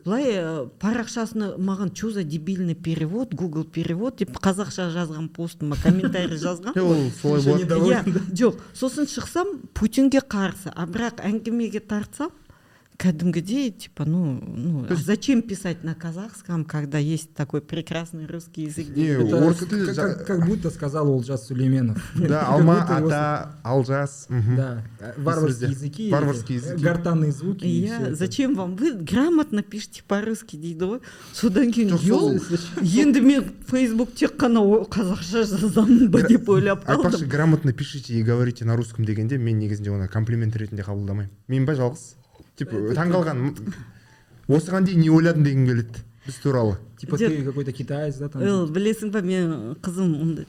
Былай 0.06 0.36
ә, 0.36 0.68
парақшасына 0.82 1.56
маған 1.58 1.94
че 1.96 2.12
за 2.12 2.24
дебильный 2.24 2.76
перевод 2.76 3.34
google 3.34 3.64
перевод? 3.66 4.18
деп 4.20 4.38
қазақша 4.38 4.90
жазған 4.94 5.30
постыма 5.34 5.78
комментарий 5.82 6.38
жазған. 6.46 6.78
Ол 6.78 7.10
солай 7.22 7.66
болады 7.66 8.22
жоқ 8.36 8.60
сосын 8.74 9.08
шықсам 9.08 9.58
путинге 9.74 10.20
қарсы. 10.20 10.70
А 10.76 10.86
бірақ 10.86 11.24
әңгімеге 11.26 11.80
тартсам 11.80 12.30
кәдімгідей 12.99 13.73
типа 13.75 14.05
ну, 14.07 14.39
ну 14.57 14.87
а 14.89 14.95
зачем 14.95 15.43
писать 15.43 15.83
на 15.83 15.95
казахском 15.97 16.65
когда 16.65 16.97
есть 16.97 17.35
такой 17.35 17.61
прекрасный 17.61 18.25
русский 18.27 18.63
язык 18.71 18.87
не 18.95 19.07
Это 19.09 19.35
орыс 19.43 19.59
как, 19.59 19.69
тілі 19.69 19.87
как- 19.87 19.95
жа- 19.97 20.15
как- 20.15 20.27
как 20.27 20.47
будто 20.47 20.71
сказал 20.71 21.11
Олжас 21.11 21.47
Сулейменов. 21.49 21.99
да 22.15 22.41
Как 22.41 22.49
алма 22.51 22.81
будто 22.81 22.95
его- 22.99 23.07
ата 23.09 23.57
алжас 23.65 24.27
мхм. 24.29 24.57
Да, 24.57 24.85
варварские 25.17 25.69
Везде. 25.71 25.87
языки. 25.87 26.11
Варварские 26.13 26.59
эти, 26.59 26.65
языки. 26.67 26.85
Гортанные 26.85 27.33
звуки. 27.33 27.65
и 27.65 27.83
иә 27.85 27.97
всё 27.99 28.07
это. 28.07 28.15
зачем 28.15 28.55
вам 28.55 28.77
вы 28.77 28.93
грамотно 28.95 29.63
пишите 29.63 30.03
по-русски 30.07 30.57
дейді 30.57 30.85
ғой 30.87 31.01
содан 31.33 31.73
кейін 31.73 31.91
Жоқ, 31.99 32.07
сол- 32.07 32.31
ел 32.81 33.07
енді 33.09 33.21
мен 33.21 33.45
фейсбук 33.67 34.15
тек 34.15 34.39
қана 34.39 34.61
о- 34.63 34.87
қазақша 34.87 35.43
жазамын 35.45 36.09
ба 36.11 36.23
деп 36.23 36.49
ойлап 36.49 36.89
айтпақшы 36.89 37.27
қалдым 37.27 37.29
грамотно 37.29 37.73
пишите 37.73 38.15
и 38.15 38.23
говорите 38.23 38.65
на 38.65 38.77
русском 38.77 39.05
дегенде 39.05 39.37
мен 39.37 39.59
негізінде 39.59 39.91
оны 39.91 40.07
комплимент 40.09 40.55
ретінде 40.55 40.83
қабылдамаймын 40.87 41.29
мен 41.49 41.67
ба 41.67 41.73
жалғыз 41.75 42.15
типа 42.60 42.84
таңқалған 42.98 43.42
осыған 44.50 44.88
дейін 44.90 45.06
не 45.06 45.12
ойладың 45.14 45.48
дегім 45.48 45.66
келеді 45.72 46.06
біз 46.28 46.40
туралы 46.44 46.78
Типа 47.00 47.16
ты 47.18 47.44
какой-то 47.46 47.72
китаец, 47.72 48.18
да? 48.18 48.28
Там, 48.28 48.42
Эл, 48.44 48.66
білесің 48.68 49.14
ба 49.14 49.22
мен 49.24 49.78
қызым 49.80 50.44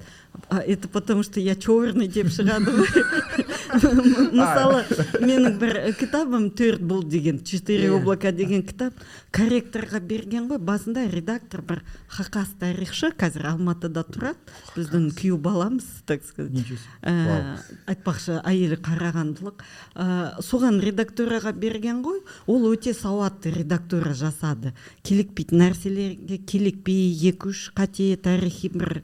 это 0.50 0.88
потому 0.88 1.22
что 1.22 1.38
я 1.38 1.54
черный 1.54 2.08
деп 2.08 2.26
шығады 2.26 2.74
ғой 2.74 3.44
мысалы 4.40 4.82
менің 5.28 5.56
бір 5.60 5.78
кітабым 5.98 6.48
төрт 6.56 6.82
бұл 6.82 7.04
деген 7.08 7.40
четыре 7.46 7.88
Иә. 7.88 7.96
облака 7.98 8.32
деген 8.32 8.62
кітап 8.66 8.96
корректорға 9.34 10.00
берген 10.00 10.48
ғой. 10.50 10.58
Басында 10.58 11.06
редактор 11.10 11.62
бір 11.66 11.82
хақас 12.10 12.54
тарихшы 12.60 13.12
қазір 13.18 13.50
алматыда 13.52 14.04
тұрады. 14.08 14.38
Біздің 14.76 15.10
күйеу 15.18 15.38
баламыз 15.40 15.86
так 16.06 16.24
сказать. 16.26 16.66
Ә, 17.02 17.58
айтпақшы 17.90 18.40
әйелі 18.44 18.80
қарағандылық. 18.82 19.62
Ә, 19.94 20.06
соған 20.44 20.80
редактураға 20.82 21.52
берген 21.52 22.02
ғой. 22.04 22.22
Ол 22.50 22.66
өте 22.72 22.94
сауатты 22.96 23.52
редактура 23.54 24.14
жасады. 24.14 24.74
Келекпейтін 25.06 25.62
нәрселерге 25.64 26.40
келекпей 26.46 27.10
екі 27.30 27.52
үш 27.52 27.68
қате 27.76 28.12
тарихи 28.20 28.70
бір 28.74 29.02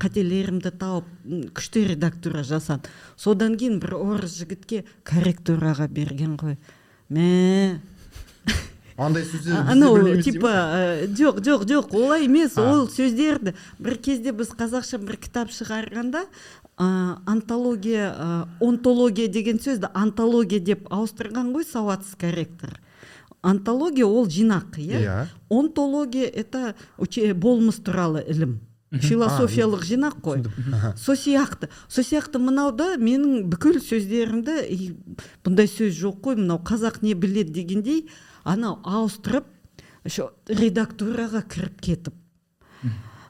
қателерімді 0.00 0.72
тауып 0.80 1.12
күшті 1.56 1.86
редактура 1.92 2.44
жасады. 2.46 2.90
Содан 3.16 3.56
кейін 3.60 3.80
бір 3.82 3.96
орыс 4.06 4.38
жігітке 4.38 4.84
корректураға 5.04 5.88
берген 5.90 6.36
ғой. 6.40 6.56
Мә. 7.10 7.80
Андай 8.96 9.26
сөздер 9.28 9.66
анау 9.68 9.98
типа 10.24 10.48
ә, 10.48 11.06
жоқ 11.12 11.42
жоқ 11.44 11.64
жоқ 11.68 11.90
олай 11.98 12.24
емес 12.24 12.54
ол 12.56 12.86
сөздерді 12.88 13.52
бір 13.78 13.98
кезде 14.00 14.32
біз 14.32 14.54
қазақша 14.56 14.96
бір 15.02 15.18
кітап 15.20 15.52
шығарғанда 15.52 16.22
ә, 16.24 16.86
антология 17.28 18.08
ә, 18.08 18.28
онтология 18.64 19.28
деген 19.28 19.60
сөзді 19.60 19.90
антология 19.92 20.64
деп 20.64 20.88
ауыстырған 20.88 21.52
ғой 21.52 21.68
сауатсыз 21.68 22.16
корректор. 22.16 22.80
Антология 23.42 24.06
ол 24.06 24.26
жинақ 24.26 24.80
иә? 24.80 25.02
Иә. 25.04 25.26
онтология 25.50 26.26
это 26.26 26.74
болмыс 27.34 27.76
туралы 27.76 28.24
ілім. 28.26 28.60
Философиялық 29.02 29.82
жинақ 29.84 30.20
қой. 30.22 30.42
түсіндім. 30.44 30.74
Аха. 30.74 30.94
со 30.96 31.12
сияқты. 31.12 31.68
Со 31.88 32.02
сияқты 32.02 32.38
мынауда 32.38 32.96
менің 32.96 33.48
бүкіл 33.50 33.80
сөздерімді 33.80 34.62
«И, 34.68 34.96
бұндай 35.44 35.66
сөз 35.66 35.96
жоқ 35.96 36.20
қой 36.22 36.36
мынау 36.36 36.62
қазақ 36.62 37.02
не 37.02 37.14
біледі 37.14 37.52
дегендей 37.52 38.08
анау 38.44 38.78
ауыстырып 38.84 39.46
еще 40.06 40.30
редактураға 40.48 41.42
кіріп 41.50 41.80
кетіп. 41.82 42.14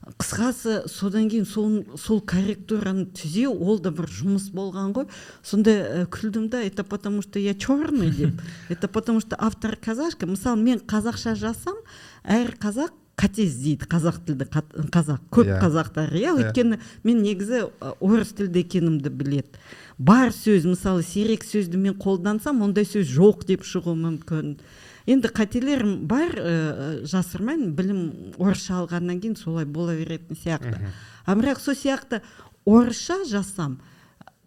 Қысқасы 0.07 0.85
содан 0.87 1.27
кейін 1.27 1.47
сол, 1.51 1.81
сол 1.99 2.21
корректураны 2.23 3.09
түзеу 3.17 3.51
ол 3.51 3.81
да 3.83 3.91
бір 3.91 4.07
жұмыс 4.07 4.53
болған 4.55 4.93
ғой. 4.95 5.09
Сонда 5.43 5.73
ә, 5.75 6.05
күлдім 6.07 6.47
да 6.53 6.61
это 6.63 6.85
потому 6.85 7.23
что 7.23 7.41
я 7.41 7.55
черный 7.55 8.13
деп. 8.15 8.41
Это 8.69 8.87
потому 8.87 9.21
что 9.21 9.35
автор 9.39 9.75
казашка 9.75 10.27
мысалы 10.27 10.63
мен 10.63 10.79
қазақша 10.79 11.35
жазсам 11.35 11.75
әр 12.23 12.55
қазақ 12.55 12.95
қате 13.17 13.47
іздейді 13.47 13.87
қазақ 13.89 14.19
тілді 14.29 14.45
қазақ 14.93 15.23
көп 15.33 15.47
Иә. 15.49 15.61
қазақтар 15.63 16.11
иә 16.13 16.35
Иә. 16.35 16.35
өйткені 16.37 16.79
мен 17.05 17.23
негізі 17.25 17.63
орыс 18.01 18.33
тілді 18.37 18.61
екенімді 18.61 19.09
біледі. 19.11 19.57
Бар 19.99 20.29
сөз 20.37 20.67
мысалы 20.69 21.03
сирек 21.03 21.43
сөзді 21.45 21.77
мен 21.81 21.95
қолдансам 21.97 22.61
ондай 22.63 22.85
сөз 22.85 23.09
жоқ 23.09 23.47
деп 23.49 23.65
шығуы 23.65 23.97
мүмкін. 23.97 24.59
Енді 25.07 25.29
қателерім 25.33 26.05
бар 26.11 26.35
ә, 26.37 27.05
жасырмаймын 27.09 27.73
білім 27.79 28.01
орысша 28.37 28.83
алғаннан 28.83 29.21
кейін 29.23 29.37
солай 29.41 29.65
бола 29.65 29.95
беретін 29.97 30.37
сияқты. 30.37 30.77
А 31.25 31.35
бірақ 31.35 31.61
сол 31.61 31.75
сияқты 31.75 32.21
орысша 32.67 33.25
жазсам 33.25 33.79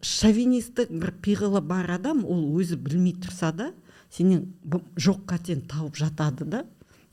шовинистік 0.02 0.92
бір 0.92 1.14
пиғылы 1.24 1.62
бар 1.66 1.90
адам 1.98 2.22
ол 2.26 2.46
өзі 2.60 2.78
білмей 2.78 3.16
тұрса 3.20 3.50
да 3.56 3.72
сенен 4.12 4.54
жоқ 4.96 5.26
қатені 5.26 5.66
тауып 5.68 5.96
жатады 5.98 6.46
да. 6.46 6.66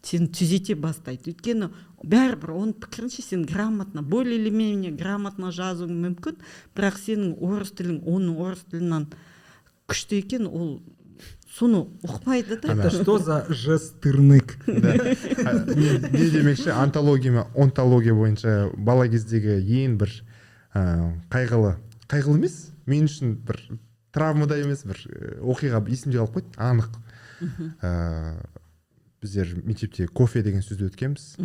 Сені 0.07 0.29
түзете 0.31 0.77
бастайды. 0.79 1.33
Өйткені 1.35 1.71
бәрібір 2.07 2.53
оның 2.55 2.75
пікірінше 2.83 3.23
сен 3.23 3.45
грамотно 3.47 4.03
более 4.03 4.37
или 4.39 4.51
менее 4.51 4.93
грамотно 4.93 5.51
жазуың 5.51 5.95
мүмкін 6.05 6.37
бірақ 6.77 7.01
сенің 7.03 7.39
орыс 7.43 7.73
тілің 7.75 8.03
оның 8.07 8.39
орыс 8.45 8.63
тілінен 8.71 9.09
күшті 9.91 10.21
екен 10.23 10.47
ол 10.47 10.83
соны 11.57 11.87
ұқпайды 12.05 12.61
да. 12.61 12.75
Это 12.75 12.91
что 12.91 13.19
за 13.19 13.47
жестырнык? 13.49 14.59
Не 14.67 16.31
демекші 16.31 16.71
антология 16.71 17.47
онтология 17.55 18.15
бойынша 18.15 18.71
бала 18.77 19.09
кездегі 19.09 19.59
ең 19.83 19.97
бір 20.03 20.13
қайғылы 21.33 21.77
қайғылы 22.11 22.39
емес 22.43 22.59
мен 22.87 23.09
үшін 23.09 23.39
бір 23.47 23.63
травма 24.13 24.47
да 24.47 24.59
емес 24.61 24.85
бір 24.87 25.01
ә, 25.09 25.41
оқиға 25.45 25.81
есімде 25.89 26.21
қалып 26.21 26.37
қойды 26.37 26.53
анық. 26.61 26.93
Біздер 29.23 29.55
мектепте 29.65 30.07
кофе 30.09 30.43
деген 30.43 30.63
сөзді 30.65 30.91
өткенбіз. 30.91 31.37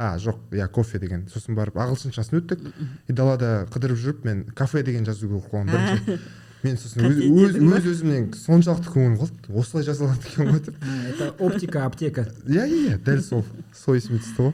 А 0.00 0.14
жоқ 0.16 0.54
иә 0.56 0.68
кофе 0.72 0.98
деген 0.98 1.26
сосын 1.28 1.56
барып 1.58 1.76
ағылшыншасын 1.76 2.40
өттік. 2.40 2.62
И 3.08 3.12
далада 3.12 3.66
қыдырып 3.72 3.98
жүріп 4.00 4.22
мен 4.24 4.44
кафе 4.56 4.82
деген 4.82 5.04
жазуға 5.04 5.42
қойған 5.50 5.74
бірінші. 5.74 6.20
Мен 6.60 6.76
сосын 6.76 7.06
өз, 7.08 7.54
өзімнен 7.56 8.26
соншалықты 8.36 8.90
көңілім 8.92 9.14
қалды. 9.16 9.52
Осылай 9.56 9.84
жазылады 9.86 10.26
екен 10.28 10.50
ғой 10.50 10.60
деп. 10.66 10.82
Это 11.12 11.30
оптика, 11.38 11.86
аптека. 11.86 12.26
иә 12.44 12.66
иә 12.66 12.80
иә 12.90 12.98
дәл 13.04 13.22
сол 13.24 13.44
сол 13.72 13.96
есіме 13.96 14.20
түсті 14.20 14.50
ғой. 14.50 14.52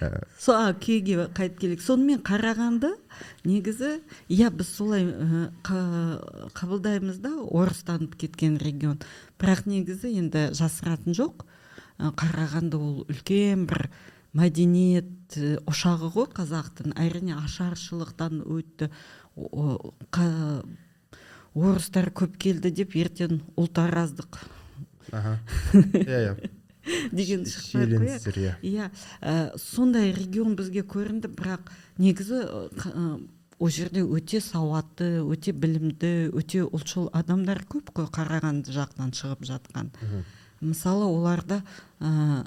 Ә, 0.00 0.24
со 0.40 0.54
а, 0.56 0.72
күйге 0.72 1.26
қайтып 1.36 1.58
келейік. 1.60 1.82
Сонымен 1.84 2.22
қарағанды 2.24 2.94
негізі 3.44 3.98
иә 4.32 4.48
біз 4.54 4.68
солай 4.72 5.04
ә, 5.04 5.50
қа- 5.66 6.50
қабылдаймыз 6.56 7.18
да 7.20 7.34
орыстанып 7.44 8.16
кеткен 8.20 8.56
регион. 8.62 8.98
Бірақ 9.40 9.66
негізі 9.68 10.14
енді 10.22 10.48
жасыратын 10.56 11.16
жоқ. 11.16 11.44
Қарағанды 12.00 12.80
ол 12.80 13.02
үлкен 13.12 13.66
бір 13.68 13.90
мәдениет 14.32 15.36
ошағы 15.68 16.08
ғой 16.14 16.30
қазақтың. 16.32 16.94
Әрине 16.96 17.36
ашаршылықтан 17.36 18.40
өтті. 18.48 18.88
Орыстар 21.50 22.08
көп 22.14 22.38
келді 22.40 22.70
деп 22.72 22.96
ертең 22.96 23.42
ұлтараздық. 23.58 24.40
Иә 25.12 26.20
иә. 26.30 26.50
деген 27.12 27.42
иә. 27.44 27.50
шиеленістер 27.50 28.38
иә. 28.40 28.54
Иә 28.62 28.90
ә, 29.20 29.56
сондай 29.58 30.12
регион 30.16 30.56
бізге 30.56 30.82
көрінді 30.82 31.28
бірақ 31.36 31.70
негізі 31.98 32.42
қ- 32.76 32.94
ә, 32.94 33.20
ол 33.60 33.68
жерде 33.68 34.00
өте 34.02 34.40
сауатты 34.40 35.20
өте 35.20 35.52
білімді 35.52 36.30
өте 36.32 36.62
ұлтшыл 36.64 37.10
адамдар 37.12 37.64
көп 37.68 37.92
қой 37.92 38.08
қарағанды 38.08 38.72
жақтан 38.72 39.12
шығып 39.12 39.44
жатқан. 39.44 39.90
Мысалы 40.60 41.06
оларда 41.08 41.62
ә, 42.00 42.44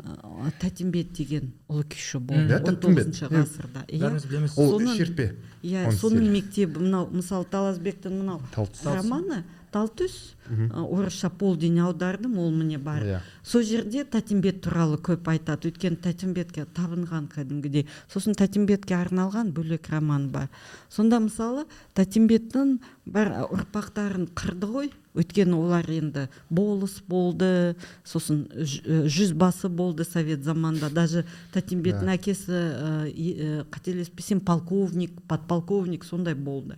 тәтімбет 0.61 1.13
деген 1.17 1.47
ұлы 1.69 1.81
күйші 1.89 2.19
болды 2.21 2.53
Иә, 2.53 2.59
он 2.69 2.75
тоғызыншы 2.77 3.25
ғасырда. 3.31 3.85
Иә. 3.87 4.03
Бәріміз 4.03 4.25
білеміз. 4.29 4.57
ол 4.57 4.75
Соның- 4.77 4.97
шерпе 4.99 5.25
иә 5.63 5.87
оның 5.87 5.97
соның 5.97 6.27
мектебі 6.35 6.77
мынау 6.83 7.07
мысалы 7.09 7.45
таласбектің 7.49 8.13
мынау 8.19 8.41
романы 8.85 9.43
талтүс 9.73 10.13
ә, 10.47 10.79
орысша 10.79 11.29
полдень 11.29 11.79
аудардым 11.81 12.37
ол 12.37 12.51
міне 12.51 12.77
бар. 12.77 13.03
Иә. 13.03 13.19
сол 13.43 13.63
жерде 13.65 14.03
тәтімбет 14.05 14.61
туралы 14.61 14.97
көп 15.01 15.27
айтады. 15.33 15.71
Өйткені 15.71 15.97
тәтімбетке 15.97 16.65
табынған 16.75 17.27
кәдімгідей. 17.33 17.87
Сосын 18.07 18.37
тәтімбетке 18.37 18.95
арналған 18.95 19.51
бөлек 19.53 19.89
роман 19.89 20.29
бар. 20.31 20.49
Сонда 20.89 21.19
мысалы 21.19 21.65
тәтімбеттің 21.97 22.77
бар 23.05 23.33
ұрпақтарын 23.49 24.29
қырды 24.35 24.69
ғой. 24.69 24.91
Өйткені 25.13 25.53
олар 25.53 25.85
енді 25.93 26.27
болыс 26.49 26.95
болды 27.05 27.75
сосын 28.03 28.47
жүзбасы 28.57 29.69
болды 29.69 30.07
совет 30.09 30.41
заманында 30.43 30.89
даже 30.89 31.25
тәтімбеттің 31.53 32.09
Да. 32.09 32.15
әкесі 32.17 32.49
ә, 32.49 33.05
ә, 33.13 33.65
қателеспесем 33.69 34.39
полковник 34.41 35.11
подполковник 35.27 36.03
сондай 36.03 36.33
болды. 36.33 36.77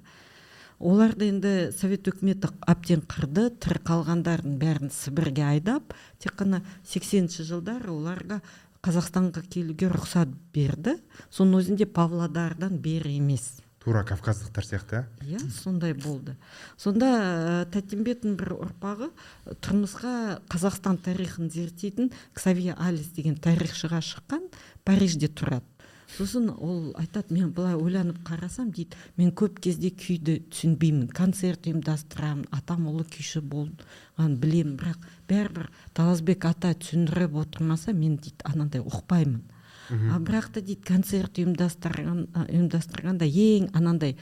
Оларды 0.80 1.30
енді 1.32 1.54
совет 1.76 2.08
үкіметі 2.10 2.52
әбден 2.68 3.04
қырды 3.10 3.50
тірі 3.64 3.82
қалғандардың 3.88 4.58
бәрін 4.62 4.94
сібірге 4.94 5.46
айдап 5.56 5.96
тек 6.20 6.36
қана 6.40 6.62
80-ші 6.84 7.48
жылдары 7.48 7.94
оларға 7.94 8.42
қазақстанға 8.86 9.42
келуге 9.50 9.90
рұқсат 9.90 10.32
берді. 10.54 11.00
Соның 11.34 11.64
өзінде 11.64 11.88
павлодардан 11.90 12.78
бері 12.82 13.16
емес. 13.18 13.56
Тура 13.82 14.02
кавказдықтар 14.06 14.66
сияқты 14.66 15.04
иә 15.26 15.40
сондай 15.54 15.94
болды. 15.94 16.34
Сонда 16.78 17.10
ә, 17.10 17.66
тәтімбеттің 17.74 18.34
бір 18.38 18.56
ұрпағы 18.58 19.12
ә, 19.12 19.58
тұрмысқа 19.62 20.40
қазақстан 20.50 20.98
тарихын 21.06 21.52
зерттейтін 21.54 22.10
ксавье 22.34 22.74
алис 22.74 23.12
деген 23.14 23.38
тарихшыға 23.38 24.02
шыққан 24.02 24.50
парижде 24.86 25.30
тұрады. 25.30 25.75
Сосын 26.16 26.50
ол 26.54 26.94
айтады 27.00 27.36
мен 27.36 27.52
былай 27.56 27.76
ойланып 27.76 28.22
қарасам 28.28 28.72
дейді. 28.72 28.98
Мен 29.18 29.32
көп 29.32 29.60
кезде 29.64 29.92
күйді 29.92 30.40
түсінбеймін 30.52 31.10
концерт 31.16 31.68
ұйымдастырамын 31.68 32.48
атам 32.56 32.88
ұлы 32.92 33.08
күйші 33.12 33.42
болған 33.44 34.38
білемін. 34.40 34.78
Бірақ 34.80 35.10
бәрібір 35.30 35.70
таласбек 35.94 36.48
ата 36.48 36.74
түсіндіріп 36.74 37.36
отырмаса 37.44 37.94
мен 37.94 38.18
дейді 38.18 38.48
анандай 38.48 38.86
ұқпаймын 38.86 39.44
а 39.90 40.20
бірақ 40.20 40.50
та 40.56 40.62
дейді 40.66 40.82
концерт 40.86 41.38
ұйымдастырған 41.38 42.22
ұйымдастырғанда 42.46 43.28
ең 43.30 43.68
анандай 43.78 44.16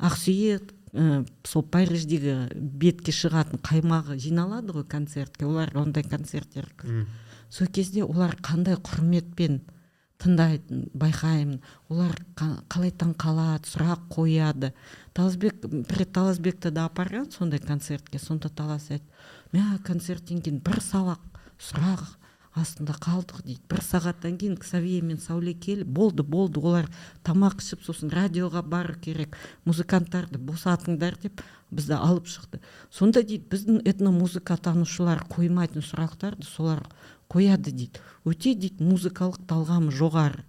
ақсүйек 0.00 0.72
ә, 0.94 1.24
сол 1.44 1.64
париждегі 1.68 2.36
бетке 2.56 3.12
шығатын 3.12 3.60
қаймағы 3.66 4.16
жиналады 4.20 4.72
ғой 4.78 4.86
концертке 4.88 5.44
олар 5.46 5.72
ондай 5.76 6.04
концерттер. 6.04 6.70
Сол 7.50 7.68
кезде 7.68 8.04
олар 8.04 8.36
қандай 8.40 8.78
құрметпен 8.80 9.60
тыңдайтын 10.20 10.86
байқаймын. 10.94 11.60
Олар 11.88 12.14
қалай 12.36 12.92
таң 12.92 13.14
қалады 13.18 13.68
сұрақ 13.70 14.06
қояды. 14.12 14.72
Таласбек 15.16 15.64
бір 15.64 16.04
таласбекті 16.12 16.70
да 16.70 16.86
апарған 16.90 17.30
сондай 17.32 17.60
концертке 17.60 18.20
сонда 18.20 18.48
талас 18.48 18.90
айтты 18.90 19.08
мә 19.56 19.80
концерттен 19.86 20.42
кейін 20.44 20.60
бір 20.64 20.80
сабақ 20.84 21.22
сұрақ 21.58 22.04
астында 22.58 22.96
қалдық 22.98 23.44
дейді. 23.46 23.62
Бір 23.70 23.82
сағаттан 23.84 24.36
кейін 24.38 24.56
ксавье 24.60 25.00
мен 25.06 25.20
сәуле 25.22 25.54
келіп 25.54 25.86
болды 25.86 26.24
болды 26.26 26.60
олар 26.60 26.88
тамақ 27.26 27.62
ішіп 27.62 27.84
сосын 27.86 28.10
радиоға 28.10 28.62
бару 28.66 28.96
керек 29.00 29.36
музыканттарды 29.64 30.38
босатыңдар 30.38 31.18
деп 31.22 31.42
бізді 31.70 31.94
алып 31.98 32.26
шықты. 32.26 32.60
Сонда 32.90 33.22
дейді 33.22 33.46
біздің 33.54 33.82
этномузыка 33.86 34.58
танушылар 34.58 35.22
қоймайтын 35.30 35.86
сұрақтарды 35.86 36.46
солар 36.46 36.82
қояды 37.30 37.70
дейді. 37.70 38.02
Өте 38.28 38.54
дейді 38.54 38.84
музыкалық 38.84 39.40
талғамы 39.50 39.92
жоғары 39.94 40.44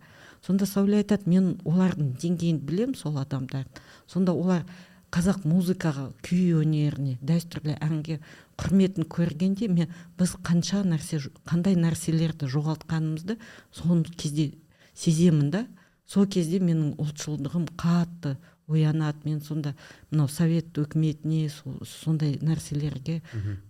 сонда 0.45 0.67
сәуле 0.69 1.01
айтады 1.01 1.29
мен 1.29 1.51
олардың 1.65 2.13
деңгейін 2.21 2.61
білем 2.65 2.95
сол 2.95 3.19
адамдардың 3.21 3.83
сонда 4.11 4.33
олар 4.33 4.65
қазақ 5.11 5.43
музыкаға 5.45 6.07
күй 6.23 6.53
өнеріне 6.55 7.17
дәстүрлі 7.21 7.75
әнге 7.83 8.21
құрметін 8.61 9.07
көргенде 9.11 9.67
мен 9.67 9.91
біз 10.17 10.37
қанша 10.47 10.85
нәрсе 10.87 11.19
қандай 11.49 11.75
нәрселерді 11.75 12.47
жоғалтқанымызды 12.51 13.37
сол 13.75 14.05
кезде 14.15 14.53
сеземін 14.95 15.51
да 15.51 15.65
сол 16.07 16.27
кезде 16.27 16.59
менің 16.63 16.95
ұлтшылдығым 16.99 17.67
қатты 17.79 18.35
оянады. 18.71 19.19
Мен 19.25 19.41
сонда 19.41 19.75
мынау 20.11 20.27
совет 20.31 20.77
өкіметіне 20.79 21.49
сондай 21.87 22.37
нәрселерге 22.41 23.21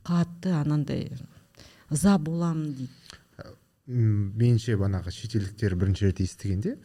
қатты 0.06 0.54
анандай 0.58 1.12
ыза 1.90 2.18
боламын 2.18 2.74
дейді. 2.76 3.21
Меніңше 3.92 4.78
бағанағы 4.80 5.14
шетелдіктер 5.16 5.76
бірінші 5.80 6.10
рет 6.10 6.22
естігенде 6.24 6.78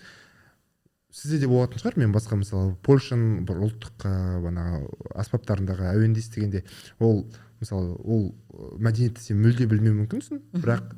сізде 1.16 1.40
де 1.40 1.48
болатын 1.48 1.80
шығар. 1.80 1.96
Мен 2.02 2.12
басқа 2.12 2.36
мысалы 2.36 2.74
польшаның 2.84 3.46
бір 3.48 3.62
ұлттық 3.66 4.06
бағанағы 4.44 5.10
аспаптарындағы 5.22 5.88
әуенді 5.94 6.20
естігенде 6.20 6.64
ол 7.00 7.24
мысалы 7.62 7.94
ол 8.04 8.26
мәдениетті 8.82 9.22
сен 9.24 9.40
мүлде 9.40 9.68
білмеу 9.70 9.94
мүмкінсің. 10.02 10.42
Бірақ 10.60 10.96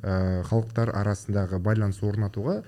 халықтар 0.49 0.91
арасындағы 0.99 1.61
байланыс 1.63 2.01
орнатуға 2.03 2.59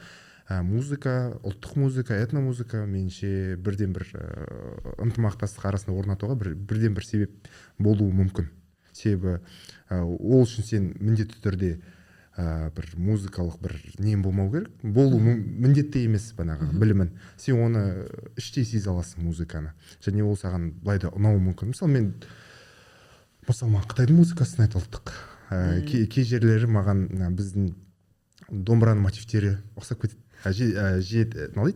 ә, 0.47 0.61
музыка 0.63 1.33
ұлттық 1.43 1.77
музыка 1.79 2.17
этномузыка 2.23 2.85
меніңше 2.87 3.57
бірден 3.59 3.93
бір 3.95 4.07
ә, 4.15 4.25
ынтымақтастық 5.03 5.67
арасында 5.69 5.97
орнатуға 5.99 6.37
бір, 6.39 6.53
бірден 6.55 6.95
бір 6.95 7.07
себеп 7.07 7.51
болуы 7.79 8.11
мүмкін. 8.15 8.47
Себебі 8.95 9.39
ә, 9.89 10.01
ол 10.03 10.45
үшін 10.45 10.67
сен 10.67 10.93
міндетті 10.99 11.43
түрде 11.43 11.71
ә, 12.41 12.71
бір 12.73 12.87
музыкалық 12.97 13.59
бір 13.61 13.75
нең 14.01 14.23
болмау 14.25 14.49
керек. 14.53 14.71
Болу 14.81 15.19
міндетті 15.21 16.05
емес 16.07 16.31
бағанағы 16.37 16.71
білімін. 16.81 17.11
Сен 17.37 17.61
оны 17.61 17.83
іштей 18.39 18.65
сезе 18.65 18.89
аласың 18.89 19.27
музыканы. 19.27 19.75
Және 20.01 20.25
ол 20.25 20.37
саған 20.39 20.71
былай 20.81 21.01
да 21.03 21.13
ұнауы 21.13 21.41
мүмкін. 21.51 21.75
Мысалы 21.75 21.93
мен 21.93 22.09
мысалы 23.47 23.75
маған 23.75 23.89
қытайдың 23.93 24.21
музыкасын 24.21 24.63
ұнайды 24.63 24.81
ұлттық 24.81 25.13
ә, 25.51 25.81
кей, 25.85 26.07
кей 26.07 26.25
жерлері 26.27 26.69
маған 26.71 27.05
біздің 27.37 27.71
домбыраның 28.51 29.05
мотивтері 29.05 29.57
ұқсап 29.79 30.01
кетеді. 30.03 30.21
Жеті 31.05 31.51
қалай 31.53 31.75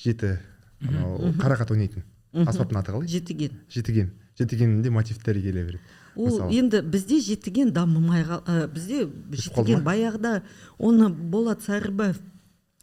жеті 0.00 0.36
анау 0.84 1.32
қарақат 1.40 1.72
ойнайтын. 1.74 2.04
Аспаптың 2.44 2.80
аты 2.80 2.94
қалай? 2.94 3.08
Жетіген. 3.10 3.60
Жетіген. 3.70 4.10
Жетігенінде 4.38 4.90
мотивтері 4.90 5.42
келе 5.42 5.64
береді. 5.64 5.82
Ол 6.16 6.50
енді 6.50 6.80
бізде 6.82 7.20
жетіген 7.20 7.72
дамымай 7.74 8.24
ә, 8.24 8.66
бізде 8.68 9.08
жетіген 9.32 9.84
баяғыда 9.86 10.42
оны 10.78 11.08
болат 11.08 11.62
сарыбаев 11.66 12.20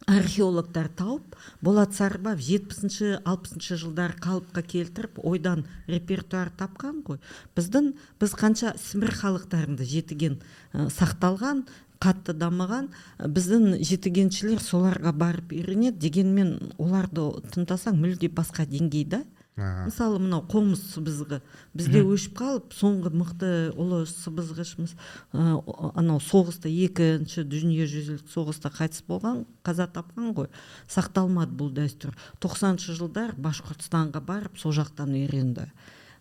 археологтар 0.06 0.88
тауып 0.96 1.36
болат 1.62 1.94
сарыбаев 1.94 2.42
жетпісінші 2.42 3.20
алпысыншы 3.28 3.78
жылдары 3.80 4.18
қалыпқа 4.22 4.64
келтіріп 4.66 5.20
ойдан 5.22 5.64
репертуар 5.86 6.50
тапқан 6.58 7.02
ғой. 7.06 7.20
Біздің 7.56 7.92
біз 8.20 8.34
қанша 8.38 8.74
сібір 8.82 9.14
халықтарында 9.20 9.86
жетіген 9.86 10.40
ә, 10.72 10.88
сақталған 10.90 11.64
қатты 12.02 12.34
дамыған 12.34 12.90
біздің 13.22 13.78
жетігеншілер 13.86 14.62
соларға 14.62 15.12
барып 15.14 15.54
үйренеді 15.54 16.00
дегенмен 16.02 16.56
оларды 16.82 17.28
тыңдасаң 17.54 18.00
мүлде 18.00 18.30
басқа 18.32 18.66
деңгей 18.66 19.06
да. 19.06 19.22
Мысалы 19.56 20.18
мынау 20.22 20.46
қомыс 20.48 20.80
сыбызғы. 20.94 21.42
Бізде 21.76 22.00
өшіп 22.00 22.38
қалып 22.38 22.72
соңғы 22.72 23.10
мықты 23.12 23.50
ұлы 23.76 24.06
сыбызғышымыз 24.08 24.94
ә, 25.36 25.58
анау 25.92 26.22
соғыста 26.24 26.70
екінші 26.72 27.44
дүниежүзілік 27.44 28.30
соғыста 28.32 28.72
қайтыс 28.72 29.04
болған 29.08 29.44
қаза 29.66 29.90
тапқан 29.92 30.32
ғой. 30.38 30.48
Сақталмады 30.88 31.52
бұл 31.52 31.68
дәстүр. 31.76 32.16
Тоқсаныншы 32.40 32.96
жылдар 32.96 33.34
башқұртстанға 33.36 34.24
барып 34.24 34.56
сол 34.56 34.72
жақтан 34.72 35.12
үйренді. 35.20 35.68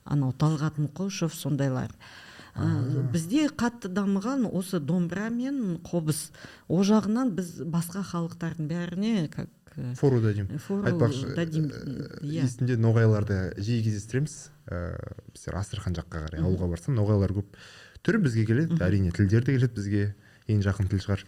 Анау 0.03 0.35
талғат 0.35 0.81
мұқышев 0.81 1.31
сондайлар. 1.31 1.95
Ә, 2.51 2.67
бізде 3.13 3.47
қатты 3.47 3.87
дамыған 3.87 4.43
осы 4.51 4.83
домбыра 4.83 5.29
мен 5.31 5.79
қобыз. 5.87 6.33
Ол 6.67 6.83
жағынан 6.83 7.31
біз 7.37 7.61
басқа 7.63 8.03
халықтардың 8.11 8.67
бәріне 8.67 9.29
как 9.31 9.47
фору 9.99 10.21
дадим. 10.21 10.47
айтпақшы 10.51 11.31
иә 11.35 12.43
есімде 12.43 12.77
ноғайларды 12.77 13.53
жиі 13.57 13.83
кездестіреміз. 13.85 14.51
Ііі 14.67 14.97
біздер 15.33 15.57
астрахан 15.59 15.95
жаққа 15.95 16.25
қарай 16.27 16.43
ауылға 16.43 16.69
барсам 16.73 16.95
ноғайлар 16.99 17.33
көп 17.37 17.55
түрі 18.05 18.23
бізге 18.25 18.45
келеді. 18.45 18.79
Әрине 18.83 19.11
тілдері 19.15 19.45
де 19.45 19.57
келеді 19.57 19.75
бізге. 19.77 20.03
Ең 20.51 20.63
жақын 20.65 20.89
тіл 20.91 20.99
шығар 20.99 21.23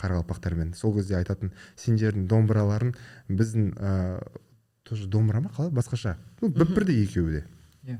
қарақалпақтармен. 0.00 0.74
Сол 0.74 0.94
кезде 0.96 1.18
айтатын 1.18 1.52
сендердің 1.78 2.26
домбыраларың 2.26 2.94
біздің 3.28 3.74
ыыы 3.76 4.40
тоже 4.88 5.06
домбыра 5.08 5.40
ма 5.44 5.52
қалай? 5.54 5.70
Басқаша. 5.70 6.16
Ну 6.40 6.48
бір 6.48 6.72
бірдей 6.74 7.04
екеуі 7.04 7.38
де. 7.38 7.44
Иә. 7.84 7.98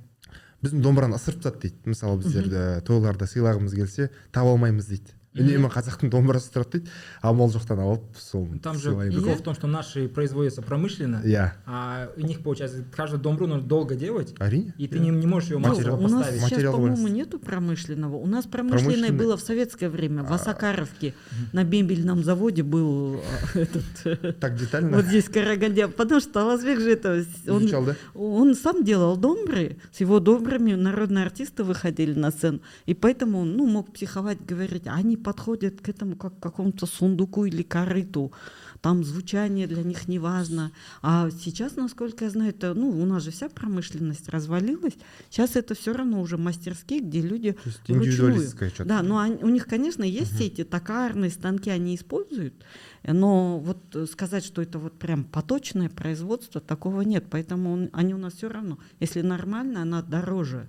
Біздің 0.64 0.82
домбыраны 0.82 1.20
ысырып 1.20 1.44
тастады 1.44 1.68
дейді. 1.68 1.92
Мысалы 1.92 2.22
біздерді 2.24 2.80
тойларда 2.88 3.28
сыйлағымыз 3.28 3.76
келсе 3.76 4.10
таба 4.32 4.56
алмаймыз 4.56 4.88
дейді. 4.88 5.14
Үнемі 5.34 5.70
қазақтың 5.72 6.10
домбырасы 6.10 6.52
тұрады 6.54 6.78
дейді 6.78 6.90
амал 7.22 7.50
жоқтан 7.50 7.80
алып 7.80 8.02
сол 8.18 8.46
Там 8.62 8.78
же 8.78 8.94
прикол 8.94 9.34
в 9.34 9.42
том, 9.42 9.54
что 9.54 9.66
наши 9.66 10.08
производятся 10.08 10.62
промышленно, 10.62 11.22
иә 11.24 11.52
а 11.66 12.08
у 12.16 12.20
них 12.20 12.40
получается 12.40 12.84
каждую 12.94 13.22
домбру 13.22 13.46
нужно 13.46 13.66
долго 13.66 13.94
делать, 13.94 14.34
әрине 14.38 14.74
и 14.78 14.88
ты 14.88 14.98
не, 14.98 15.10
не 15.10 15.26
можешь 15.26 15.50
ее 15.50 15.58
массово 15.58 15.96
у 15.96 16.00
нас 16.02 16.12
поставить. 16.12 16.40
сейчас, 16.40 16.52
Материал 16.52 16.72
по-моему, 16.72 17.08
нету 17.08 17.38
промышленного. 17.38 18.16
У 18.16 18.26
нас 18.26 18.46
промышленное 18.46 19.12
было 19.12 19.36
в 19.36 19.40
советское 19.40 19.88
время. 19.88 20.22
В 20.22 20.32
Осакаровке 20.32 21.14
на 21.52 21.64
бембельном 21.64 22.22
заводе 22.22 22.62
был 22.62 23.20
э, 23.54 23.60
этот... 23.62 24.38
так 24.40 24.56
детально 24.56 24.96
Вот 24.96 25.06
здесь 25.06 25.24
в 25.24 25.32
Караганде. 25.32 25.88
Потому 25.88 26.20
что 26.20 26.32
Таласбек 26.32 26.80
же 26.80 26.92
это... 26.92 27.24
Он, 27.48 27.94
он 28.14 28.54
сам 28.54 28.84
делал 28.84 29.16
домбры. 29.16 29.78
С 29.92 30.00
его 30.00 30.20
домбрами 30.20 30.74
народные 30.74 31.24
артисты 31.24 31.64
выходили 31.64 32.14
на 32.14 32.30
сцену. 32.30 32.60
И 32.86 32.94
поэтому 32.94 33.40
он 33.40 33.56
ну, 33.56 33.66
мог 33.66 33.92
психовать, 33.92 34.44
говорить, 34.44 34.84
они 34.86 35.16
подходят 35.24 35.80
к 35.80 35.88
этому 35.88 36.14
как 36.16 36.38
к 36.38 36.42
какому-то 36.42 36.86
сундуку 36.86 37.44
или 37.46 37.62
корыту. 37.62 38.30
Там 38.80 39.02
звучание 39.02 39.66
для 39.66 39.82
них 39.82 40.08
не 40.08 40.18
важно. 40.18 40.70
А 41.02 41.30
сейчас, 41.30 41.76
насколько 41.76 42.24
я 42.26 42.30
знаю, 42.30 42.50
это, 42.50 42.74
ну, 42.74 42.90
у 42.90 43.06
нас 43.06 43.22
же 43.24 43.30
вся 43.30 43.48
промышленность 43.48 44.28
развалилась. 44.28 44.92
Сейчас 45.30 45.56
это 45.56 45.74
все 45.74 45.92
равно 45.94 46.20
уже 46.20 46.36
мастерские, 46.36 47.00
где 47.00 47.22
люди 47.22 47.56
вручную. 47.94 48.34
Да, 48.88 49.02
но 49.02 49.18
они- 49.18 49.42
у 49.42 49.48
них, 49.48 49.66
конечно, 49.66 50.04
есть 50.04 50.32
все 50.34 50.46
эти 50.46 50.64
токарные 50.64 51.30
станки, 51.30 51.70
они 51.70 51.94
используют, 51.96 52.54
но 53.02 53.58
вот 53.58 54.08
сказать, 54.10 54.44
что 54.44 54.60
это 54.60 54.78
вот 54.78 54.98
прям 54.98 55.24
поточное 55.24 55.88
производство, 55.88 56.60
такого 56.60 57.00
нет. 57.00 57.24
Поэтому 57.30 57.72
он- 57.72 57.90
они 57.94 58.12
у 58.14 58.18
нас 58.18 58.34
все 58.34 58.48
равно, 58.48 58.78
если 59.00 59.22
нормально, 59.22 59.80
она 59.82 60.02
дороже. 60.02 60.66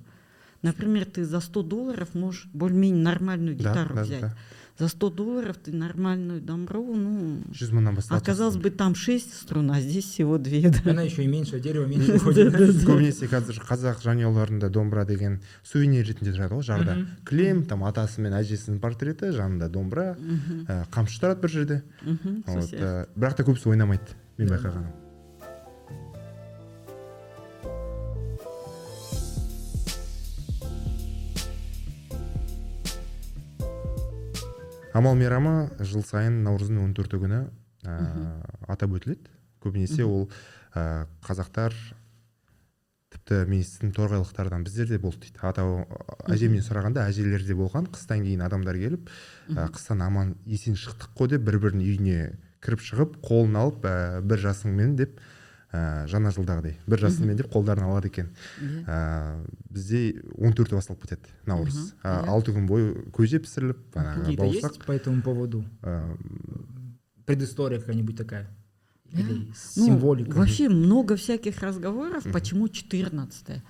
Например, 0.66 1.05
ты 1.05 1.24
за 1.26 1.39
100 1.39 1.61
долларов 1.61 2.16
можешь 2.16 2.47
более-менее 2.53 3.03
нормальную 3.03 3.55
гитару 3.55 3.93
да 3.93 4.03
взять. 4.03 4.22
да. 4.22 4.36
За 4.80 4.88
100 4.88 5.09
долларов 5.11 5.57
ты 5.63 5.72
нормальную 5.72 6.41
домбру, 6.41 6.84
ну... 6.95 7.38
жүз 7.53 7.70
мыңнан 7.72 7.95
басталады 7.95 8.24
А 8.24 8.26
казалось 8.26 8.57
бы, 8.57 8.72
там 8.72 8.95
6 8.95 9.34
струн, 9.34 9.70
а 9.72 9.80
здесь 9.80 10.03
всего 10.03 10.39
2, 10.39 10.70
да. 10.72 10.91
Она 10.91 11.03
еще 11.03 11.24
и 11.24 11.28
меньше, 11.28 11.59
дерево 11.61 11.86
меньше 11.86 12.13
выходит. 12.18 12.51
көбінесе 12.84 13.30
қазір 13.30 13.61
қазақ 13.61 14.01
жанұяларында 14.03 14.68
домбыра 14.74 15.05
деген 15.05 15.39
сувенир 15.63 16.03
ретінде 16.09 16.34
тұрады 16.34 16.57
ғой 16.57 16.66
жарда 16.66 16.97
кілем 17.30 17.63
там 17.70 17.86
атасы 17.86 18.26
мен 18.26 18.34
әжесінің 18.41 18.82
портреті 18.82 19.32
жанында 19.32 19.70
домбыра 19.70 20.18
ә, 20.68 20.84
қамшы 20.91 21.22
тұрады 21.22 21.45
бір 21.45 21.55
жерде. 21.55 21.82
Ә, 22.03 23.07
бірақ 23.16 23.38
та 23.38 23.47
көбісі 23.47 23.70
ойнамайды 23.70 24.18
мен 24.41 24.49
байқағаным. 24.49 25.05
Амал 34.96 35.18
мейрамы 35.20 35.56
жыл 35.84 36.06
сайын 36.08 36.41
наурыздың 36.46 36.80
он 36.86 36.93
төрті 36.96 37.20
күні 37.20 37.41
ә, 37.84 37.96
атап 38.72 38.96
өтіледі. 38.96 39.28
Көбінесе 39.64 40.06
ол 40.08 40.30
ә, 40.72 41.06
қазақтар 41.26 41.76
тіпті 43.12 43.41
мен 43.50 43.60
естідім 43.60 43.91
торғайлықтардан 43.96 44.64
біздерде 44.64 45.00
болды 45.04 45.28
дейді. 45.28 45.41
Ата 45.43 45.66
әжемнен 46.32 46.64
сұрағанда 46.64 47.06
әжелерде 47.10 47.58
болған 47.58 47.89
қыстан 47.91 48.24
кейін 48.24 48.46
адамдар 48.48 48.80
келіп 48.80 49.10
ә, 49.52 49.68
қыстан 49.76 50.04
аман 50.06 50.36
есен 50.46 50.80
шықтық 50.80 51.16
қой 51.18 51.34
деп 51.36 51.43
бір 51.48 51.60
бірінің 51.66 51.86
үйіне 51.86 52.20
кіріп 52.64 52.86
шығып 52.88 53.20
қолын 53.26 53.60
алып 53.62 53.88
ә, 53.88 54.22
бір 54.24 54.46
жасыңмен 54.48 54.96
деп 55.00 55.20
ә, 55.76 56.07
жаңа 56.07 56.32
жылдағыдай 56.32 56.78
бір 56.88 57.01
жасыңмен 57.03 57.36
деп 57.41 57.49
қолдарын 57.51 57.84
алады 57.89 58.07
екен 58.07 58.30
Иә. 58.61 58.84
ә, 58.88 59.45
бізде 59.69 60.21
он 60.38 60.53
төрті 60.55 60.78
басталып 60.80 61.03
кетеді 61.03 61.34
наурыз 61.45 61.93
ә, 62.03 62.21
иә. 62.23 62.28
алты 62.32 62.53
күн 62.55 62.67
бойы 62.69 62.93
көже 63.11 63.41
пісіріліп 63.43 63.82
Какие-то 63.91 64.43
бауырсақ 64.43 64.86
по 64.86 64.93
этому 64.95 65.21
поводу 65.21 65.65
ә, 65.84 66.15
предыстория 67.26 67.80
какая-нибудь 67.80 68.17
такая? 68.17 68.47
Или 69.11 69.47
Ну, 69.47 69.53
символика? 69.55 70.32
вообще 70.38 70.67
много 70.69 71.15
всяких 71.15 71.61
разговоров, 71.61 72.23
почему 72.32 72.67
14 72.69 73.61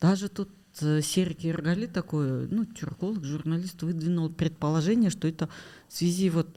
Даже 0.00 0.28
тут 0.28 0.48
э, 0.82 1.00
Серик 1.02 1.40
Юргали 1.40 1.86
такой, 1.86 2.48
ну, 2.48 2.64
тюрколог, 2.64 3.24
журналист, 3.24 3.82
выдвинул 3.82 4.30
предположение, 4.30 5.10
что 5.10 5.28
это 5.28 5.48
в 5.88 5.96
связи 5.96 6.30
вот, 6.30 6.48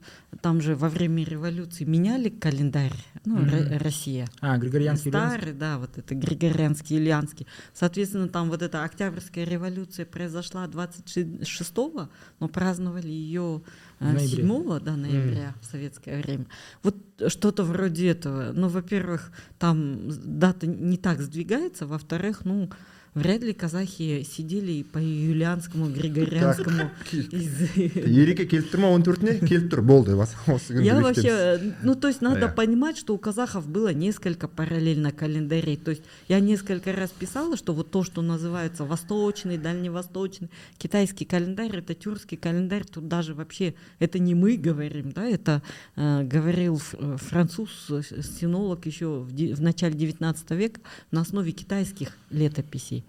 там 0.41 0.61
же 0.61 0.75
во 0.75 0.89
время 0.89 1.23
революции 1.23 1.83
меняли 1.83 2.29
календарь, 2.29 2.93
ну. 3.25 3.37
Ро- 3.37 3.77
Россия. 3.77 4.27
А, 4.41 4.57
Григорианский? 4.57 5.11
Старый, 5.11 5.53
да, 5.53 5.77
вот 5.77 5.97
это 5.97 6.15
Григорианский, 6.15 6.97
Ильянский. 6.97 7.45
Соответственно, 7.73 8.29
там 8.29 8.49
вот 8.49 8.61
эта 8.61 8.83
Октябрьская 8.83 9.45
революция 9.45 10.05
произошла 10.05 10.65
26-го, 10.65 12.09
но 12.39 12.47
праздновали 12.47 13.09
ее 13.09 13.61
ноябре. 13.99 14.27
7 14.27 14.79
да, 14.79 14.95
ноября 14.95 15.55
в 15.61 15.65
советское 15.65 16.21
время. 16.21 16.45
Вот 16.83 16.95
что-то 17.27 17.63
вроде 17.63 18.09
этого. 18.09 18.51
Ну, 18.53 18.69
во-первых, 18.69 19.31
там 19.59 20.09
дата 20.09 20.67
не 20.67 20.97
так 20.97 21.21
сдвигается, 21.21 21.85
во-вторых, 21.85 22.45
ну, 22.45 22.69
вряд 23.16 23.42
ли 23.42 23.52
казахи 23.52 24.22
сидели 24.24 24.72
и 24.72 24.82
по 24.82 24.96
юлианскому, 24.98 25.90
григорианскому. 25.90 26.90
из- 27.12 27.76
ереке 27.76 28.46
келіп 28.46 28.70
тұр 28.72 28.80
ма 28.80 28.88
он 28.88 29.02
төртіне 29.02 29.38
келіп 29.40 29.68
тұр 29.72 29.82
болды 29.82 30.16
бас- 30.16 30.34
осы 30.46 30.72
күнді 30.72 30.84
Я 30.86 30.94
бекітеміз. 30.94 31.02
вообще, 31.02 31.28
э, 31.28 31.72
ну 31.82 31.94
то 31.94 32.08
есть 32.08 32.22
надо 32.22 32.40
Да. 32.40 32.48
понимать, 32.48 32.96
что 32.96 33.12
у 33.14 33.18
казахов 33.18 33.68
было 33.68 33.92
несколько 33.92 34.48
параллельно 34.48 35.12
календарей. 35.12 35.76
То 35.76 35.90
есть 35.90 36.02
я 36.28 36.40
несколько 36.40 36.92
раз 36.92 37.10
писала, 37.10 37.56
что 37.58 37.74
вот 37.74 37.90
то, 37.90 38.02
что 38.02 38.22
называется 38.22 38.84
восточный, 38.84 39.58
дальневосточный, 39.58 40.48
китайский 40.78 41.26
календарь, 41.26 41.76
это 41.76 41.94
тюркский 41.94 42.38
календарь, 42.38 42.84
тут 42.84 43.08
даже 43.08 43.34
вообще 43.34 43.74
это 43.98 44.18
не 44.18 44.34
мы 44.34 44.56
говорим, 44.56 45.12
да, 45.12 45.26
это 45.28 45.60
э, 45.96 46.22
говорил 46.24 46.76
ф- 46.76 46.94
э, 46.98 47.16
француз, 47.20 47.68
э, 47.90 48.00
синолог 48.40 48.86
еще 48.86 49.06
в, 49.20 49.32
де- 49.34 49.54
в 49.54 49.60
начале 49.60 49.94
19 49.94 50.50
века 50.56 50.80
на 51.10 51.20
основе 51.20 51.52
китайских 51.52 52.16
летописей. 52.30 53.02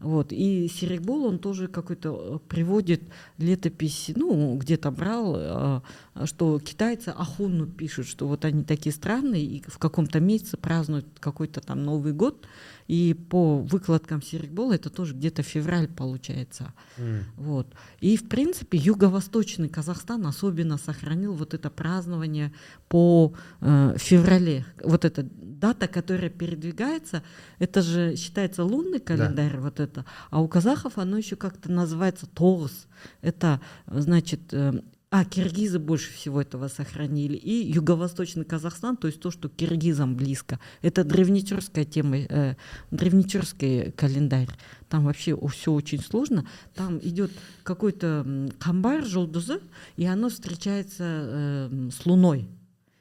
Вот. 0.00 0.32
И 0.32 0.68
Серегбол, 0.68 1.26
он 1.26 1.38
тоже 1.38 1.68
какой-то 1.68 2.40
э, 2.44 2.48
приводит 2.48 3.02
летопись, 3.38 4.10
ну, 4.14 4.56
где-то 4.56 4.90
брал, 4.90 5.34
э, 5.36 5.80
что 6.24 6.58
китайцы 6.58 7.10
Ахунну 7.10 7.66
пишут, 7.66 8.06
что 8.06 8.26
вот 8.26 8.44
они 8.44 8.64
такие 8.64 8.92
странные, 8.92 9.44
и 9.44 9.62
в 9.66 9.78
каком-то 9.78 10.20
месяце 10.20 10.56
празднуют 10.56 11.06
какой-то 11.20 11.60
там 11.60 11.82
Новый 11.84 12.12
год, 12.12 12.46
и 12.88 13.14
по 13.14 13.58
выкладкам 13.58 14.22
Серегбола 14.22 14.74
это 14.74 14.90
тоже 14.90 15.14
где-то 15.14 15.42
февраль 15.42 15.88
получается. 15.88 16.72
М. 16.98 17.24
Вот. 17.36 17.66
И, 18.00 18.16
в 18.16 18.28
принципе, 18.28 18.78
юго-восточный 18.78 19.68
Казахстан 19.68 20.26
особенно 20.26 20.78
сохранил 20.78 21.34
вот 21.34 21.54
это 21.54 21.70
празднование 21.70 22.52
по 22.88 23.34
э, 23.60 23.94
феврале. 23.98 24.64
Вот 24.82 25.04
эта 25.04 25.22
дата, 25.22 25.88
которая 25.88 26.30
передвигается, 26.30 27.22
это 27.58 27.82
же 27.82 28.16
считается 28.16 28.62
лунный 28.64 29.00
календарь, 29.00 29.58
вот 29.58 29.80
это. 29.80 30.04
А 30.30 30.40
у 30.40 30.48
казахов 30.48 30.98
оно 30.98 31.16
еще 31.16 31.36
как-то 31.36 31.70
называется 31.70 32.26
Тогус. 32.26 32.86
Это, 33.20 33.60
э, 33.86 34.00
значит, 34.00 34.40
э, 34.52 34.80
а, 35.16 35.24
киргизы 35.24 35.78
больше 35.78 36.12
всего 36.12 36.42
этого 36.42 36.68
сохранили. 36.68 37.36
И 37.36 37.72
юго-восточный 37.72 38.44
Казахстан, 38.44 38.98
то 38.98 39.06
есть 39.06 39.18
то, 39.18 39.30
что 39.30 39.48
киргизам 39.48 40.14
близко. 40.14 40.60
Это 40.82 41.04
древнетюркская 41.04 41.86
тема, 41.86 42.18
э, 42.18 42.54
древнетюркский 42.90 43.92
календарь. 43.92 44.50
Там 44.90 45.06
вообще 45.06 45.34
все 45.48 45.72
очень 45.72 46.02
сложно. 46.02 46.46
Там 46.74 46.98
идет 46.98 47.32
какой-то 47.62 48.50
камбар, 48.58 49.06
желдузы, 49.06 49.60
и 49.96 50.04
оно 50.04 50.28
встречается 50.28 51.04
э, 51.06 51.88
с 51.90 52.04
луной. 52.04 52.46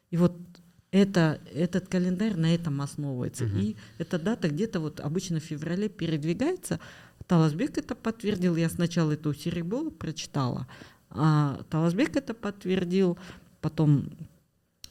И 0.09 0.15
вот 0.15 0.37
это, 0.91 1.41
этот 1.53 1.89
календарь 1.89 2.37
на 2.37 2.55
этом 2.55 2.79
основывается. 2.79 3.43
И 3.43 3.75
эта 3.97 4.17
дата 4.17 4.47
где-то 4.47 4.79
вот 4.79 5.01
обычно 5.01 5.41
в 5.41 5.43
феврале 5.43 5.89
передвигается. 5.89 6.79
Таласбек 7.27 7.77
это 7.77 7.93
подтвердил. 7.93 8.55
Я 8.55 8.69
сначала 8.69 9.11
это 9.11 9.27
у 9.27 9.33
Серебола 9.33 9.89
прочитала. 9.89 10.67
А 11.17 11.61
Таласбек 11.69 12.15
это 12.15 12.33
подтвердил. 12.33 13.17
Потом 13.61 14.09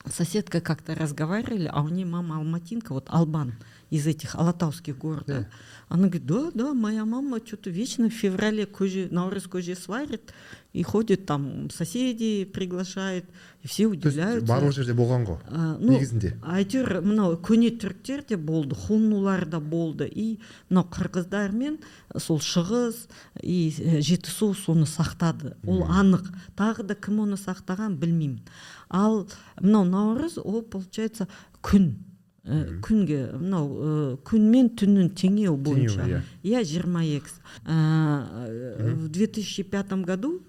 соседка 0.07 0.61
как-то 0.61 0.95
разговаривали, 0.95 1.71
а 1.73 1.83
у 1.83 1.89
нее 1.89 2.07
мама 2.07 2.37
Алматинка, 2.37 2.93
вот 2.93 3.07
Албан 3.09 3.55
из 3.95 4.07
этих 4.07 4.35
алатауских 4.35 4.99
городов. 4.99 5.27
Да. 5.27 5.49
Она 5.89 6.09
говорит, 6.09 6.27
да, 6.27 6.51
да, 6.53 6.75
моя 6.75 7.05
мама 7.05 7.39
что-то 7.45 7.71
вечно 7.71 8.09
в 8.09 8.13
феврале 8.13 8.65
көже, 8.65 9.09
наурыз 9.13 9.45
көже 9.47 9.77
сварит, 9.77 10.33
и 10.73 10.83
ходит 10.83 11.27
там, 11.27 11.71
соседей 11.71 12.45
приглашает, 12.45 13.25
и 13.63 13.69
все 13.69 13.87
удивляются. 13.87 14.45
барлық 14.51 14.73
жерде 14.75 14.93
болған 14.93 15.25
ғой 15.25 15.39
А, 15.47 15.77
ну, 15.79 15.93
негізінде 15.95 16.35
әйтеуір 16.43 17.01
мынау 17.01 17.37
көне 17.39 17.71
түріктер 17.79 18.25
де 18.27 18.37
болды 18.37 18.75
хуннулар 18.75 19.47
да 19.47 19.61
болды. 19.61 20.09
И 20.11 20.41
мынау 20.69 20.89
қырғыздар 20.91 21.53
мен 21.53 21.79
сол 22.19 22.41
шығыс 22.43 23.07
и 23.41 23.71
э, 23.79 24.01
жетісу 24.01 24.53
соны 24.55 24.85
сақтады. 24.91 25.55
Ол 25.65 25.87
анық. 25.87 26.27
Тағы 26.59 26.83
да 26.83 26.95
кім 26.99 27.23
оны 27.29 27.39
сақтаған 27.39 27.95
білмеймін. 27.97 28.43
Ал 28.91 29.29
мынау 29.61 29.85
наурыз 29.85 30.39
ол 30.43 30.63
получается 30.63 31.29
күн. 31.63 31.95
Э, 32.44 32.80
күнге 32.82 33.34
мынау 33.36 33.68
э, 33.68 34.18
күн 34.26 34.46
мен 34.50 34.70
түннің 34.80 35.12
теңеуі 35.14 35.58
бойынша 35.60 36.06
иә. 36.08 36.22
иә 36.44 36.64
жиырма 36.64 37.04
екісі 37.04 37.40
Э, 37.66 38.94
в 38.96 39.10
2005 39.10 39.92
году 40.06 40.42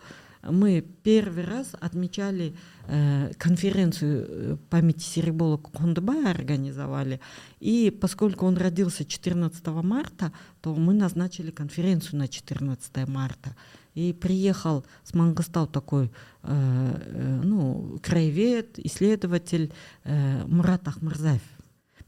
мы 0.43 0.85
первый 1.03 1.45
раз 1.45 1.73
отмечали 1.79 2.55
э, 2.87 3.33
конференцию 3.37 4.27
э, 4.29 4.57
памяти 4.71 5.03
Серебола 5.03 5.59
Кондыбая 5.59 6.31
организовали. 6.31 7.21
И 7.61 7.91
поскольку 7.91 8.47
он 8.47 8.57
родился 8.57 9.05
14 9.05 9.67
марта, 9.83 10.33
то 10.63 10.75
мы 10.75 10.95
назначили 10.95 11.51
конференцию 11.51 12.21
на 12.21 12.29
14 12.29 13.09
марта. 13.09 13.55
И 13.95 14.15
приехал 14.15 14.85
с 15.05 15.13
Мангостау 15.13 15.67
такой, 15.67 16.07
э, 16.07 16.09
э, 16.45 17.41
ну, 17.45 17.99
краевед, 18.03 18.79
исследователь 18.79 19.73
э, 20.05 20.45
Мурат 20.47 20.89
Ахмырзаев. 20.89 21.43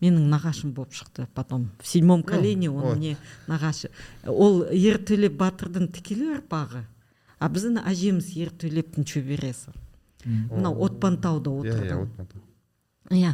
Менің 0.01 0.27
нағашым 0.29 0.73
болып 0.73 0.93
шықты 0.93 1.27
потом. 1.33 1.71
В 1.79 1.87
седьмом 1.87 2.23
колене 2.23 2.69
он 2.69 2.97
мне 2.97 3.17
нағашы 3.47 3.89
ол 4.25 4.63
ертөлеп 4.63 5.37
батырдың 5.37 5.89
тікелей 5.93 6.37
ұрпағы 6.37 6.83
а 7.39 7.49
біздің 7.53 7.81
әжеміз 7.85 8.31
ертөлептің 8.33 9.07
шөбересі 9.07 9.73
мынау 10.25 10.83
отпантауда 10.85 11.51
отырды. 11.51 12.07
иә. 13.09 13.33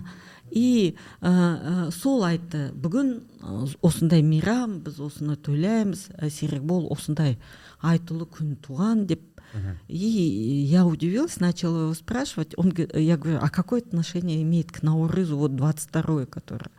И 0.51 0.95
ә, 1.22 1.32
ә, 1.32 1.91
сол 1.91 2.22
айтты 2.28 2.68
бүгін 2.78 3.24
ә, 3.41 3.76
осындай 3.82 4.22
мейрам 4.22 4.82
біз 4.86 4.99
осыны 5.01 5.36
тойлаймыз 5.36 6.11
ә, 6.14 6.30
серікбол 6.30 6.91
осындай 6.93 7.39
айтулы 7.82 8.28
күн 8.30 8.53
туған 8.61 9.07
деп 9.09 9.33
и 9.88 9.95
я 9.97 10.86
удивилась 10.86 11.39
начала 11.39 11.84
его 11.84 11.93
спрашивать 11.93 12.54
он 12.58 12.74
я 12.93 13.18
говорю 13.18 13.39
а 13.41 13.49
какое 13.49 13.82
отношение 13.82 14.41
имеет 14.41 14.72
к 14.72 14.82
наурызу 14.82 15.38
вот 15.38 15.56
22 15.56 16.26
который 16.26 16.70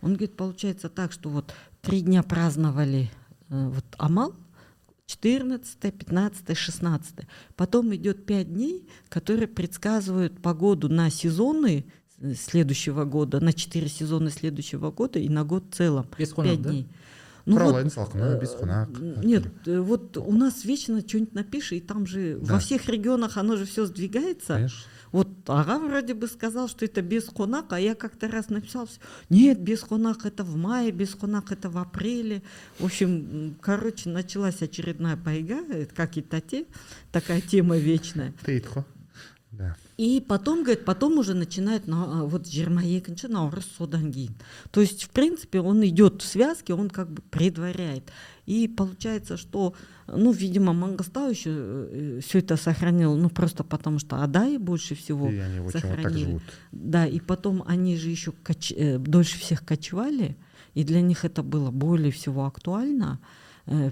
он 0.00 0.14
говорит 0.14 0.36
получается 0.36 0.88
так 0.88 1.12
что 1.12 1.28
вот 1.28 1.52
три 1.80 2.00
дня 2.00 2.22
праздновали 2.22 3.10
э, 3.48 3.68
вот 3.68 3.84
амал 3.98 4.34
14, 5.06 5.78
15, 5.78 6.56
16. 6.56 7.14
Потом 7.56 7.94
идет 7.94 8.24
5 8.24 8.54
дней, 8.54 8.88
которые 9.08 9.46
предсказывают 9.46 10.40
погоду 10.40 10.88
на 10.88 11.10
сезоны 11.10 11.84
следующего 12.34 13.04
года, 13.04 13.40
на 13.40 13.52
4 13.52 13.88
сезона 13.88 14.30
следующего 14.30 14.90
года 14.90 15.18
и 15.18 15.28
на 15.28 15.44
год 15.44 15.64
в 15.70 15.74
целом. 15.74 16.06
Хонок, 16.16 16.36
5 16.36 16.62
да? 16.62 16.70
дней. 16.70 16.86
Ну 17.46 17.58
вот, 17.58 17.84
без 18.40 18.50
М, 18.52 19.20
Нет, 19.22 19.44
э, 19.66 19.80
вот 19.80 20.16
у 20.16 20.32
нас 20.32 20.64
вечно 20.64 21.00
что-нибудь 21.00 21.34
напиши, 21.34 21.76
и 21.76 21.80
там 21.80 22.06
же 22.06 22.38
Да. 22.40 22.54
во 22.54 22.58
всех 22.60 22.88
регионах 22.88 23.36
оно 23.36 23.56
же 23.56 23.64
все 23.64 23.84
сдвигается. 23.86 24.54
конечно 24.54 24.78
Вот 25.12 25.28
Ага 25.46 25.78
вроде 25.78 26.14
бы 26.14 26.26
сказал, 26.26 26.68
что 26.68 26.86
это 26.86 27.02
без 27.02 27.28
хонак, 27.28 27.66
а 27.72 27.78
я 27.80 27.94
как-то 27.94 28.28
раз 28.28 28.48
написал, 28.48 28.88
нет, 29.28 29.60
без 29.60 29.82
хонак 29.82 30.24
это 30.24 30.42
в 30.42 30.56
мае, 30.56 30.90
без 30.90 31.14
хонак 31.14 31.52
это 31.52 31.68
в 31.68 31.76
апреле. 31.76 32.42
В 32.78 32.84
общем, 32.86 33.56
короче, 33.60 34.08
началась 34.08 34.62
очередная 34.62 35.16
пайга, 35.16 35.60
это 35.70 35.94
как 35.94 36.16
и 36.16 36.22
тате, 36.22 36.64
такая 37.10 37.40
тема 37.42 37.76
вечная. 37.76 38.32
тейт 38.46 38.66
қой 38.66 38.84
да 39.51 39.75
И 39.97 40.21
потом, 40.21 40.63
говорит, 40.63 40.85
потом 40.85 41.17
уже 41.17 41.33
начинает 41.33 41.87
на, 41.87 42.03
а, 42.03 42.23
вот 42.23 42.45
жиырма 42.45 42.83
екінші 42.83 43.27
наурыз 43.27 43.65
содан 43.77 44.11
кейін. 44.13 44.35
То 44.71 44.81
есть, 44.81 45.03
в 45.03 45.07
принципе, 45.07 45.59
он 45.59 45.83
идет 45.83 46.21
в 46.21 46.25
связке, 46.25 46.73
он 46.73 46.89
как 46.89 47.09
бы 47.09 47.23
предваряет. 47.29 48.11
И 48.45 48.67
получается, 48.67 49.37
что, 49.37 49.73
ну, 50.07 50.31
видимо, 50.31 50.73
Мангостау 50.73 51.31
еще 51.31 51.49
э, 51.49 52.19
все 52.21 52.39
это 52.39 52.57
сохранил, 52.57 53.17
ну, 53.17 53.29
просто 53.29 53.63
потому 53.63 53.97
что 53.97 54.21
Адай 54.23 54.57
больше 54.57 54.93
всего 54.93 55.29
и 55.29 55.39
они 55.39 55.59
очень 55.59 55.63
вот 55.63 55.73
так 55.73 55.81
сохранили. 55.81 56.25
живут 56.25 56.43
Да, 56.71 57.07
и 57.07 57.19
потом 57.19 57.63
они 57.65 57.97
же 57.97 58.09
еще 58.09 58.33
коч- 58.43 58.75
э, 58.77 58.99
дольше 58.99 59.39
всех 59.39 59.65
кочевали, 59.65 60.37
и 60.75 60.83
для 60.83 61.01
них 61.01 61.25
это 61.25 61.41
было 61.41 61.71
более 61.71 62.11
всего 62.11 62.45
актуально. 62.45 63.19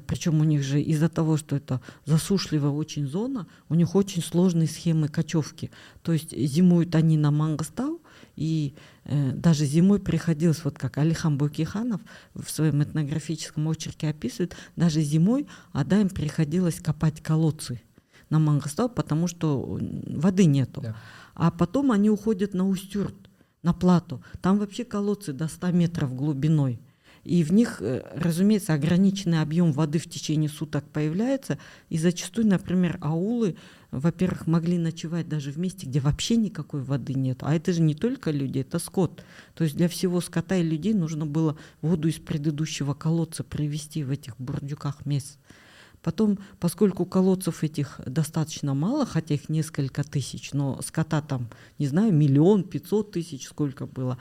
причем 0.07 0.41
у 0.41 0.45
них 0.45 0.63
же 0.63 0.81
из-за 0.81 1.09
того, 1.09 1.37
что 1.37 1.57
это 1.57 1.81
засушливая 2.05 2.71
очень 2.71 3.07
зона, 3.07 3.47
у 3.69 3.75
них 3.75 3.95
очень 3.95 4.23
сложные 4.23 4.67
схемы 4.67 5.09
кочевки. 5.09 5.71
То 6.03 6.13
есть 6.13 6.37
зимуют 6.37 6.95
они 6.95 7.17
на 7.17 7.31
Мангостау, 7.31 8.01
и 8.37 8.75
э, 9.05 9.33
даже 9.33 9.67
зимой 9.67 10.01
приходилось, 10.01 10.65
вот 10.65 10.79
как 10.79 10.99
Алихан 10.99 11.37
Букиханов 11.37 12.01
в 12.35 12.49
своем 12.51 12.83
этнографическом 12.83 13.69
очерке 13.69 14.09
описывает, 14.09 14.57
даже 14.77 15.03
зимой 15.03 15.47
Адаем 15.73 16.09
приходилось 16.09 16.81
копать 16.81 17.21
колодцы 17.21 17.83
на 18.31 18.39
Мангостау, 18.39 18.89
потому 18.89 19.27
что 19.27 19.79
воды 20.07 20.47
нету. 20.47 20.81
Да. 20.81 20.97
А 21.35 21.51
потом 21.51 21.93
они 21.93 22.11
уходят 22.11 22.55
на 22.55 22.67
Устюрт, 22.69 23.15
на 23.63 23.73
плату. 23.73 24.23
Там 24.41 24.59
вообще 24.59 24.85
колодцы 24.85 25.33
до 25.33 25.49
100 25.49 25.71
метров 25.73 26.15
глубиной. 26.15 26.81
И 27.25 27.45
в 27.45 27.53
них, 27.53 27.79
э, 27.81 28.03
разумеется, 28.15 28.73
ограниченный 28.73 29.43
объем 29.43 29.73
воды 29.73 29.99
в 29.99 30.09
течение 30.09 30.49
суток 30.49 30.85
появляется. 30.91 31.59
И 31.89 31.99
зачастую, 31.99 32.47
например, 32.47 32.99
аулы, 33.01 33.57
во-первых, 33.91 34.47
могли 34.47 34.79
ночевать 34.79 35.29
даже 35.29 35.53
в 35.53 35.59
месте, 35.59 35.87
где 35.87 36.01
вообще 36.01 36.37
никакой 36.37 36.83
воды 36.83 37.15
нет. 37.15 37.39
А 37.43 37.55
это 37.55 37.73
же 37.73 37.83
не 37.83 37.95
только 37.95 38.31
люди, 38.31 38.61
это 38.61 38.79
скот. 38.79 39.23
То 39.55 39.65
есть 39.65 39.77
для 39.77 39.89
всего 39.89 40.21
скота 40.21 40.57
и 40.57 40.63
людей 40.63 40.95
нужно 40.95 41.27
было 41.27 41.59
воду 41.83 42.09
из 42.09 42.17
предыдущего 42.17 42.95
колодца 42.95 43.45
привезти 43.45 44.03
в 44.03 44.11
этих 44.11 44.37
бурдюках 44.39 45.05
мест. 45.05 45.39
Потом, 46.03 46.39
поскольку 46.59 47.05
колодцев 47.05 47.63
этих 47.63 48.01
достаточно 48.07 48.73
мало, 48.73 49.05
хотя 49.05 49.35
их 49.35 49.51
несколько 49.51 50.03
тысяч, 50.03 50.53
но 50.55 50.81
скота 50.81 51.21
там, 51.21 51.51
не 51.79 51.87
знаю, 51.87 52.13
миллион, 52.15 52.65
пятьсот 52.65 53.13
тысяч 53.13 53.47
сколько 53.47 53.87
было, 53.87 54.17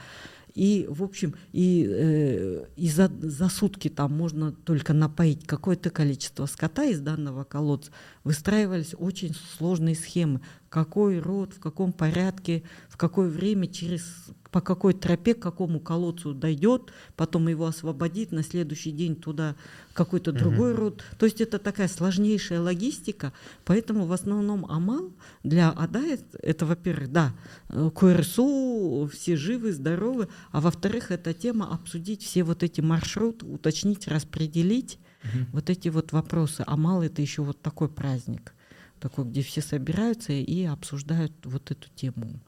и, 0.54 0.86
в 0.88 1.02
общем, 1.02 1.34
и, 1.52 1.86
э, 1.88 2.64
и 2.76 2.88
за, 2.88 3.10
за 3.20 3.48
сутки 3.48 3.88
там 3.88 4.16
можно 4.16 4.52
только 4.52 4.92
напоить 4.92 5.46
какое-то 5.46 5.90
количество 5.90 6.46
скота 6.46 6.84
из 6.84 7.00
данного 7.00 7.44
колодца. 7.44 7.92
Выстраивались 8.24 8.94
очень 8.96 9.34
сложные 9.56 9.94
схемы. 9.94 10.40
Какой 10.70 11.18
род, 11.18 11.52
в 11.52 11.60
каком 11.60 11.92
порядке, 11.92 12.62
в 12.88 12.96
какое 12.96 13.28
время, 13.28 13.66
через 13.66 14.04
по 14.50 14.60
какой 14.60 14.94
тропе 14.94 15.34
к 15.34 15.40
какому 15.40 15.80
колодцу 15.80 16.34
дойдет, 16.34 16.92
потом 17.16 17.48
его 17.48 17.66
освободить, 17.66 18.32
на 18.32 18.42
следующий 18.42 18.90
день 18.90 19.16
туда 19.16 19.54
какой-то 19.92 20.32
другой 20.32 20.74
род. 20.74 21.04
То 21.18 21.26
есть 21.26 21.40
это 21.40 21.58
такая 21.58 21.88
сложнейшая 21.88 22.60
логистика, 22.60 23.32
поэтому 23.64 24.06
в 24.06 24.12
основном 24.12 24.66
Амал 24.66 25.12
для 25.42 25.70
Ада 25.70 26.02
это, 26.42 26.66
во-первых, 26.66 27.12
да, 27.12 27.32
э, 27.68 27.90
КРСУ, 27.94 29.10
все 29.12 29.36
живы, 29.36 29.72
здоровы, 29.72 30.28
а 30.52 30.60
во-вторых, 30.60 31.10
это 31.10 31.32
тема 31.34 31.72
обсудить 31.72 32.22
все 32.22 32.42
вот 32.42 32.62
эти 32.62 32.80
маршруты, 32.80 33.46
уточнить, 33.46 34.08
распределить 34.08 34.98
Мгм. 35.22 35.48
вот 35.52 35.68
эти 35.70 35.88
вот 35.88 36.12
вопросы. 36.12 36.64
Амал 36.66 37.02
это 37.02 37.20
еще 37.22 37.42
вот 37.42 37.60
такой 37.60 37.88
праздник, 37.88 38.54
такой, 39.00 39.24
где 39.24 39.42
все 39.42 39.60
собираются 39.60 40.32
и 40.32 40.64
обсуждают 40.64 41.32
вот 41.44 41.70
эту 41.70 41.88
тему. 41.94 42.40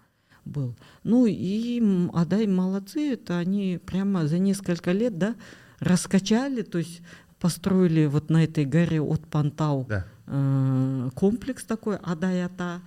Был. 0.45 0.77
Ну 1.05 1.27
и 1.27 1.81
Адай 2.13 2.49
молодцы, 2.49 3.13
это 3.13 3.39
они 3.39 3.79
прямо 3.85 4.27
за 4.27 4.39
несколько 4.39 4.91
лет, 4.91 5.17
да, 5.17 5.37
раскачали, 5.79 6.63
то 6.63 6.79
есть 6.79 7.01
построили 7.39 8.07
вот 8.07 8.29
на 8.31 8.45
этой 8.45 8.65
горе 8.65 9.01
от 9.01 9.27
Пантау 9.27 9.87
да. 9.89 10.07
э, 10.27 11.11
комплекс 11.15 11.65
такой 11.65 11.97
Адай-Ата, 11.97 12.81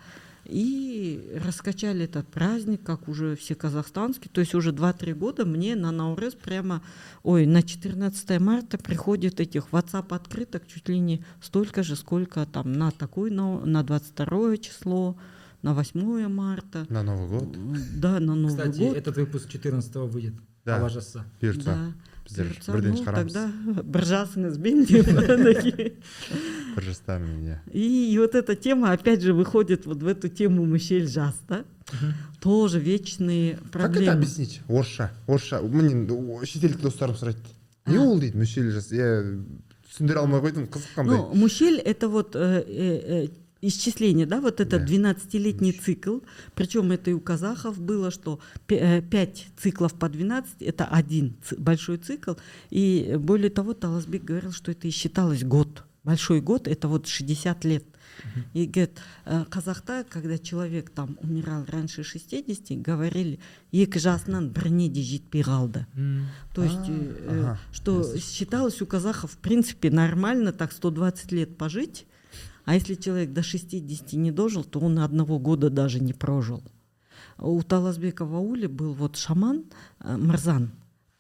и 0.46 1.40
раскачали 1.44 2.06
этот 2.06 2.28
праздник, 2.28 2.84
как 2.84 3.08
уже 3.08 3.36
все 3.36 3.56
казахстанские. 3.56 4.30
То 4.32 4.42
есть 4.42 4.54
уже 4.56 4.72
2-3 4.72 5.14
года 5.14 5.46
мне 5.46 5.76
на 5.76 5.92
Наурез 5.92 6.36
прямо, 6.36 6.82
ой, 7.24 7.46
на 7.46 7.64
14 7.64 8.40
марта 8.40 8.78
приходит 8.78 9.40
этих 9.40 9.70
WhatsApp 9.72 10.14
открыток 10.16 10.68
чуть 10.68 10.88
ли 10.90 11.00
не 11.00 11.24
столько 11.42 11.84
же, 11.84 11.96
сколько 11.96 12.46
там 12.46 12.74
на 12.74 12.92
такой, 12.92 13.32
на, 13.32 13.60
на 13.66 13.84
22 13.84 14.58
число, 14.58 15.18
на 15.62 15.74
8 15.74 16.28
марта. 16.28 16.86
на 16.90 17.04
новый 17.04 17.28
год 17.40 17.58
Да, 18.00 18.20
на 18.20 18.36
Новый 18.36 18.56
Кстати, 18.56 18.80
год. 18.80 18.98
этот 18.98 19.18
выпуск 19.18 19.50
14 19.50 19.96
выйдет. 19.96 20.34
Да. 20.64 20.80
Бұйыртса 20.80 21.24
Да 21.64 21.94
біздер 22.25 22.47
Бұйыртса, 22.51 22.73
бірден 22.73 22.93
ну, 22.95 23.01
шығарамыз 23.03 23.33
тогда 23.35 23.83
бір 23.83 24.05
жасыңызбен 24.11 24.85
деп. 24.87 25.07
бір 26.77 26.83
жастармен 26.85 27.41
иә 27.49 27.59
И 27.73 28.17
вот 28.19 28.35
эта 28.35 28.55
тема 28.57 28.93
опять 28.93 29.23
же 29.23 29.33
выходит 29.35 29.87
вот 29.87 30.03
в 30.03 30.07
эту 30.07 30.29
тему 30.29 30.65
Мишель 30.65 31.09
Жас, 31.09 31.35
да? 31.49 31.65
Тоже 32.41 32.79
вечные 32.79 33.55
как 33.55 33.61
это 33.63 33.71
проблемы. 33.79 34.13
объяснить 34.13 34.61
орысша 34.69 35.11
орысша 35.27 35.61
міне 35.61 36.07
о- 36.13 36.45
шетелдік 36.45 36.81
достарым 36.81 37.17
сұрайды 37.17 37.41
не 37.87 37.97
А. 37.97 38.01
ол 38.01 38.19
дейді 38.21 38.39
мүшел 38.39 38.71
жас 38.71 38.93
иә 38.93 39.43
түсіндіре 39.91 40.19
алмай 40.23 40.41
қойдым 40.41 40.69
қызық 40.71 40.95
қандай 40.95 41.17
Ну, 41.17 41.35
мушель 41.35 41.79
это 41.81 42.09
вот 42.09 42.37
э, 42.37 42.63
э, 42.67 43.27
э, 43.27 43.29
исчисление, 43.65 44.27
да, 44.27 44.41
вот 44.41 44.61
это 44.61 44.79
Да. 44.79 44.85
12-летний 44.87 45.73
цикл. 45.73 46.19
Причем 46.55 46.93
это 46.93 47.11
и 47.11 47.13
у 47.15 47.21
казахов 47.21 47.79
было, 47.79 48.11
что 48.11 48.41
5 48.67 49.47
циклов 49.59 49.95
по 49.95 50.09
12 50.09 50.63
это 50.63 50.87
один 50.87 51.35
ц- 51.45 51.57
большой 51.57 51.99
цикл. 51.99 52.33
И 52.71 53.17
более 53.19 53.51
того, 53.51 53.75
Таласбек 53.75 54.25
говорил, 54.25 54.53
что 54.53 54.73
это 54.73 54.89
и 54.89 54.91
считалось 54.91 55.43
год. 55.45 55.85
Большой 56.05 56.41
год 56.41 56.69
это 56.69 56.89
вот 56.89 57.07
60 57.07 57.65
лет. 57.65 57.85
И 58.55 58.67
говорит, 58.67 58.99
э, 59.27 59.45
казахта, 59.49 60.05
когда 60.09 60.37
человек 60.39 60.91
там 60.91 61.17
умирал 61.23 61.65
раньше 61.69 62.03
60, 62.05 62.83
говорили, 62.83 63.39
екі 63.73 63.99
жасынан 63.99 64.49
біріне 64.49 64.89
де 64.89 65.01
жетпей 65.03 65.43
қалды. 65.43 65.87
М. 65.97 66.29
То 66.55 66.65
есть, 66.65 66.77
А, 66.89 66.93
э, 66.93 67.17
э, 67.29 67.41
ага, 67.41 67.59
что 67.73 67.99
ясно. 67.99 68.21
считалось 68.21 68.83
у 68.83 68.87
казахов, 68.87 69.33
в 69.33 69.37
принципе, 69.37 69.91
нормально 69.91 70.53
так 70.53 70.73
120 70.73 71.33
лет 71.33 71.57
пожить, 71.57 72.07
а 72.66 72.76
если 72.76 72.96
человек 72.96 73.32
до 73.32 73.44
60 73.44 74.14
не 74.14 74.32
дожил, 74.32 74.64
то 74.64 74.80
он 74.80 75.00
одного 75.00 75.40
года 75.40 75.70
даже 75.70 76.00
не 76.00 76.14
прожил. 76.14 76.64
У 77.38 77.62
Таласбека 77.62 78.26
в 78.26 78.36
ауле 78.36 78.68
был 78.68 78.94
вот 78.94 79.18
шаман 79.18 79.66
э, 80.00 80.18
Марзан, 80.18 80.72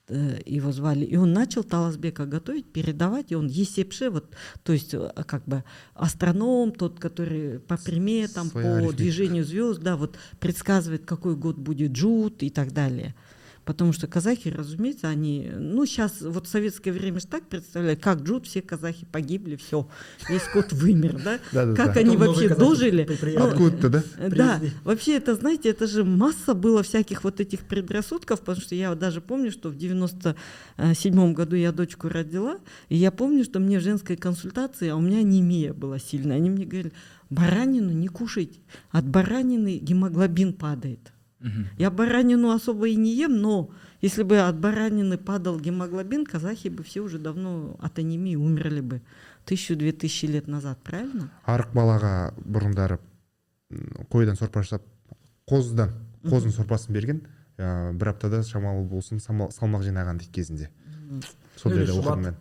э, 0.07 0.39
его 0.45 0.71
звали, 0.71 1.05
и 1.05 1.17
он 1.17 1.33
начал 1.33 1.63
Таласбека 1.63 2.25
готовить, 2.25 2.71
передавать, 2.71 3.31
и 3.31 3.35
он 3.35 3.47
есепше, 3.47 4.09
вот, 4.09 4.33
то 4.63 4.73
есть 4.73 4.93
э, 4.93 5.11
как 5.27 5.43
бы 5.45 5.63
астроном, 5.93 6.71
тот, 6.71 6.99
который 6.99 7.59
по 7.59 7.77
приметам, 7.77 8.47
Своя 8.47 8.65
по 8.65 8.75
арифметика. 8.75 8.97
движению 8.97 9.45
звезд, 9.45 9.81
да, 9.81 9.97
вот 9.97 10.17
предсказывает, 10.39 11.05
какой 11.05 11.35
год 11.35 11.57
будет 11.57 11.91
джут 11.91 12.43
и 12.43 12.49
так 12.49 12.71
далее. 12.71 13.13
Потому 13.65 13.93
что 13.93 14.05
казахи, 14.05 14.49
разумеется, 14.49 15.07
они, 15.07 15.51
ну, 15.55 15.87
сейчас 15.87 16.21
вот 16.21 16.45
в 16.45 16.49
советское 16.49 16.91
время 16.91 17.19
же 17.19 17.25
так 17.25 17.47
представляли, 17.47 17.95
как 17.95 18.21
джут, 18.21 18.45
все 18.45 18.61
казахи 18.61 19.07
погибли, 19.11 19.55
все, 19.55 19.87
весь 20.29 20.43
скот 20.43 20.71
вымер, 20.71 21.19
да? 21.23 21.39
Как 21.75 21.97
они 21.97 22.15
вообще 22.15 22.53
дожили? 22.53 23.07
откуда-то 23.35 23.89
да? 23.89 24.03
Да, 24.29 24.61
вообще 24.83 25.17
это, 25.17 25.33
знаете, 25.33 25.69
это 25.69 25.87
же 25.87 26.03
масса 26.03 26.53
было 26.53 26.83
всяких 26.83 27.23
вот 27.23 27.39
этих 27.39 27.61
предрассудков, 27.61 28.41
потому 28.41 28.61
что 28.61 28.75
я 28.75 28.93
даже 28.93 29.19
помню, 29.19 29.51
что 29.51 29.69
в 29.69 29.75
97 29.75 31.33
году 31.33 31.55
я 31.55 31.71
дочку 31.71 32.07
родила, 32.07 32.59
и 32.89 32.95
я 32.95 33.11
помню, 33.11 33.43
что 33.43 33.59
мне 33.59 33.79
в 33.79 33.81
женской 33.83 34.15
консультации, 34.15 34.89
а 34.89 34.95
у 34.95 35.01
меня 35.01 35.19
анемия 35.19 35.73
была 35.73 35.97
сильная, 35.97 36.35
они 36.35 36.51
мне 36.51 36.65
говорили, 36.65 36.93
баранину 37.31 37.91
не 37.91 38.09
кушайте, 38.09 38.59
от 38.91 39.07
баранины 39.07 39.79
гемоглобин 39.79 40.53
падает. 40.53 41.14
Мгм. 41.45 41.67
Я 41.77 41.91
баранину 41.91 42.49
особо 42.51 42.87
и 42.89 42.95
не 42.95 43.13
ем, 43.15 43.39
но 43.39 43.69
если 44.01 44.23
бы 44.23 44.39
от 44.39 44.57
баранины 44.59 45.17
падал 45.17 45.59
гемоглобин, 45.59 46.25
казахи 46.25 46.69
бы 46.69 46.81
все 46.83 47.01
уже 47.01 47.19
давно 47.19 47.75
от 47.79 47.99
анемии 47.99 48.35
умерли 48.35 48.81
бы. 48.81 49.01
Тысячу-две 49.45 49.91
тысячи 49.91 50.25
лет 50.25 50.47
назад, 50.47 50.79
правильно? 50.83 51.29
арық 51.45 51.69
балаға 51.73 52.33
бұрындары 52.41 52.97
қойдан 54.09 54.35
сорпа 54.39 54.63
жасап 54.63 54.81
қозыдан 55.49 55.91
қозының 56.25 56.51
сорпасын 56.55 56.93
берген. 56.93 57.21
Ә, 57.57 57.93
бір 57.93 58.09
аптада 58.09 58.41
шамалы 58.43 58.83
болсын 58.89 59.21
самал- 59.23 59.51
салмақ 59.53 59.85
жинаған 59.85 60.17
дейді 60.19 60.31
кезінде 60.33 60.69
сол 61.55 61.71
Ну, 61.71 61.77
или 61.77 61.85
жерде 61.85 62.01
шұбат. 62.01 62.17
оқыдым 62.17 62.21
мен 62.25 62.35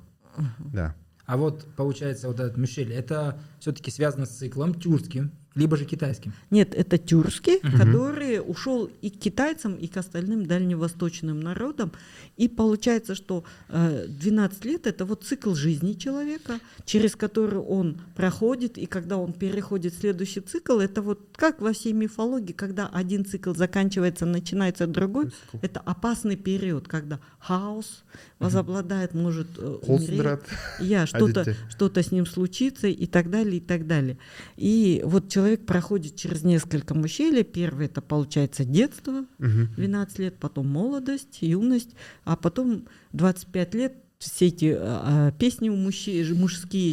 да. 0.72 0.94
А 1.26 1.36
вот 1.36 1.66
получается 1.76 2.26
вот 2.28 2.40
этот 2.40 2.56
Мишель, 2.56 2.92
это 2.92 3.38
все-таки 3.60 3.90
связано 3.90 4.26
с 4.26 4.30
циклом 4.30 4.74
тюркским. 4.74 5.30
Либо 5.54 5.76
же 5.76 5.84
китайским. 5.84 6.32
Нет, 6.50 6.74
это 6.74 6.98
тюркский, 6.98 7.60
Мгм. 7.62 7.78
который 7.78 8.40
ушел 8.44 8.90
и 9.02 9.10
к 9.10 9.18
китайцам, 9.18 9.74
и 9.76 9.86
к 9.86 9.96
остальным 9.96 10.46
дальневосточным 10.46 11.40
народам. 11.40 11.92
И 12.36 12.48
получается, 12.48 13.14
что 13.14 13.44
э, 13.68 14.06
12 14.08 14.64
лет 14.64 14.86
это 14.86 15.04
вот 15.04 15.22
цикл 15.24 15.54
жизни 15.54 15.92
человека, 15.92 16.58
через 16.84 17.14
который 17.14 17.60
он 17.60 18.00
проходит, 18.16 18.78
и 18.78 18.86
когда 18.86 19.16
он 19.16 19.32
переходит 19.32 19.94
в 19.94 20.00
следующий 20.00 20.40
цикл, 20.40 20.78
это 20.80 21.02
вот 21.02 21.20
как 21.36 21.60
во 21.60 21.72
всей 21.72 21.92
мифологии, 21.92 22.52
когда 22.52 22.88
один 22.88 23.24
цикл 23.24 23.54
заканчивается, 23.54 24.26
начинается 24.26 24.86
другой, 24.88 25.30
это 25.62 25.80
опасный 25.80 26.36
период, 26.36 26.88
когда 26.88 27.20
хаос 27.38 28.02
возобладает, 28.40 29.14
может 29.14 29.46
э, 29.58 29.78
умереть. 29.86 30.40
Я 30.80 31.06
что-то 31.06 31.54
что-то 31.70 32.02
с 32.02 32.10
ним 32.10 32.26
случится 32.26 32.88
и 32.88 33.06
так 33.06 33.30
далее, 33.30 33.58
и 33.58 33.60
так 33.60 33.86
далее. 33.86 34.18
И 34.56 35.00
вот 35.04 35.28
человек 35.28 35.43
проходит 35.66 36.16
через 36.16 36.42
несколько 36.42 36.94
мужчин. 36.94 37.44
Первый 37.44 37.86
это 37.86 38.00
получается 38.02 38.64
детство, 38.64 39.24
Мгм. 39.38 39.74
12 39.76 40.18
лет, 40.18 40.36
потом 40.38 40.68
молодость, 40.68 41.38
юность, 41.40 41.90
а 42.24 42.36
потом 42.36 42.86
25 43.12 43.74
лет 43.74 43.94
все 44.18 44.46
эти 44.46 44.74
а, 44.78 45.28
а, 45.28 45.32
песни 45.32 45.68
у 45.68 45.76
мужчин, 45.76 46.36
мужские, 46.38 46.92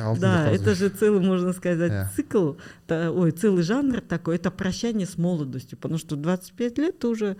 алтын 0.00 0.20
Да, 0.20 0.48
это 0.48 0.74
же 0.74 0.88
целый, 0.90 1.20
можно 1.20 1.52
сказать, 1.52 2.08
цикл, 2.14 2.52
та- 2.86 3.10
ой, 3.10 3.32
целый 3.32 3.62
жанр 3.62 4.00
такой, 4.00 4.36
это 4.36 4.50
прощание 4.50 5.06
с 5.06 5.18
молодостью, 5.18 5.76
потому 5.76 5.98
что 5.98 6.14
25 6.16 6.78
лет 6.78 6.98
ты 7.00 7.08
уже 7.08 7.36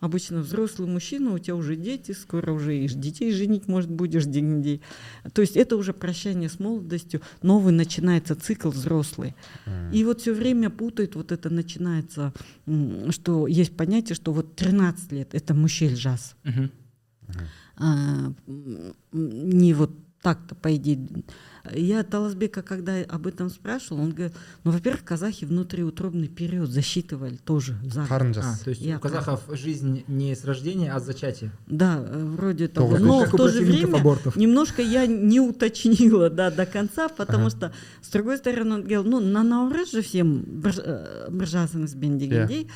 обычно 0.00 0.40
взрослый 0.40 0.88
мужчина, 0.88 1.32
у 1.32 1.38
тебя 1.38 1.54
уже 1.54 1.76
дети, 1.76 2.12
скоро 2.12 2.52
уже 2.52 2.76
и 2.78 2.88
детей 2.88 3.32
женить, 3.32 3.68
может, 3.68 3.90
будешь 3.90 4.26
где-нибудь. 4.26 4.80
То 5.32 5.42
есть 5.42 5.56
это 5.56 5.76
уже 5.76 5.92
прощание 5.92 6.48
с 6.48 6.58
молодостью, 6.58 7.20
новый 7.42 7.72
начинается 7.72 8.34
цикл 8.34 8.70
взрослый. 8.70 9.34
М. 9.66 9.92
И 9.92 10.02
вот 10.04 10.20
все 10.22 10.32
время 10.32 10.70
путают, 10.70 11.14
вот 11.14 11.32
это 11.32 11.50
начинается, 11.50 12.32
что 13.10 13.46
есть 13.46 13.76
понятие, 13.76 14.16
что 14.16 14.32
вот 14.32 14.56
13 14.56 15.12
лет 15.12 15.34
это 15.34 15.54
мужчель 15.54 15.96
жаз. 15.96 16.34
Мгм. 16.44 16.70
А, 17.76 18.32
м, 18.46 18.94
не 19.12 19.74
вот 19.74 19.90
так-то, 20.22 20.54
по 20.54 20.74
идее. 20.74 21.08
Я 21.72 22.02
Таласбека, 22.02 22.62
когда 22.62 22.96
об 23.08 23.26
этом 23.26 23.50
спрашивал, 23.50 24.00
он 24.02 24.10
говорит, 24.12 24.34
ну, 24.64 24.70
во-первых, 24.70 25.04
казахи 25.04 25.44
внутриутробный 25.44 26.28
период 26.28 26.70
засчитывали 26.70 27.36
тоже 27.36 27.76
за 27.84 28.06
А, 28.08 28.18
то 28.64 28.70
есть 28.70 28.80
Я 28.80 28.96
у 28.96 29.00
казахов 29.00 29.42
жизнь 29.50 30.04
не 30.08 30.34
с 30.34 30.44
рождения, 30.44 30.92
а 30.92 31.00
с 31.00 31.04
зачатия. 31.04 31.52
Да, 31.66 31.98
э, 31.98 32.24
вроде 32.24 32.68
того. 32.68 32.92
Тоже. 32.92 33.04
Но 33.04 33.20
Как 33.24 33.34
в 33.34 33.36
то 33.36 33.48
же 33.48 33.62
время 33.62 33.96
абортов. 33.96 34.36
немножко 34.36 34.82
я 34.82 35.06
не 35.06 35.40
уточнила 35.40 36.30
да, 36.30 36.50
до 36.50 36.66
конца, 36.66 37.08
потому 37.08 37.46
Ага. 37.46 37.50
что, 37.56 37.72
с 38.02 38.08
другой 38.08 38.38
стороны, 38.38 38.74
он 38.74 38.80
говорил, 38.80 39.04
ну, 39.04 39.20
на 39.20 39.42
Наурыз 39.42 39.92
же 39.92 40.02
всем 40.02 40.42
Бржасыныз 41.28 41.94
бен 41.94 42.18
дегендей 42.18 42.68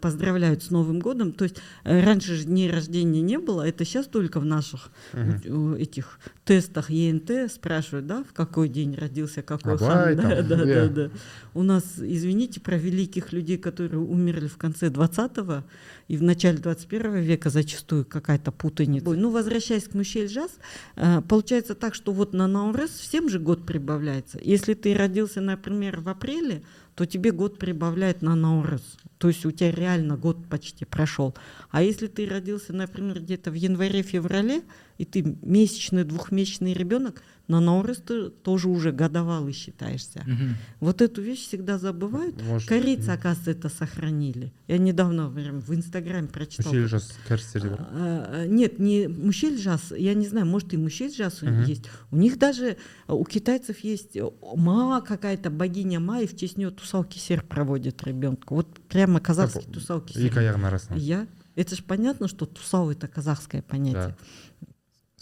поздравляют 0.00 0.62
с 0.62 0.70
Новым 0.70 1.00
годом. 1.00 1.32
То 1.32 1.44
есть 1.44 1.56
э, 1.84 2.04
раньше 2.04 2.34
же 2.36 2.44
дней 2.44 2.70
рождения 2.70 3.20
не 3.22 3.38
было, 3.38 3.66
это 3.66 3.84
сейчас 3.84 4.06
только 4.06 4.40
в 4.40 4.44
наших 4.44 4.90
э, 5.12 5.76
этих 5.78 6.18
тестах 6.44 6.90
ЕНТ 6.90 7.50
спрашивают, 7.52 8.06
да, 8.06 8.19
в 8.24 8.32
какой 8.32 8.68
день 8.68 8.94
родился 8.94 9.42
какой 9.42 9.74
Абай 9.74 9.88
хан. 9.88 10.16
Да, 10.16 10.36
там, 10.36 10.48
да, 10.48 10.56
да, 10.56 10.64
yeah. 10.64 10.88
да. 10.88 11.10
У 11.54 11.62
нас, 11.62 11.98
извините, 11.98 12.60
про 12.60 12.76
великих 12.76 13.32
людей, 13.32 13.58
которые 13.58 14.00
умерли 14.00 14.48
в 14.48 14.56
конце 14.56 14.88
20-го 14.88 15.64
и 16.08 16.16
в 16.16 16.22
начале 16.22 16.58
21 16.58 17.16
века 17.20 17.50
зачастую 17.50 18.04
какая-то 18.04 18.52
путаница. 18.52 19.10
Ну, 19.10 19.30
возвращаясь 19.30 19.84
к 19.84 19.94
Мушель-Жаз, 19.94 20.50
э, 20.96 21.22
получается 21.22 21.74
так, 21.74 21.94
что 21.94 22.12
вот 22.12 22.32
на 22.32 22.46
Наурыз 22.46 22.90
всем 22.90 23.28
же 23.28 23.38
год 23.38 23.66
прибавляется. 23.66 24.38
Если 24.42 24.74
ты 24.74 24.94
родился, 24.94 25.40
например, 25.40 26.00
в 26.00 26.08
апреле, 26.08 26.62
то 26.94 27.06
тебе 27.06 27.32
год 27.32 27.58
прибавляет 27.58 28.22
на 28.22 28.34
Наурыз. 28.34 28.82
То 29.18 29.28
есть 29.28 29.46
у 29.46 29.50
тебя 29.50 29.70
реально 29.70 30.16
год 30.16 30.38
почти 30.48 30.84
прошел. 30.84 31.34
А 31.70 31.82
если 31.82 32.06
ты 32.06 32.26
родился, 32.26 32.72
например, 32.72 33.20
где-то 33.20 33.50
в 33.50 33.54
январе-феврале, 33.54 34.62
и 35.00 35.06
ты 35.06 35.24
месячный, 35.40 36.04
двухмесячный 36.04 36.74
ребенок, 36.74 37.22
на 37.48 37.58
Наурыз 37.58 38.02
ты 38.06 38.28
тоже 38.28 38.68
уже 38.68 38.92
годовалый 38.92 39.54
считаешься. 39.54 40.22
Мгм. 40.26 40.56
Вот 40.78 41.00
эту 41.00 41.22
вещь 41.22 41.46
всегда 41.46 41.78
забывают. 41.78 42.40
Может, 42.42 42.68
Корейцы, 42.68 43.08
оказывается, 43.08 43.50
это 43.50 43.70
сохранили. 43.70 44.52
Я 44.68 44.76
недавно 44.76 45.30
прям 45.30 45.60
в 45.60 45.74
Инстаграме 45.74 46.28
прочитала. 46.28 46.74
мүшел 46.74 46.86
жас 46.86 47.12
бар 47.30 47.40
А, 47.78 48.42
а, 48.42 48.46
Нет, 48.46 48.78
не 48.78 49.08
мужчель 49.08 49.58
жас, 49.58 49.90
я 49.96 50.12
не 50.12 50.26
знаю, 50.28 50.44
может 50.44 50.74
и 50.74 50.76
мужчель 50.76 51.14
жас 51.14 51.42
у 51.42 51.46
них 51.46 51.66
есть. 51.66 51.84
У 52.10 52.16
них 52.16 52.38
даже, 52.38 52.76
а, 53.06 53.14
у 53.14 53.24
китайцев 53.24 53.78
есть 53.78 54.16
э, 54.16 54.30
Ма 54.54 55.00
какая-то, 55.00 55.48
богиня 55.48 55.98
Ма, 55.98 56.20
и 56.20 56.26
в 56.26 56.36
честь 56.36 56.58
нее 56.58 56.70
тусалки 56.70 57.16
сер 57.16 57.42
проводит 57.42 58.02
ребенка. 58.04 58.52
Вот 58.52 58.68
прямо 58.86 59.18
казахские 59.18 59.64
Так, 59.64 59.72
тусалки 59.72 60.12
сер. 60.12 60.30
аяғының 60.30 60.66
арасына 60.66 60.96
Я? 60.96 61.26
Это 61.56 61.74
же 61.74 61.82
понятно, 61.82 62.28
что 62.28 62.46
тусал 62.46 62.90
это 62.90 63.08
казахское 63.08 63.62
понятие. 63.62 64.16
Да. 64.16 64.16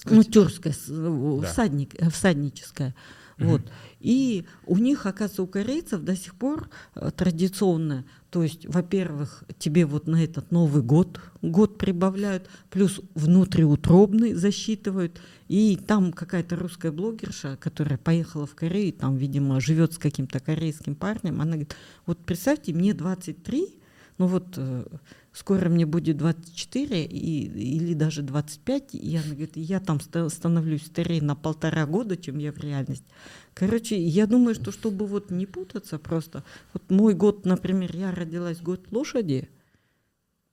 Ну, 0.04 0.22
э, 0.88 1.40
Да. 1.42 1.46
всадник, 1.48 1.94
э, 1.98 2.10
всадническое. 2.10 2.94
Мгм. 3.38 3.48
Вот. 3.50 3.62
И 4.00 4.44
у 4.66 4.78
них, 4.78 5.06
оказывается, 5.06 5.42
у 5.42 5.46
корейцев 5.46 6.02
до 6.02 6.16
сих 6.16 6.34
пор 6.34 6.68
э, 6.94 7.10
традиционное. 7.16 8.04
То 8.30 8.42
есть, 8.42 8.66
во-первых, 8.66 9.44
тебе 9.58 9.86
вот 9.86 10.06
на 10.06 10.22
этот 10.22 10.50
Новый 10.50 10.82
год 10.82 11.20
год 11.40 11.78
прибавляют, 11.78 12.48
плюс 12.70 13.00
внутриутробный 13.14 14.34
засчитывают. 14.34 15.20
И 15.48 15.76
там 15.76 16.12
какая-то 16.12 16.56
русская 16.56 16.92
блогерша, 16.92 17.56
которая 17.56 17.98
поехала 17.98 18.46
в 18.46 18.54
Корею, 18.54 18.92
там, 18.92 19.16
видимо, 19.16 19.60
живет 19.60 19.94
с 19.94 19.98
каким-то 19.98 20.40
корейским 20.40 20.94
парнем, 20.94 21.40
она 21.40 21.52
говорит, 21.52 21.76
вот 22.06 22.18
представьте, 22.18 22.72
мне 22.74 22.92
23, 22.92 23.68
ну 24.18 24.26
вот 24.26 24.54
э, 24.56 24.84
скоро 25.38 25.68
мне 25.68 25.86
будет 25.86 26.16
24 26.16 27.04
и, 27.04 27.44
или 27.46 27.94
даже 27.94 28.22
25, 28.22 28.94
и 28.94 29.16
она 29.16 29.28
говорит, 29.28 29.52
я 29.56 29.78
там 29.78 30.00
ста- 30.00 30.28
становлюсь 30.28 30.86
старее 30.86 31.22
на 31.22 31.36
полтора 31.36 31.86
года, 31.86 32.16
чем 32.16 32.38
я 32.38 32.50
в 32.52 32.58
реальности. 32.58 33.06
Короче, 33.54 34.02
я 34.02 34.26
думаю, 34.26 34.56
что 34.56 34.72
чтобы 34.72 35.06
вот 35.06 35.30
не 35.30 35.46
путаться 35.46 35.98
просто, 35.98 36.42
вот 36.72 36.90
мой 36.90 37.14
год, 37.14 37.46
например, 37.46 37.94
я 37.94 38.10
родилась 38.10 38.60
год 38.60 38.90
лошади, 38.90 39.48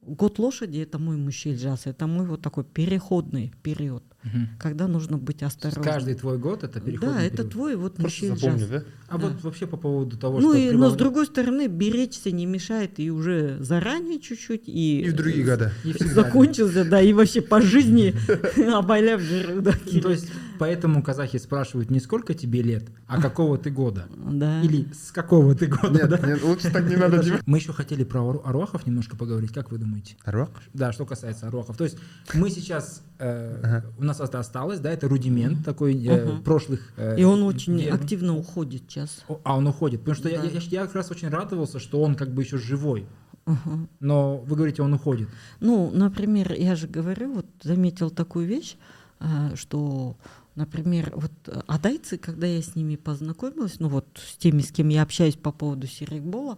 год 0.06 0.40
лошади 0.40 0.80
это 0.80 1.00
мой 1.00 1.18
мужчина, 1.18 1.78
это 1.86 2.08
мой 2.08 2.26
вот 2.28 2.42
такой 2.42 2.64
переходный 2.64 3.54
период, 3.64 4.04
Мгм. 4.24 4.50
когда 4.60 4.88
нужно 4.88 5.18
быть 5.18 5.44
осторожным. 5.44 5.84
Каждый 5.84 6.16
твой 6.16 6.38
год 6.38 6.64
это 6.64 6.80
переходный 6.80 7.14
Да, 7.16 7.22
это 7.22 7.38
период. 7.38 7.52
твой 7.52 7.76
вот 7.76 8.00
мужчина. 8.00 8.36
запомни 8.36 8.66
да 8.66 8.84
А 9.08 9.18
да. 9.18 9.28
вот 9.28 9.44
вообще 9.44 9.68
по 9.68 9.78
поводу 9.78 10.18
того, 10.18 10.40
Ну 10.40 10.52
что 10.54 10.58
и, 10.60 10.72
но 10.72 10.90
с 10.90 10.96
другой 10.96 11.26
стороны, 11.28 11.68
беречься 11.68 12.32
не 12.32 12.46
мешает 12.46 13.00
и 13.00 13.12
уже 13.12 13.58
заранее 13.60 14.20
чуть-чуть 14.20 14.68
и, 14.68 15.02
и 15.02 15.10
в 15.10 15.14
другие 15.16 15.46
года 15.46 15.72
И 15.84 15.92
всегда. 15.94 16.14
закончился, 16.24 16.86
да, 16.86 17.02
и 17.02 17.14
вообще 17.14 17.42
по 17.42 17.62
жизни 17.62 18.14
обаляв 18.74 19.22
жиру, 19.22 19.62
Ну, 19.92 20.02
То 20.02 20.10
есть 20.10 20.28
поэтому 20.60 21.02
казахи 21.04 21.38
спрашивают 21.38 21.90
не 21.92 22.00
сколько 22.00 22.34
тебе 22.34 22.62
лет, 22.62 22.86
а 23.08 23.22
какого 23.22 23.58
ты 23.58 23.70
года. 23.70 24.08
да. 24.16 24.62
Или 24.62 24.88
с 24.94 25.12
какого 25.12 25.56
ты 25.56 25.68
года, 25.68 25.92
нет 25.92 26.10
да? 26.10 26.18
нет 26.28 26.44
лучше 26.44 26.72
так 26.72 26.86
не 26.86 26.96
надо 27.04 27.24
Мы 27.46 27.58
еще 27.58 27.74
хотели 27.74 28.04
про 28.04 28.42
арвахов 28.44 28.86
немножко 28.88 29.16
поговорить. 29.16 29.52
Как 29.54 29.72
вы 29.72 29.78
думаете? 29.78 30.16
аруақ 30.26 30.52
Да, 30.74 30.92
что 30.92 31.06
касается 31.06 31.48
арвахов. 31.48 31.78
То 31.78 31.84
есть 31.84 31.98
мы 32.34 32.50
сейчас, 32.50 33.02
э, 33.20 33.60
Ага. 33.64 33.86
у 33.98 34.04
нас 34.04 34.20
это 34.20 34.40
осталось, 34.40 34.80
да, 34.80 34.92
это 34.92 35.08
рудимент 35.08 35.64
такой 35.66 35.96
э, 36.06 36.38
прошлых... 36.44 36.92
э, 36.98 37.20
И 37.20 37.24
он 37.24 37.44
очень 37.44 37.88
активно 37.90 38.36
уходит 38.36 38.84
сейчас. 38.88 39.24
А 39.44 39.58
он 39.58 39.68
уходит. 39.68 40.00
Потому 40.02 40.16
что 40.16 40.30
я, 40.30 40.42
Да. 40.42 40.48
я, 40.48 40.60
я 40.60 40.86
как 40.86 40.96
раз 40.96 41.12
очень 41.12 41.30
радовался, 41.30 41.80
что 41.80 42.02
он 42.02 42.16
как 42.16 42.34
бы 42.34 42.44
еще 42.44 42.58
живой. 42.58 43.06
Ага. 43.46 43.88
Но 44.00 44.38
вы 44.38 44.56
говорите, 44.56 44.82
он 44.82 44.94
уходит. 44.94 45.30
Ну, 45.60 45.92
например, 45.94 46.54
я 46.54 46.76
же 46.76 46.88
говорю, 46.88 47.34
вот 47.34 47.46
заметил 47.62 48.10
такую 48.10 48.48
вещь, 48.48 48.76
а, 49.20 49.56
что, 49.56 50.18
например, 50.56 51.12
вот 51.16 51.32
а, 51.48 51.64
адайцы, 51.68 52.18
когда 52.18 52.48
я 52.48 52.62
с 52.62 52.76
ними 52.76 52.96
познакомилась, 52.96 53.80
ну 53.80 53.90
вот 53.90 54.08
с 54.26 54.38
теми, 54.38 54.62
с 54.62 54.72
кем 54.72 54.90
я 54.90 55.04
общаюсь 55.04 55.36
по 55.36 55.52
поводу 55.52 55.88
Серикбола, 55.88 56.58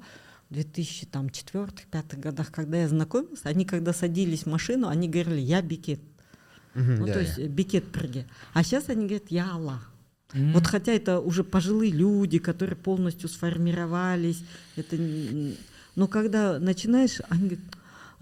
в 0.50 0.54
2004-2005 0.54 2.20
годах, 2.20 2.52
когда 2.52 2.78
я 2.78 2.88
знакомилась, 2.88 3.41
они 3.43 3.66
когда 3.66 3.93
садились 3.93 4.43
в 4.43 4.48
машину, 4.48 4.88
они 4.88 5.10
говорили, 5.10 5.41
я 5.41 5.62
бикет. 5.62 6.00
Мгм, 6.74 6.95
Ну, 7.00 7.08
иә, 7.08 7.14
то 7.14 7.20
есть 7.20 7.39
э, 7.39 7.48
бикет 7.48 7.91
прыги. 7.91 8.28
А 8.54 8.64
сейчас 8.64 8.89
они 8.89 9.08
говорят, 9.08 9.30
я 9.30 9.52
Аллах. 9.52 9.91
М. 10.34 10.54
Вот 10.54 10.68
хотя 10.68 10.93
это 10.93 11.20
уже 11.20 11.43
пожилые 11.43 11.91
люди, 11.91 12.38
которые 12.38 12.76
полностью 12.76 13.30
сформировались, 13.30 14.43
это, 14.76 14.98
но 15.95 16.08
когда 16.08 16.60
начинаешь, 16.60 17.20
они 17.30 17.50
говорят, 17.50 17.66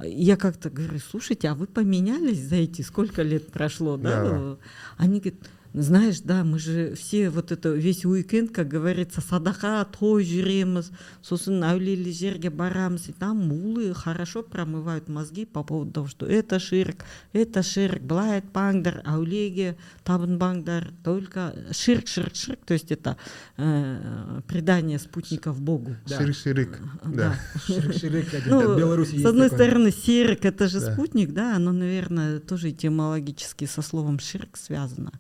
я 0.04 0.36
как-то 0.36 0.70
говорю, 0.70 1.00
слушайте, 1.00 1.50
а 1.50 1.56
вы 1.56 1.68
поменялись 1.68 2.40
за 2.40 2.56
эти 2.56 2.82
сколько 2.82 3.22
лет 3.22 3.52
прошло, 3.52 3.98
да? 3.98 4.24
Да. 4.24 4.58
Они 4.98 5.20
говорят, 5.20 5.40
знаешь, 5.82 6.22
да, 6.22 6.44
мы 6.44 6.58
же 6.60 6.96
все 6.96 7.30
вот 7.30 7.52
это 7.52 7.70
весь 7.70 8.06
уикенд, 8.06 8.52
как 8.52 8.68
говорится, 8.68 9.22
садака, 9.22 9.84
той 9.86 10.24
жүреміз, 10.24 10.90
сосын 11.26 11.64
әулиелі 11.68 12.12
жерге 12.16 12.50
барамыз, 12.50 13.10
и 13.10 13.12
там 13.12 13.38
мулы 13.48 13.94
хорошо 13.94 14.42
промывают 14.44 15.10
мозги 15.10 15.46
по 15.46 15.64
поводу 15.64 15.92
того, 15.92 16.08
что 16.08 16.26
это 16.26 16.60
ширк, 16.60 17.04
это 17.34 17.62
ширк, 17.64 18.02
былай 18.02 18.40
айтпаңдар, 18.40 19.02
әулиеге 19.06 19.76
табынбаңдар, 20.06 20.94
только 21.04 21.54
ширк, 21.72 22.08
ширк, 22.08 22.36
ширк, 22.36 22.60
то 22.66 22.74
есть 22.74 22.92
это 22.92 23.18
э, 23.58 24.42
предание 24.48 25.00
спутников 25.00 25.60
Богу. 25.60 25.96
Да. 26.08 26.20
ширик-ширик 26.20 26.80
да 27.04 27.36
Ширик-ширик, 27.68 28.34
один, 28.34 28.50
Ну, 28.50 28.62
как 28.62 28.70
в 28.70 28.78
Беларуси 28.78 29.22
с 29.22 29.26
одной 29.26 29.50
стороны, 29.50 29.92
серик 29.92 30.46
это 30.46 30.68
же 30.68 30.80
спутник, 30.80 31.34
да, 31.34 31.56
оно, 31.56 31.72
наверное, 31.72 32.40
тоже 32.40 32.70
этимологически 32.70 33.66
со 33.66 33.82
словом 33.82 34.20
ширк 34.20 34.56
связано. 34.58 35.12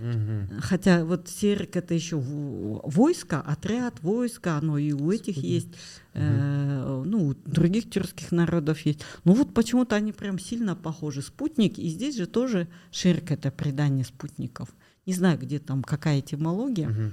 Мгм. 0.00 0.60
Хотя 0.60 1.04
вот 1.04 1.28
серик 1.28 1.76
это 1.76 1.94
еще 1.94 2.16
войско, 2.18 3.40
отряд, 3.40 4.02
войско, 4.02 4.56
оно 4.56 4.78
и 4.78 4.92
у 4.92 5.10
этих 5.10 5.36
есть, 5.36 5.68
э, 6.14 7.02
ну, 7.06 7.28
у 7.28 7.34
других 7.34 7.90
тюркских 7.90 8.32
народов 8.32 8.80
есть. 8.80 9.00
Ну 9.24 9.34
вот 9.34 9.52
почему-то 9.52 9.96
они 9.96 10.12
прям 10.12 10.38
сильно 10.38 10.74
похожи. 10.74 11.22
Спутник, 11.22 11.78
и 11.78 11.88
здесь 11.88 12.16
же 12.16 12.26
тоже 12.26 12.68
ширк 12.90 13.30
это 13.30 13.50
предание 13.50 14.04
спутников. 14.04 14.70
Не 15.06 15.12
знаю, 15.12 15.38
где 15.38 15.58
там 15.58 15.82
какая 15.82 16.20
этимология. 16.20 16.88
Мгм. 16.88 17.12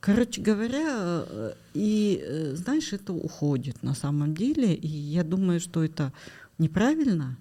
Короче 0.00 0.42
говоря, 0.42 1.24
э, 1.26 1.52
и 1.74 2.20
э, 2.22 2.54
знаешь, 2.54 2.92
это 2.92 3.12
уходит 3.12 3.82
на 3.82 3.94
самом 3.94 4.34
деле, 4.34 4.74
и 4.74 4.86
я 4.86 5.24
думаю, 5.24 5.58
что 5.58 5.82
это 5.82 6.12
неправильно. 6.58 7.38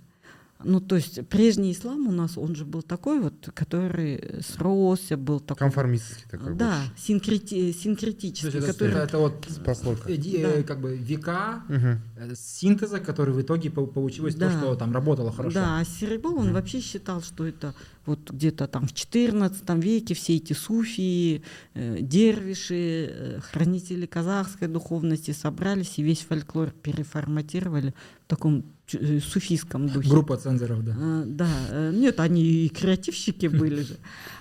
Ну, 0.64 0.80
то 0.80 0.96
есть 0.96 1.28
прежний 1.28 1.74
ислам 1.74 2.08
у 2.08 2.12
нас, 2.12 2.38
он 2.38 2.56
же 2.56 2.64
был 2.66 2.82
такой 2.82 3.20
вот, 3.20 3.50
который 3.54 4.42
сросся, 4.42 5.18
был 5.18 5.40
такой. 5.42 5.60
конформистский 5.68 6.24
такой 6.32 6.56
Да, 6.56 6.78
больше. 6.78 6.92
синкрети- 7.12 7.74
То 7.74 7.80
синкретический, 7.80 8.46
есть 8.48 8.58
это, 8.58 8.68
который... 8.74 8.92
это- 8.92 9.04
это 9.04 9.18
вот 9.20 9.48
прослойка 9.66 10.10
э, 10.10 10.16
э, 10.16 10.58
Да. 10.58 10.64
как 10.64 10.80
бы 10.80 10.96
века 10.96 11.64
э, 11.70 12.34
синтеза, 12.36 13.00
который 13.02 13.34
в 13.34 13.42
итоге 13.42 13.70
по- 13.70 13.86
получилось 13.86 14.36
Да. 14.36 14.50
то, 14.50 14.58
что 14.58 14.76
там 14.76 14.94
работало 14.94 15.32
хорошо. 15.32 15.56
Да, 15.56 15.80
а 15.80 15.84
Серебол, 15.86 16.38
он 16.40 16.54
вообще 16.54 16.80
считал, 16.80 17.22
что 17.22 17.46
это 17.46 17.76
вот 18.06 18.32
где-то 18.32 18.68
там 18.68 18.88
в 18.88 18.94
XIV 18.94 19.82
веке 19.82 20.14
все 20.14 20.38
эти 20.38 20.54
суфии, 20.54 21.44
э, 21.74 21.98
дервиши, 22.02 23.10
э, 23.12 23.40
хранители 23.42 24.06
казахской 24.06 24.70
духовности 24.70 25.32
собрались 25.32 26.00
и 26.00 26.04
весь 26.04 26.22
фольклор 26.22 26.72
переформатировали 26.72 27.94
в 28.26 28.28
таком 28.30 28.64
суфийском 28.88 29.88
духе. 29.90 30.10
Группа 30.10 30.38
цензоров, 30.38 30.84
да. 30.84 30.96
Э, 30.98 31.24
Да, 31.26 31.50
э, 31.70 31.92
нет, 31.94 32.20
они 32.20 32.42
и 32.44 32.70
креативщики 32.70 33.48
были 33.62 33.82
же. 33.82 33.98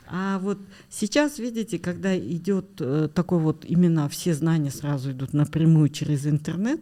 А 0.07 0.39
вот 0.39 0.59
сейчас, 0.91 1.39
видите, 1.39 1.79
когда 1.79 2.17
идет 2.19 2.67
э, 2.81 3.09
такой 3.15 3.39
вот, 3.39 3.65
именно 3.65 4.09
все 4.09 4.35
знания 4.35 4.71
сразу 4.71 5.13
идут 5.13 5.33
напрямую 5.33 5.89
через 5.89 6.27
интернет, 6.27 6.81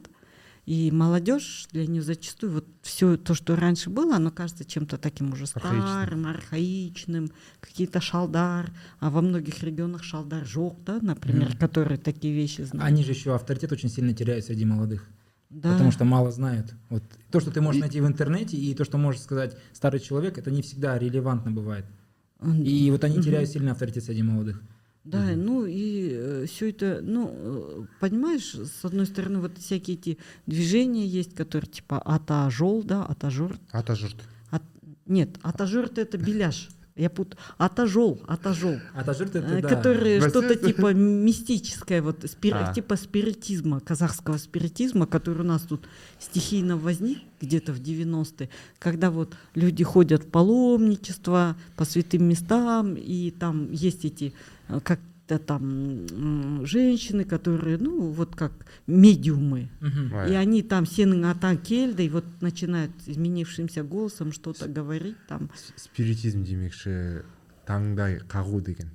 и 0.64 0.92
молодежь 0.92 1.66
для 1.72 1.86
нее 1.88 2.02
зачастую 2.02 2.52
вот 2.52 2.64
все 2.82 3.16
то, 3.16 3.34
что 3.34 3.56
раньше 3.56 3.90
было, 3.90 4.14
оно 4.16 4.30
кажется 4.30 4.64
чем-то 4.64 4.96
таким 4.96 5.32
уже 5.32 5.46
старым, 5.46 6.26
архаичным, 6.26 7.32
какие-то 7.60 8.00
шалдар, 8.00 8.70
а 9.00 9.10
во 9.10 9.22
многих 9.22 9.62
регионах 9.64 10.04
шалдар 10.04 10.46
жок, 10.46 10.78
да, 10.84 10.98
например, 11.02 11.48
Мгм. 11.50 11.58
которые 11.58 11.98
такие 11.98 12.32
вещи 12.32 12.60
знают. 12.62 12.86
Они 12.86 13.02
же 13.04 13.10
еще 13.10 13.34
авторитет 13.34 13.72
очень 13.72 13.88
сильно 13.88 14.14
теряют 14.14 14.44
среди 14.44 14.64
молодых. 14.64 15.08
Да. 15.52 15.72
Потому 15.72 15.90
что 15.92 16.04
мало 16.04 16.30
знают. 16.32 16.74
Вот 16.88 17.02
то, 17.30 17.38
что 17.40 17.50
ты 17.50 17.60
можешь 17.60 17.78
И- 17.78 17.82
найти 17.82 18.00
в 18.00 18.06
интернете, 18.06 18.56
и 18.56 18.74
то, 18.74 18.84
что 18.84 18.96
может 18.98 19.20
сказать 19.22 19.56
старый 19.72 20.00
человек, 20.00 20.38
это 20.38 20.50
не 20.50 20.62
всегда 20.62 20.98
релевантно 20.98 21.50
бывает. 21.50 21.84
И 22.64 22.90
вот 22.90 23.04
они 23.04 23.16
Мгм. 23.16 23.22
теряют 23.24 23.50
сильный 23.50 23.72
авторитет 23.72 24.02
среди 24.04 24.22
молодых. 24.22 24.62
Да, 25.04 25.30
ну 25.36 25.64
и 25.66 26.46
все 26.46 26.70
это, 26.70 27.00
ну, 27.02 27.30
э, 27.32 27.84
понимаешь, 28.00 28.54
с 28.54 28.84
одной 28.84 29.04
стороны, 29.06 29.40
вот 29.40 29.58
всякие 29.58 29.96
эти 29.96 30.18
движения 30.46 31.06
есть, 31.06 31.34
которые 31.34 31.70
типа 31.70 31.98
атажол, 32.00 32.82
да, 32.84 33.04
атажор. 33.04 33.56
атажұрт 33.72 34.16
От- 34.50 34.62
нет, 35.06 35.38
атажор 35.42 35.90
это 35.96 36.16
беляш. 36.18 36.68
Я 36.94 37.08
путаю. 37.08 37.38
Атажол, 37.56 38.20
атажол. 38.26 38.76
А 38.94 39.02
тажирт 39.02 39.34
э, 39.34 39.38
это 39.38 39.62
да. 39.62 39.68
Которые 39.68 40.18
Бәсе- 40.20 40.28
что-то 40.28 40.56
типа 40.56 40.92
мистическое, 40.92 42.02
вот 42.02 42.22
спир- 42.24 42.54
А. 42.54 42.74
типа 42.74 42.96
спиритизма, 42.96 43.80
казахского 43.80 44.36
спиритизма, 44.36 45.06
который 45.06 45.40
у 45.40 45.44
нас 45.48 45.62
тут 45.62 45.88
стихийно 46.18 46.76
возник 46.76 47.18
где-то 47.40 47.72
в 47.72 47.80
90-е, 47.80 48.50
когда 48.78 49.10
вот 49.10 49.34
люди 49.54 49.82
ходят 49.84 50.24
в 50.24 50.26
паломничество 50.30 51.56
по 51.76 51.84
святым 51.86 52.24
местам, 52.24 52.94
и 52.94 53.30
там 53.30 53.72
есть 53.72 54.04
эти 54.04 54.34
э, 54.68 54.80
там 55.38 56.64
женщины, 56.66 57.24
которые, 57.24 57.78
ну, 57.78 58.10
вот 58.10 58.34
как 58.36 58.52
медиумы. 58.86 59.68
И 60.28 60.34
они 60.34 60.62
там 60.62 60.84
сенің 60.84 61.24
атаң 61.32 61.58
келді, 61.62 62.06
и 62.06 62.08
вот 62.08 62.24
начинают 62.40 62.92
изменившимся 63.06 63.82
голосом 63.82 64.32
что-то 64.32 64.68
говорить 64.68 65.16
там. 65.28 65.50
спиритизм 65.76 66.44
демекші 66.44 67.22
таңдай 67.66 68.20
қағу 68.28 68.60
деген 68.60 68.90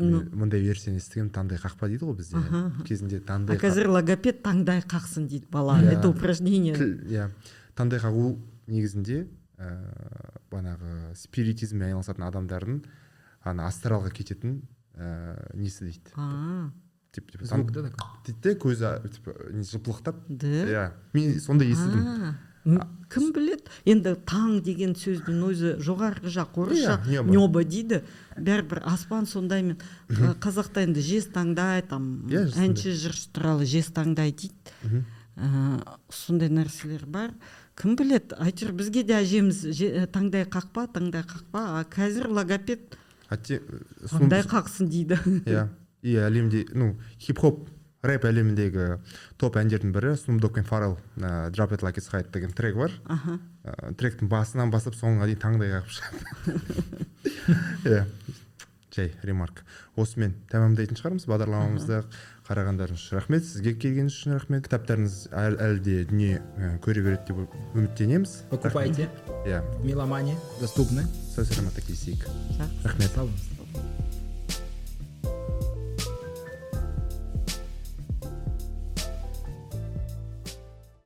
Ну. 0.00 0.22
Мындай 0.32 0.62
версияны 0.64 0.96
естігемін 0.96 1.28
таңдай 1.28 1.58
қақпа 1.60 1.84
дейді 1.90 2.06
ғой 2.08 2.14
бізде 2.16 2.40
кезінде 2.88 3.18
А 3.20 3.26
таңдай 3.28 3.58
қа- 3.58 3.68
қазір 3.68 3.90
логопед 3.92 4.40
таңдай 4.40 4.80
қақсын 4.80 5.26
дейді 5.28 5.44
бала. 5.52 5.76
Иә. 5.76 5.98
Это 5.98 6.08
упражнение. 6.08 6.72
иә 6.72 7.28
таңдай 7.76 8.00
қағу 8.00 8.38
негізінде 8.66 9.26
ә, 9.58 9.68
бағанағы 10.50 11.14
спиритизммен 11.20 11.90
айналысатын 11.92 12.24
адамдардың 12.30 12.80
ана 13.44 13.68
астралға 13.68 14.08
кететін 14.10 14.62
ә, 15.00 15.56
несі 15.56 15.88
дейді 15.88 16.00
типа 16.04 16.70
типа 17.10 17.56
дейді 18.26 18.38
де 18.44 18.54
көзі 18.60 18.92
типа 19.16 19.34
жыпылықтап 19.72 20.20
иә 20.30 20.90
мен 21.16 21.40
сондай 21.40 21.72
естідім 21.72 22.36
кім 23.10 23.30
біледі 23.32 23.64
енді 23.88 24.12
таң 24.28 24.58
деген 24.62 24.92
сөздің 24.94 25.38
өзі 25.48 25.70
жоғарғы 25.80 26.28
жақ 26.30 26.58
орысша 26.60 26.98
Иә, 27.08 27.24
небо. 27.24 27.62
дейді. 27.64 28.02
Бәрібір 28.36 28.82
аспан 28.84 29.24
сондаймен. 29.26 29.78
Қа- 30.12 30.34
қазақта 30.38 30.84
енді 30.84 31.00
жез 31.00 31.26
таңдай 31.32 31.80
там 31.88 32.28
Иә, 32.28 32.44
әнші 32.60 32.92
жыршы 32.92 33.32
туралы 33.32 33.64
жез 33.64 33.88
таңдай 33.90 34.30
дейді. 34.36 35.02
Сондай 36.12 36.50
нәрселер 36.52 37.06
бар. 37.08 37.32
Кім 37.80 37.96
біледі 37.96 38.36
әйтеуір 38.36 38.74
бізге 38.76 39.02
де 39.08 39.16
әжеміз 39.22 39.62
же- 39.72 40.06
таңдай 40.12 40.44
қақпа 40.44 40.84
таңдай 40.92 41.24
қақпа. 41.24 41.80
А 41.80 41.84
қазір 41.88 42.28
логопед 42.28 42.96
таңдай 43.30 44.42
қақсын 44.48 44.90
дейді 44.90 45.20
иә 45.44 45.68
и 46.02 46.16
әлемде 46.16 46.64
ну 46.74 46.94
хип 47.20 47.38
хоп 47.42 47.68
рэп 48.06 48.24
әлеміндегі 48.30 48.96
топ 49.40 49.58
әндердің 49.60 49.92
бірі 49.92 50.14
Dogg 50.40 50.54
пен 50.56 50.64
Pharrell 50.64 50.96
ә, 51.20 51.50
Drop 51.52 51.74
It 51.76 51.84
Like 51.84 52.00
It's 52.00 52.08
Hot 52.14 52.30
деген 52.32 52.52
трек 52.56 52.76
бар. 52.76 52.94
Аха 53.04 53.38
ә, 53.64 53.92
тректің 53.92 54.28
басынан 54.28 54.72
бастап 54.72 54.96
соңына 54.96 55.28
дейін 55.28 55.40
таңдай 55.42 55.74
қағып 55.74 55.90
шығады 55.98 56.22
иә 57.92 58.04
жай 58.96 59.12
ремарк. 59.22 59.64
Осымен 60.00 60.34
тәмамдайтын 60.50 60.96
шығармыз 60.98 61.28
бағдарламамызды 61.28 62.00
қарағандарыңыз 62.50 62.98
үшін 63.04 63.20
рахмет. 63.20 63.44
Сізге 63.46 63.74
келгеніңіз 63.78 64.16
үшін 64.18 64.34
рахмет. 64.36 64.66
Кітаптарыңыз 64.66 65.16
әл- 65.30 65.58
әлі 65.62 65.80
де 65.86 65.96
дүние 66.10 66.40
ә, 66.58 66.72
көре 66.82 67.04
береді 67.06 67.30
деп 67.30 67.54
үміттенеміз. 67.78 68.34
Покупайте. 68.50 69.08
иә. 69.46 69.62
В 69.78 69.84
Меломане 69.86 70.34
доступны. 70.60 71.06
сау 71.34 71.44
саламатта 71.44 71.80
жақсы 71.80 72.18
рахмет. 72.84 73.10
Салам. 73.14 73.30